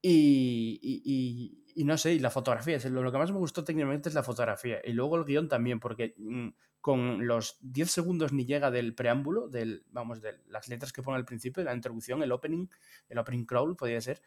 [0.02, 4.22] Y, y, no sé, y la fotografía, lo, que más me gustó técnicamente es la
[4.22, 4.80] fotografía.
[4.84, 6.48] Y luego el guion también, porque mm,
[6.80, 11.16] con los 10 segundos ni llega del preámbulo, del, vamos, de las letras que pone
[11.16, 12.66] al principio, de la introducción, el opening,
[13.08, 14.22] el opening crawl, podría ser,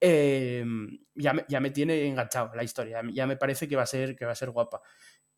[0.00, 3.86] em, ya, me, ya me tiene enganchado la historia, ya me parece que va a
[3.86, 4.82] ser, que va a ser guapa.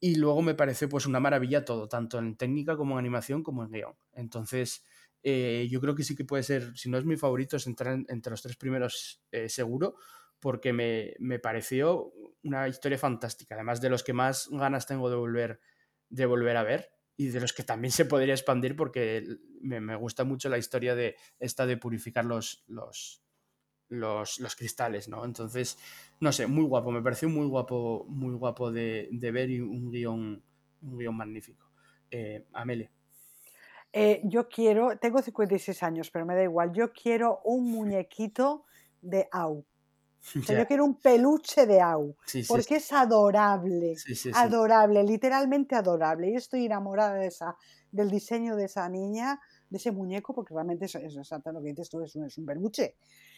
[0.00, 3.64] Y luego me parece pues una maravilla todo, tanto en técnica como en animación como
[3.64, 3.94] en guion.
[4.12, 4.84] Entonces,
[5.22, 7.98] eh, yo creo que sí que puede ser, si no es mi favorito, es entrar
[8.08, 9.96] entre los tres primeros eh, seguro,
[10.40, 12.12] porque me, me pareció
[12.42, 15.60] una historia fantástica, además de los que más ganas tengo de volver
[16.10, 19.24] de volver a ver y de los que también se podría expandir porque
[19.60, 23.22] me, gusta mucho la historia de esta de purificar los, los,
[23.88, 25.24] los, cristales, ¿no?
[25.24, 25.78] Entonces,
[26.20, 30.42] no sé, muy guapo, me pareció muy guapo, muy guapo de, ver y un guion,
[30.82, 31.66] un guion magnífico.
[32.10, 32.90] Eh, Amele.
[33.92, 38.64] Eh, yo quiero, tengo 56 años, pero me da igual, yo quiero un muñequito
[39.00, 39.66] de Au.
[40.58, 42.16] yo quiero un peluche de Au,
[42.48, 43.94] porque es adorable,
[44.34, 46.30] adorable, literalmente adorable.
[46.30, 47.56] Y estoy enamorada de esa,
[47.90, 49.40] del diseño de esa niña,
[49.70, 52.36] de ese muñeco, porque realmente es, es exacto lo que dices tú, es un, es
[52.38, 52.96] un peluche.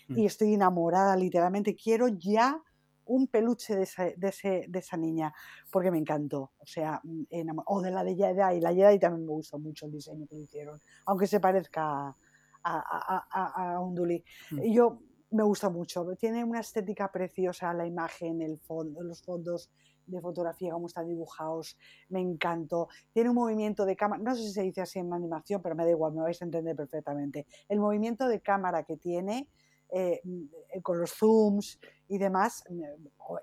[0.08, 0.18] Mm.
[0.18, 1.76] Y estoy enamorada, literalmente.
[1.76, 2.60] Quiero ya
[3.06, 5.32] un peluche de, de, de, esa niña,
[5.70, 6.52] porque me encantó.
[6.58, 9.92] O sea, mm, o de la de Jedi, la Jedi también me gustó mucho el
[9.92, 12.16] diseño que hicieron, aunque se parezca a,
[12.62, 14.22] a, a Unduli.
[14.52, 14.72] Mm.
[14.72, 15.00] Yo
[15.30, 19.70] me gusta mucho, tiene una estética preciosa la imagen, el fondo, los fondos
[20.06, 21.76] de fotografía, cómo están dibujados,
[22.08, 22.88] me encantó.
[23.12, 25.84] Tiene un movimiento de cámara, no sé si se dice así en animación, pero me
[25.84, 27.46] da igual, me vais a entender perfectamente.
[27.68, 29.48] El movimiento de cámara que tiene,
[29.90, 31.78] eh, mm, con los zooms
[32.08, 32.64] y demás,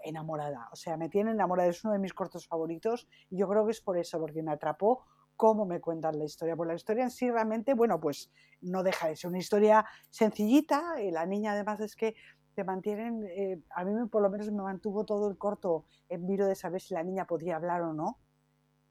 [0.04, 0.70] enamorada.
[0.72, 3.72] O sea, me tiene enamorada, es uno de mis cortos favoritos y yo creo que
[3.72, 5.06] es por eso, porque me atrapó
[5.38, 6.56] cómo me cuentan la historia.
[6.56, 8.30] Pues la historia en sí realmente, bueno, pues
[8.62, 12.16] no deja de ser una historia sencillita y la niña además es que
[12.56, 16.48] te mantienen, eh, a mí por lo menos me mantuvo todo el corto en vilo
[16.48, 18.18] de saber si la niña podía hablar o no,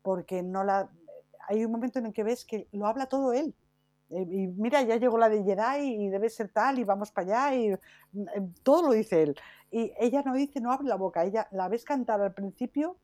[0.02, 0.88] porque no la...
[1.48, 3.54] Hay un momento en el que ves que lo habla todo él.
[4.10, 7.48] Eh, y mira, ya llegó la de Jedi y debe ser tal y vamos para
[7.48, 7.80] allá y eh,
[8.62, 9.36] todo lo dice él.
[9.72, 12.98] Y ella no dice, no abre la boca, ella la ves cantar al principio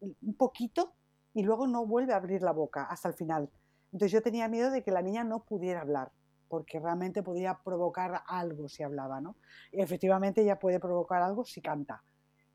[0.00, 0.94] un poquito
[1.36, 3.50] y luego no vuelve a abrir la boca hasta el final.
[3.92, 6.10] Entonces yo tenía miedo de que la niña no pudiera hablar,
[6.48, 9.36] porque realmente podía provocar algo si hablaba, ¿no?
[9.70, 12.02] Y efectivamente ella puede provocar algo si canta.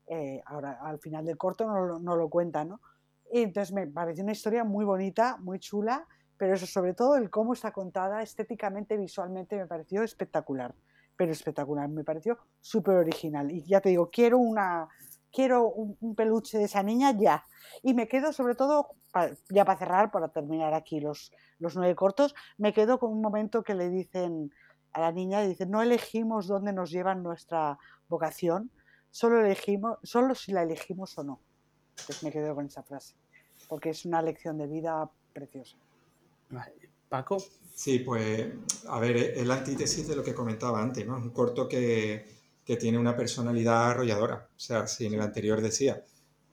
[0.08, 2.80] Eh, ahora, al final del corto no, lo cuenta, ¿no?
[3.30, 6.04] Y entonces me pareció una historia muy bonita, muy chula,
[6.36, 10.74] pero eso sobre todo el cómo está contada estéticamente, visualmente, me pareció espectacular,
[11.16, 13.48] pero espectacular, me pareció súper original.
[13.52, 14.88] Y ya te digo, quiero una,
[15.32, 17.44] quiero un, peluche de esa niña ya.
[17.82, 18.88] Y me quedo sobre todo,
[19.50, 23.62] ya para cerrar, para terminar aquí los, los nueve cortos, me quedo con un momento
[23.62, 24.52] que le dicen
[24.92, 27.78] a la niña, dicen, no elegimos dónde nos lleva nuestra
[28.08, 28.70] vocación,
[29.10, 31.40] solo elegimos, solo si la elegimos o no.
[31.90, 33.14] Entonces me quedo con esa frase,
[33.68, 35.76] porque es una lección de vida preciosa.
[37.08, 37.38] Paco.
[37.74, 38.52] Sí, pues,
[38.88, 41.16] a ver, es la antítesis de lo que comentaba antes, ¿no?
[41.16, 44.48] Es un corto que, que tiene una personalidad arrolladora.
[44.56, 46.02] O sea, si en el anterior decía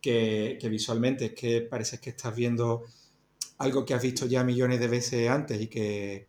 [0.01, 2.85] que, visualmente es que parece que estás viendo
[3.57, 6.27] algo que has visto ya millones de veces antes y que,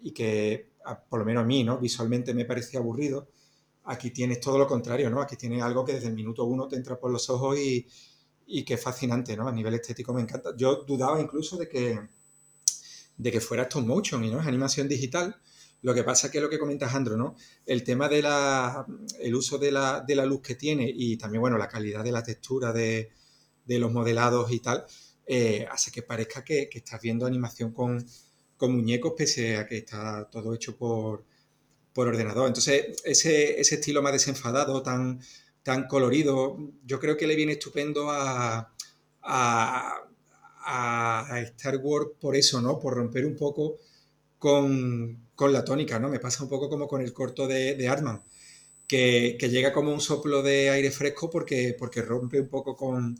[0.00, 0.72] y que
[1.08, 1.78] por lo menos a mí, ¿no?
[1.78, 3.28] Visualmente me parecía aburrido.
[3.84, 5.20] Aquí tienes todo lo contrario, ¿no?
[5.20, 7.86] Aquí tienes algo que desde el minuto uno te entra por los ojos y,
[8.46, 9.46] y que es fascinante, ¿no?
[9.46, 10.50] A nivel estético me encanta.
[10.56, 12.00] Yo dudaba incluso de que,
[13.16, 15.36] de que fuera stop motion y no es animación digital,
[15.82, 17.36] lo que pasa es que lo que comenta Andro, ¿no?
[17.64, 18.26] El tema del
[19.20, 22.12] el uso de la, de la, luz que tiene y también, bueno, la calidad de
[22.12, 23.12] la textura de,
[23.64, 24.84] de los modelados y tal,
[25.26, 28.04] eh, hace que parezca que, que, estás viendo animación con,
[28.56, 31.24] con, muñecos, pese a que está todo hecho por,
[31.92, 32.48] por ordenador.
[32.48, 35.20] Entonces, ese, ese, estilo más desenfadado, tan,
[35.62, 38.74] tan colorido, yo creo que le viene estupendo a,
[39.22, 39.94] a,
[40.64, 42.80] a Star Wars por eso, ¿no?
[42.80, 43.76] Por romper un poco
[44.38, 46.08] con, con la tónica, ¿no?
[46.08, 48.24] Me pasa un poco como con el corto de, de Artman,
[48.88, 53.16] que, llega como un soplo de aire fresco porque, porque rompe un poco con,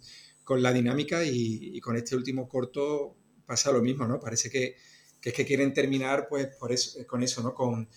[0.61, 3.15] la dinámica y, con este último corto
[3.47, 4.19] pasa lo mismo, ¿no?
[4.19, 4.75] Parece que,
[5.23, 7.55] es que quieren terminar pues por eso, con eso, ¿no?
[7.55, 7.89] Con,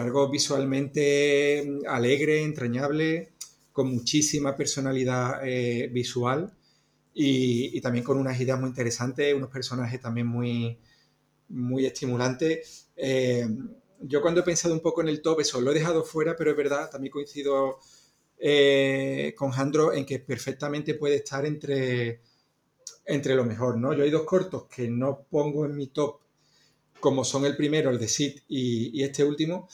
[0.00, 3.34] algo visualmente alegre, entrañable,
[3.70, 6.52] con muchísima personalidad eh, visual
[7.14, 10.76] y, también con unas ideas muy interesantes, unos personajes también muy,
[11.50, 13.46] muy estimulantes eh,
[14.00, 16.50] yo cuando he pensado un poco en el top, eso lo he dejado fuera, pero
[16.50, 17.78] es verdad, también coincido
[18.38, 22.20] eh, con Jandro en que perfectamente puede estar entre,
[23.06, 23.94] entre lo mejor, ¿no?
[23.94, 26.20] Yo hay dos cortos que no pongo en mi top,
[27.00, 29.68] como son el primero, el de Sid, y, este último,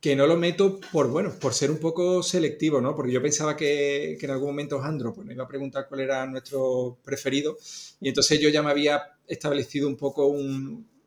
[0.00, 2.94] que no lo meto por, bueno, por ser un poco selectivo, ¿no?
[2.94, 6.26] Porque yo pensaba que, en algún momento Jandro pues, me iba a preguntar cuál era
[6.26, 7.56] nuestro preferido,
[8.00, 10.32] y entonces yo ya me había establecido un poco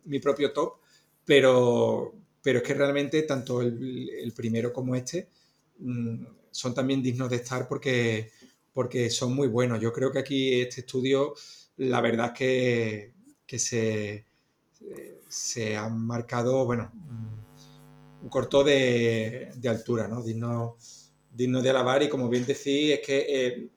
[0.05, 0.82] mi propio top,
[1.25, 5.29] pero, pero es que realmente tanto el, primero como este
[5.79, 8.31] mm, son también dignos de estar porque,
[8.73, 9.79] porque son muy buenos.
[9.79, 11.33] Yo creo que aquí este estudio,
[11.77, 13.13] la verdad es que,
[13.45, 14.25] que se,
[15.27, 16.91] se han marcado, bueno,
[18.21, 20.21] un corto de, de altura, ¿no?
[20.21, 20.77] Digno,
[21.31, 23.67] digno, de alabar y como bien decís, es que eh,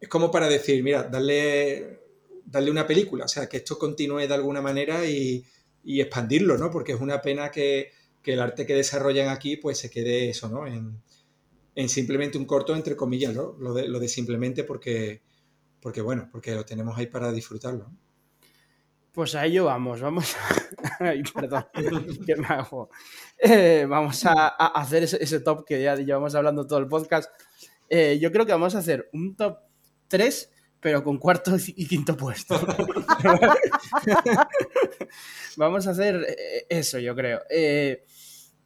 [0.00, 2.00] es como para decir, mira, darle,
[2.44, 5.44] darle una película, o sea, que esto continúe de alguna manera y,
[5.84, 6.70] y expandirlo, ¿no?
[6.70, 7.92] Porque es una pena que,
[8.24, 10.66] el arte que desarrollan aquí pues se quede eso, ¿no?
[10.66, 11.02] En,
[11.88, 13.56] simplemente un corto, entre comillas, ¿no?
[13.58, 15.22] Lo de, lo de simplemente porque,
[15.80, 17.90] porque, bueno, porque lo tenemos ahí para disfrutarlo.
[19.12, 20.36] Pues a ello vamos, vamos
[21.00, 21.64] Ay, perdón,
[22.26, 22.90] que me hago.
[23.38, 27.30] Eh, vamos a, hacer ese, top que ya llevamos hablando todo el podcast.
[27.88, 29.58] Eh, yo creo que vamos a hacer un top
[30.08, 32.58] 3 pero con cuarto y quinto puesto.
[35.56, 37.40] Vamos a hacer eh, eso, yo creo.
[37.50, 38.04] Eh,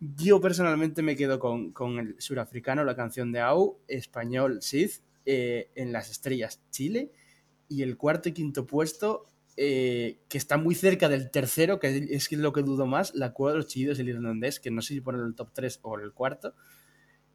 [0.01, 4.91] yo personalmente me quedo con, el surafricano, la canción de Au, español Sid,
[5.25, 7.13] eh, en las estrellas Chile,
[7.69, 9.27] y el cuarto y quinto puesto
[9.57, 13.53] eh, que está muy cerca del tercero, que es lo que dudo más, La Cueva
[13.53, 16.13] de los Chillidos, el irlandés, que no sé si poner el top 3 o el
[16.13, 16.55] cuarto.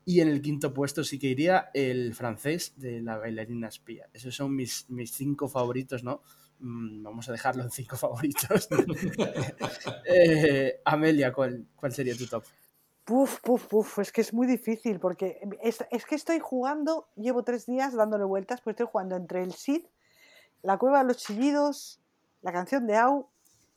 [0.09, 4.09] Y en el quinto puesto sí que iría el francés de la bailarina espía.
[4.11, 6.23] Esos son mis, mis cinco favoritos, ¿no?
[6.61, 8.67] Mm, vamos a dejarlo en cinco favoritos.
[10.11, 12.43] Eh, Amelia, ¿cuál, ¿cuál sería tu top?
[13.03, 17.43] Puf, puf, puf, es que es muy difícil porque es, es, que estoy jugando, llevo
[17.43, 19.85] tres días dándole vueltas, pues estoy jugando entre el Sid,
[20.63, 22.01] la Cueva de los Chillidos,
[22.41, 23.29] la canción de Au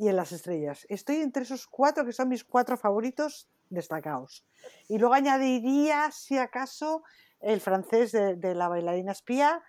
[0.02, 0.84] y en las estrellas.
[0.88, 4.44] Estoy entre esos cuatro que son mis cuatro favoritos destacados.
[4.88, 7.04] Y luego añadiría, si acaso,
[7.38, 9.62] el francés de, la bailarina espía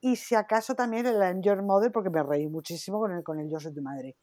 [0.00, 3.50] y si acaso también el Enjoy Mother porque me reí muchísimo con el, con el
[3.50, 4.14] Yo soy tu madre.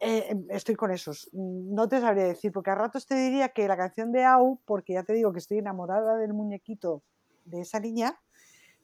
[0.00, 1.30] Eh, em, estoy con esos.
[1.32, 4.94] No te sabría decir, porque a ratos te diría que la canción de Au, porque
[4.94, 7.04] ya te digo que estoy enamorada del muñequito
[7.44, 8.18] de esa niña,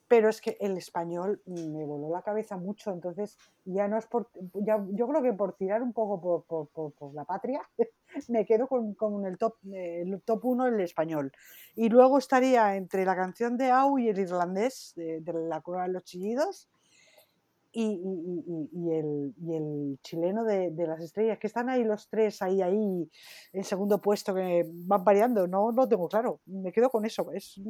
[0.07, 4.29] pero es que el español me voló la cabeza mucho, entonces ya no es por,
[4.55, 7.63] ya, yo creo que por tirar un poco por, por, por, la patria,
[8.29, 11.33] me quedo con, con, el top el top 1 el español.
[11.75, 15.95] Y luego estaría entre la canción de Au y el irlandés de, La Cueva de
[15.95, 16.69] los Chillidos
[17.73, 22.09] y, y, y, el, y el chileno de, de, las estrellas, que están ahí los
[22.09, 23.11] tres, ahí, ahí,
[23.53, 27.61] en segundo puesto, que van variando, no lo tengo claro, me quedo con eso, es,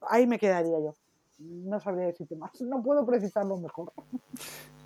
[0.00, 0.94] ahí me quedaría yo
[1.40, 3.92] no sabría decirte más, no puedo precisarlo mejor.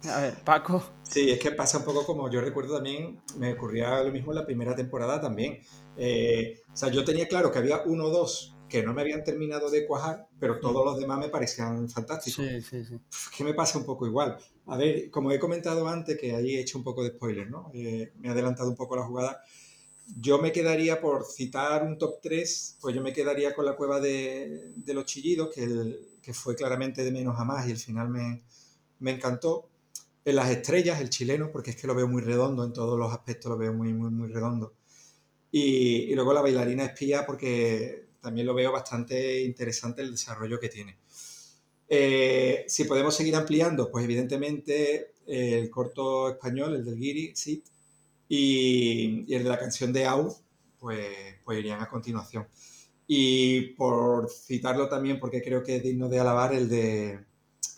[0.09, 0.83] A ver, Paco.
[1.03, 4.39] Sí, es que pasa un poco como yo recuerdo también, me ocurría lo mismo en
[4.39, 5.59] la primera temporada también.
[5.97, 9.23] Eh, o sea, yo tenía claro que había uno o dos que no me habían
[9.23, 12.45] terminado de cuajar, pero todos los demás me parecían fantásticos.
[12.45, 12.99] Sí, sí, sí.
[13.37, 14.37] que me pasa un poco igual.
[14.67, 17.71] A ver, como he comentado antes, que ahí he hecho un poco de spoiler, ¿no?
[17.75, 19.43] Eh, me he adelantado un poco la jugada.
[20.19, 24.01] Yo me quedaría, por citar un top 3, pues yo me quedaría con la cueva
[24.01, 27.77] de, de los chillidos, que el, que fue claramente de menos a más y al
[27.77, 28.43] final me,
[29.01, 29.69] me encantó.
[30.25, 33.13] En las estrellas, el chileno, porque es que lo veo muy redondo, en todos los
[33.13, 34.75] aspectos lo veo muy, muy, muy redondo.
[35.51, 40.71] Y, y luego la bailarina espía, porque también lo veo bastante interesante el desarrollo que
[40.71, 40.97] tiene.
[41.89, 47.63] Eh, si podemos seguir ampliando, pues evidentemente eh, el corto español, el del Giri, sí,
[48.29, 50.35] y, y, el de la canción de Au,
[50.79, 52.47] pues, pues irían a continuación.
[53.07, 57.21] Y por citarlo también, porque creo que es digno de alabar el de,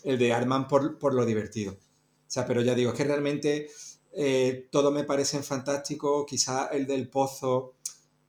[0.04, 1.72] el de Arman por, por lo divertido.
[1.72, 3.68] O sea, pero ya digo, es que realmente
[4.12, 6.24] eh, todo me parece fantástico.
[6.26, 7.74] Quizás el del Pozo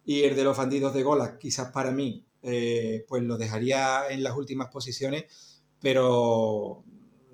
[0.05, 4.23] y el de los bandidos de Gola, quizás para mí, eh, pues lo dejaría en
[4.23, 5.25] las últimas posiciones,
[5.79, 6.83] pero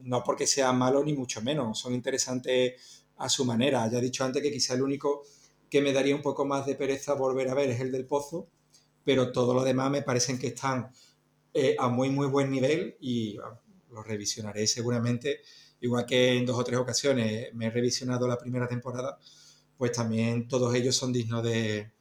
[0.03, 1.79] no porque sea malo ni mucho menos.
[1.79, 3.89] Son interesantes a su manera.
[3.89, 5.23] Ya he dicho antes que quizá el único
[5.69, 8.47] que me daría un poco más de pereza volver a ver es el del Pozo
[9.03, 10.91] pero todo lo demás me parecen que están
[11.53, 13.37] eh, a muy, muy buen nivel y
[13.91, 15.41] lo revisionaré seguramente.
[15.81, 19.19] Igual que en dos o tres ocasiones me he revisionado la primera temporada,
[19.77, 21.91] pues también todos ellos son dignos de,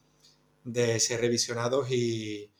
[0.64, 2.50] de ser revisionados y,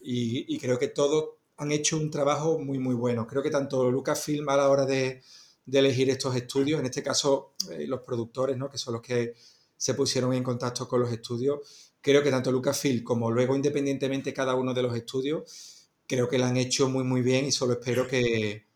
[0.00, 3.26] y, creo que todos han hecho un trabajo muy, muy bueno.
[3.26, 5.22] Creo que tanto Lucasfilm a la hora de,
[5.64, 8.68] de elegir estos estudios, en este caso eh, los productores, ¿no?
[8.68, 9.34] que son los que
[9.76, 14.54] se pusieron en contacto con los estudios, creo que tanto Lucasfilm como luego independientemente cada
[14.54, 18.06] uno de los estudios, creo que lo han hecho muy muy bien y solo espero
[18.08, 18.66] que,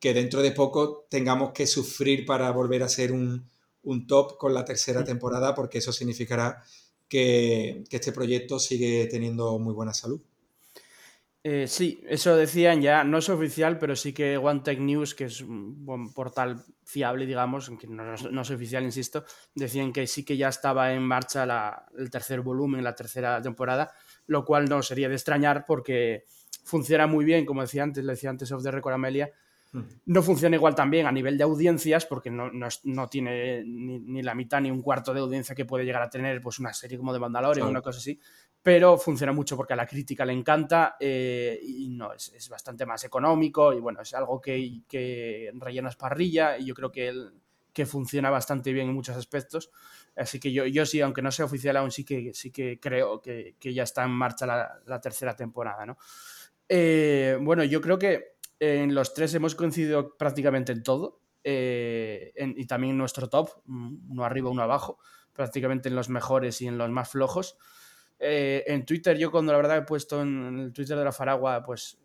[0.00, 3.48] que dentro de poco tengamos que sufrir para volver a ser un,
[3.84, 6.62] un top con la tercera temporada porque eso significará
[7.08, 10.20] que, que este proyecto sigue teniendo muy buena salud.
[11.46, 15.24] Eh, sí, eso decían ya, no es oficial, pero sí que One Tech News, que
[15.24, 20.24] es un buen portal fiable, digamos, aunque no, no, es oficial, insisto, decían que sí
[20.24, 23.92] que ya estaba en marcha la, el tercer volumen, la tercera temporada,
[24.26, 26.24] lo cual no sería de extrañar porque
[26.64, 29.30] funciona muy bien, como decía antes, le decía antes of the Record Amelia,
[30.06, 34.22] no funciona igual también a nivel de audiencias, porque no, no, no tiene ni, ni,
[34.22, 36.96] la mitad ni un cuarto de audiencia que puede llegar a tener pues, una serie
[36.98, 38.18] como de Mandalorian o una cosa así,
[38.62, 42.86] pero funciona mucho porque a la crítica le encanta eh, y no, es, es, bastante
[42.86, 47.32] más económico y bueno, es algo que, que rellenas parrilla y yo creo que, el,
[47.72, 49.70] que funciona bastante bien en muchos aspectos.
[50.16, 53.20] Así que yo, yo sí, aunque no sea oficial aún, sí que, sí que creo
[53.20, 55.98] que, que ya está en marcha la, la tercera temporada, ¿no?
[56.68, 61.20] Eh, bueno, yo creo que en los tres hemos coincidido prácticamente en todo.
[61.46, 64.98] Eh, en, y también nuestro top, mm, uno arriba, uno abajo,
[65.32, 67.58] prácticamente en los mejores y en los más flojos.
[68.18, 71.62] Eh, en Twitter, yo cuando la verdad he puesto en, el Twitter de la Faragua,
[71.62, 71.98] pues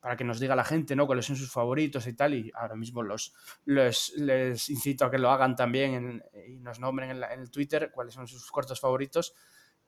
[0.00, 1.06] para que nos diga la gente, ¿no?
[1.06, 3.34] Cuáles son sus favoritos y tal, y ahora mismo los,
[3.64, 7.40] los les incito a que lo hagan también en, y nos nombren en, la, en,
[7.40, 9.34] el Twitter cuáles son sus cortos favoritos.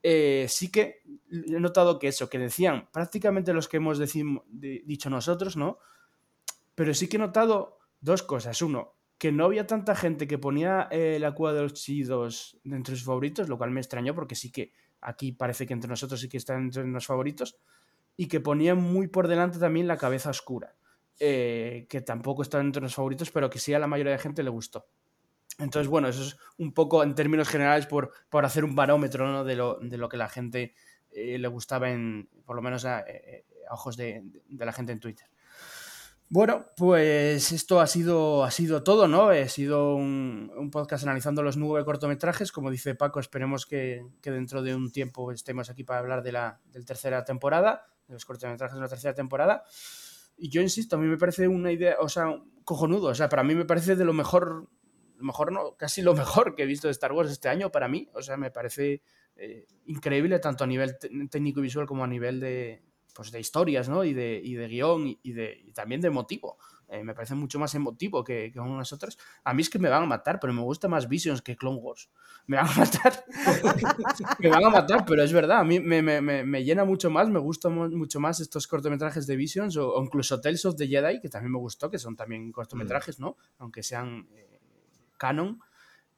[0.02, 4.82] Eh, sí que he notado que eso, que decían prácticamente los que hemos decim, de,
[4.84, 5.78] dicho nosotros, ¿no?
[6.78, 8.62] Pero sí que he notado dos cosas.
[8.62, 11.88] Uno, que no había tanta gente que ponía eh, la cueva de los
[12.62, 16.20] entre sus favoritos, lo cual me extrañó porque sí que aquí parece que entre nosotros
[16.20, 17.58] sí que está entre los favoritos,
[18.16, 20.76] y que ponía muy por delante también la cabeza oscura,
[21.18, 24.44] eh, que tampoco está entre los favoritos, pero que sí a la mayoría de gente
[24.44, 24.86] le gustó.
[25.58, 29.56] Entonces, bueno, eso es un poco en términos generales por, por hacer un barómetro de,
[29.56, 30.76] lo, de, lo, que la gente
[31.10, 34.92] eh, le gustaba, en, por lo menos a, eh, a ojos de, de, la gente
[34.92, 35.26] en Twitter.
[36.30, 39.30] Bueno, pues esto ha sido, ha sido todo, ¿no?
[39.30, 42.52] Ha sido un, un, podcast analizando los nueve cortometrajes.
[42.52, 46.32] Como dice Paco, esperemos que, que dentro de un tiempo estemos aquí para hablar de
[46.32, 49.64] la del tercera temporada, de los cortometrajes de la tercera temporada.
[50.36, 52.26] Y yo insisto, a mí me parece una idea, o sea,
[52.62, 53.08] cojonudo.
[53.08, 54.68] O sea, para mí me parece de lo mejor,
[55.16, 58.10] mejor no, casi lo mejor que he visto de Star Wars este año para mí.
[58.12, 59.00] O sea, me parece
[59.36, 60.98] eh, increíble tanto a nivel
[61.30, 62.82] técnico y visual como a nivel de,
[63.18, 64.04] pues de historias, ¿no?
[64.04, 66.56] Y de, y de guion y, de, y también de motivo.
[66.86, 69.18] Eh, me parece mucho más emotivo que, que unos otros.
[69.42, 71.78] A mí es que me van a matar, pero me gusta más Visions que Clone
[71.78, 72.10] Wars.
[72.46, 73.24] Me van a matar.
[74.38, 75.58] me van a matar, pero es verdad.
[75.58, 79.34] A mí me, me, me, llena mucho más, me gustan mucho más estos cortometrajes de
[79.34, 82.52] Visions o, o, incluso Tales of the Jedi, que también me gustó, que son también
[82.52, 83.36] cortometrajes, ¿no?
[83.58, 84.60] Aunque sean eh,
[85.16, 85.58] canon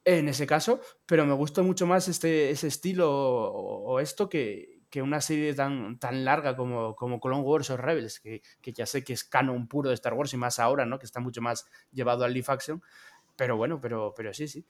[0.04, 4.79] en ese caso, pero me gusta mucho más este, ese estilo o, o esto que,
[4.90, 8.86] que una serie tan, tan larga como, como Clone Wars o Rebels, que, que, ya
[8.86, 10.98] sé que es canon puro de Star Wars y más ahora, ¿no?
[10.98, 12.82] Que está mucho más llevado al live action.
[13.36, 14.66] Pero bueno, pero, pero sí, sí.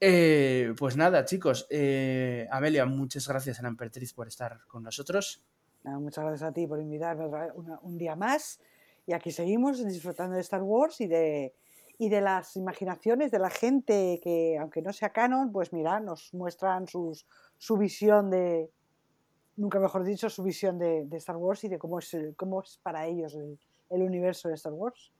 [0.00, 1.66] Eh, pues nada, chicos.
[1.70, 5.42] Eh, Amelia, muchas gracias a la Emperatriz por estar con nosotros.
[5.82, 8.60] No, muchas gracias a ti por invitarme una, un día más.
[9.06, 11.54] Y aquí seguimos disfrutando de Star Wars y de,
[11.98, 16.32] y de las imaginaciones de la gente que, aunque no sea canon, pues mira, nos
[16.34, 17.26] muestran sus,
[17.58, 18.70] su visión de,
[19.56, 22.78] nunca mejor dicho, su visión de, de, Star Wars y de cómo es, cómo es
[22.82, 23.58] para ellos el,
[23.90, 25.12] el universo de Star Wars.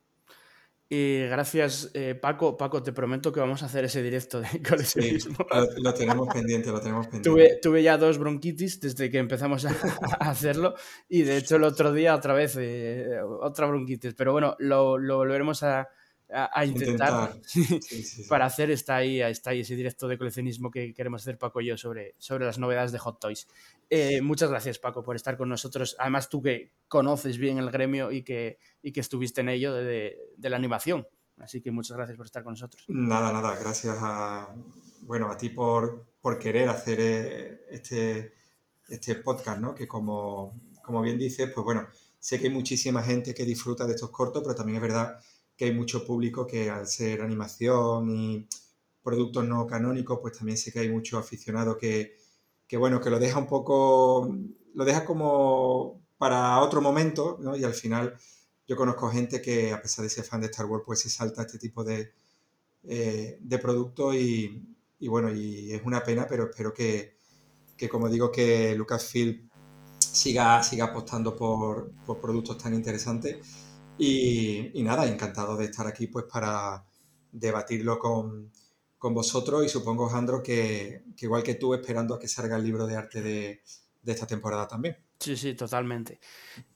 [0.88, 2.56] Y gracias, eh, Paco.
[2.56, 5.36] Paco, te prometo que vamos a hacer ese directo de coleccionismo.
[5.36, 7.28] Sí, lo, lo, tenemos pendiente, lo tenemos pendiente.
[7.28, 9.70] Tuve, tuve, ya dos bronquitis desde que empezamos a,
[10.20, 10.74] a, hacerlo
[11.08, 14.14] y de hecho el otro día otra vez eh, otra bronquitis.
[14.14, 15.88] Pero bueno, lo, lo volveremos a,
[16.32, 17.42] a, a intentar, intentar.
[17.44, 21.38] Sí, sí, para hacer está ahí, está ahí ese directo de coleccionismo que queremos hacer
[21.38, 23.46] Paco y yo sobre, sobre las novedades de Hot Toys.
[23.90, 25.96] Eh, muchas gracias Paco por estar con nosotros.
[25.98, 29.84] Además tú que conoces bien el gremio y que, y que estuviste en ello de,
[29.84, 31.06] de, de, la animación.
[31.38, 32.84] Así que muchas gracias por estar con nosotros.
[32.88, 33.56] Nada, nada.
[33.58, 34.54] Gracias a,
[35.02, 38.34] bueno, a ti por, por querer hacer eh, este,
[38.88, 39.74] este podcast, ¿no?
[39.74, 41.86] Que como, como bien dices, pues bueno,
[42.18, 45.18] sé que hay muchísima gente que disfruta de estos cortos, pero también es verdad
[45.56, 48.48] que hay mucho público que al ser animación y
[49.02, 52.16] productos no canónicos, pues también sé que hay mucho aficionado que,
[52.66, 54.34] que bueno, que lo deja un poco,
[54.74, 57.54] lo deja como para otro momento, ¿no?
[57.56, 58.16] Y al final
[58.66, 61.42] yo conozco gente que a pesar de ser fan de Star Wars, pues se salta
[61.42, 62.12] este tipo de,
[62.84, 64.62] eh, de productos y,
[64.98, 67.16] y, bueno, y es una pena, pero espero que,
[67.76, 69.50] que como digo, que Lucasfilm
[69.98, 73.36] siga, siga apostando por, por productos tan interesantes
[73.98, 76.84] y, nada, encantado de estar aquí pues para
[77.30, 78.50] debatirlo con,
[78.98, 82.86] con vosotros y supongo, Jandro, que, igual que tú, esperando a que salga el libro
[82.86, 83.62] de arte de,
[84.04, 84.96] esta temporada también.
[85.18, 86.20] Sí, sí, totalmente.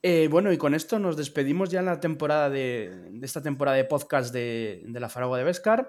[0.03, 3.77] Eh, bueno, y con esto nos despedimos ya en la temporada de, de esta temporada
[3.77, 5.89] de podcast de, de la Faragua de Vescar.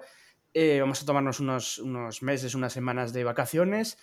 [0.52, 3.98] Eh, vamos a tomarnos unos, unos meses, unas semanas de vacaciones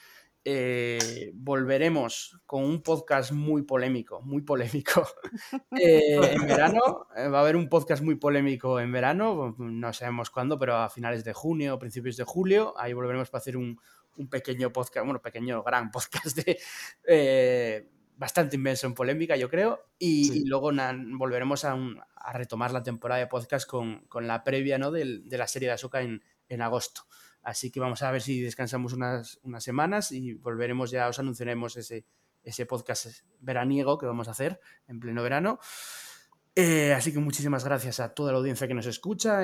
[0.50, 5.06] eh, volveremos con un podcast muy polémico, muy polémico.
[5.80, 10.30] Eh, en verano, eh, va a haber un podcast muy polémico en verano, no sabemos
[10.30, 13.80] cuándo, pero a finales de junio o principios de julio, ahí volveremos para hacer un,
[14.16, 17.90] un pequeño podcast, bueno, pequeño, gran podcast de...
[18.16, 20.42] Bastante inmenso en polémica, yo creo, y, sí.
[20.42, 24.44] y luego na, volveremos a, un, a, retomar la temporada de podcast con, con la
[24.44, 24.92] previa ¿no?
[24.92, 27.04] de, de, la serie de Azoka en, en agosto.
[27.48, 31.78] Así que vamos a ver si descansamos unas, unas semanas y volveremos ya, os anunciaremos
[31.78, 32.06] ese,
[32.44, 35.58] ese podcast veraniego que vamos a hacer en pleno verano.
[36.54, 39.44] Eh, así que muchísimas gracias a toda la audiencia que nos escucha,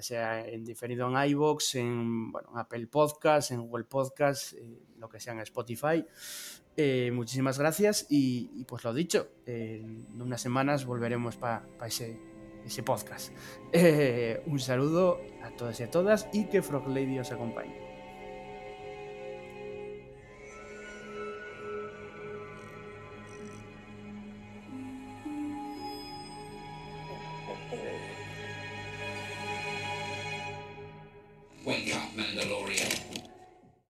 [0.00, 5.34] sea en diferido en iVoox, en Apple Podcast, en Google Podcast, eh, lo que sea
[5.34, 6.04] en Spotify.
[6.76, 12.37] Eh, muchísimas gracias y, y, pues lo dicho, en unas semanas volveremos para pa ese
[12.66, 13.32] ese podcast.
[13.70, 17.87] Eh, un saludo a todas y a todas y que Frog Lady os acompañe.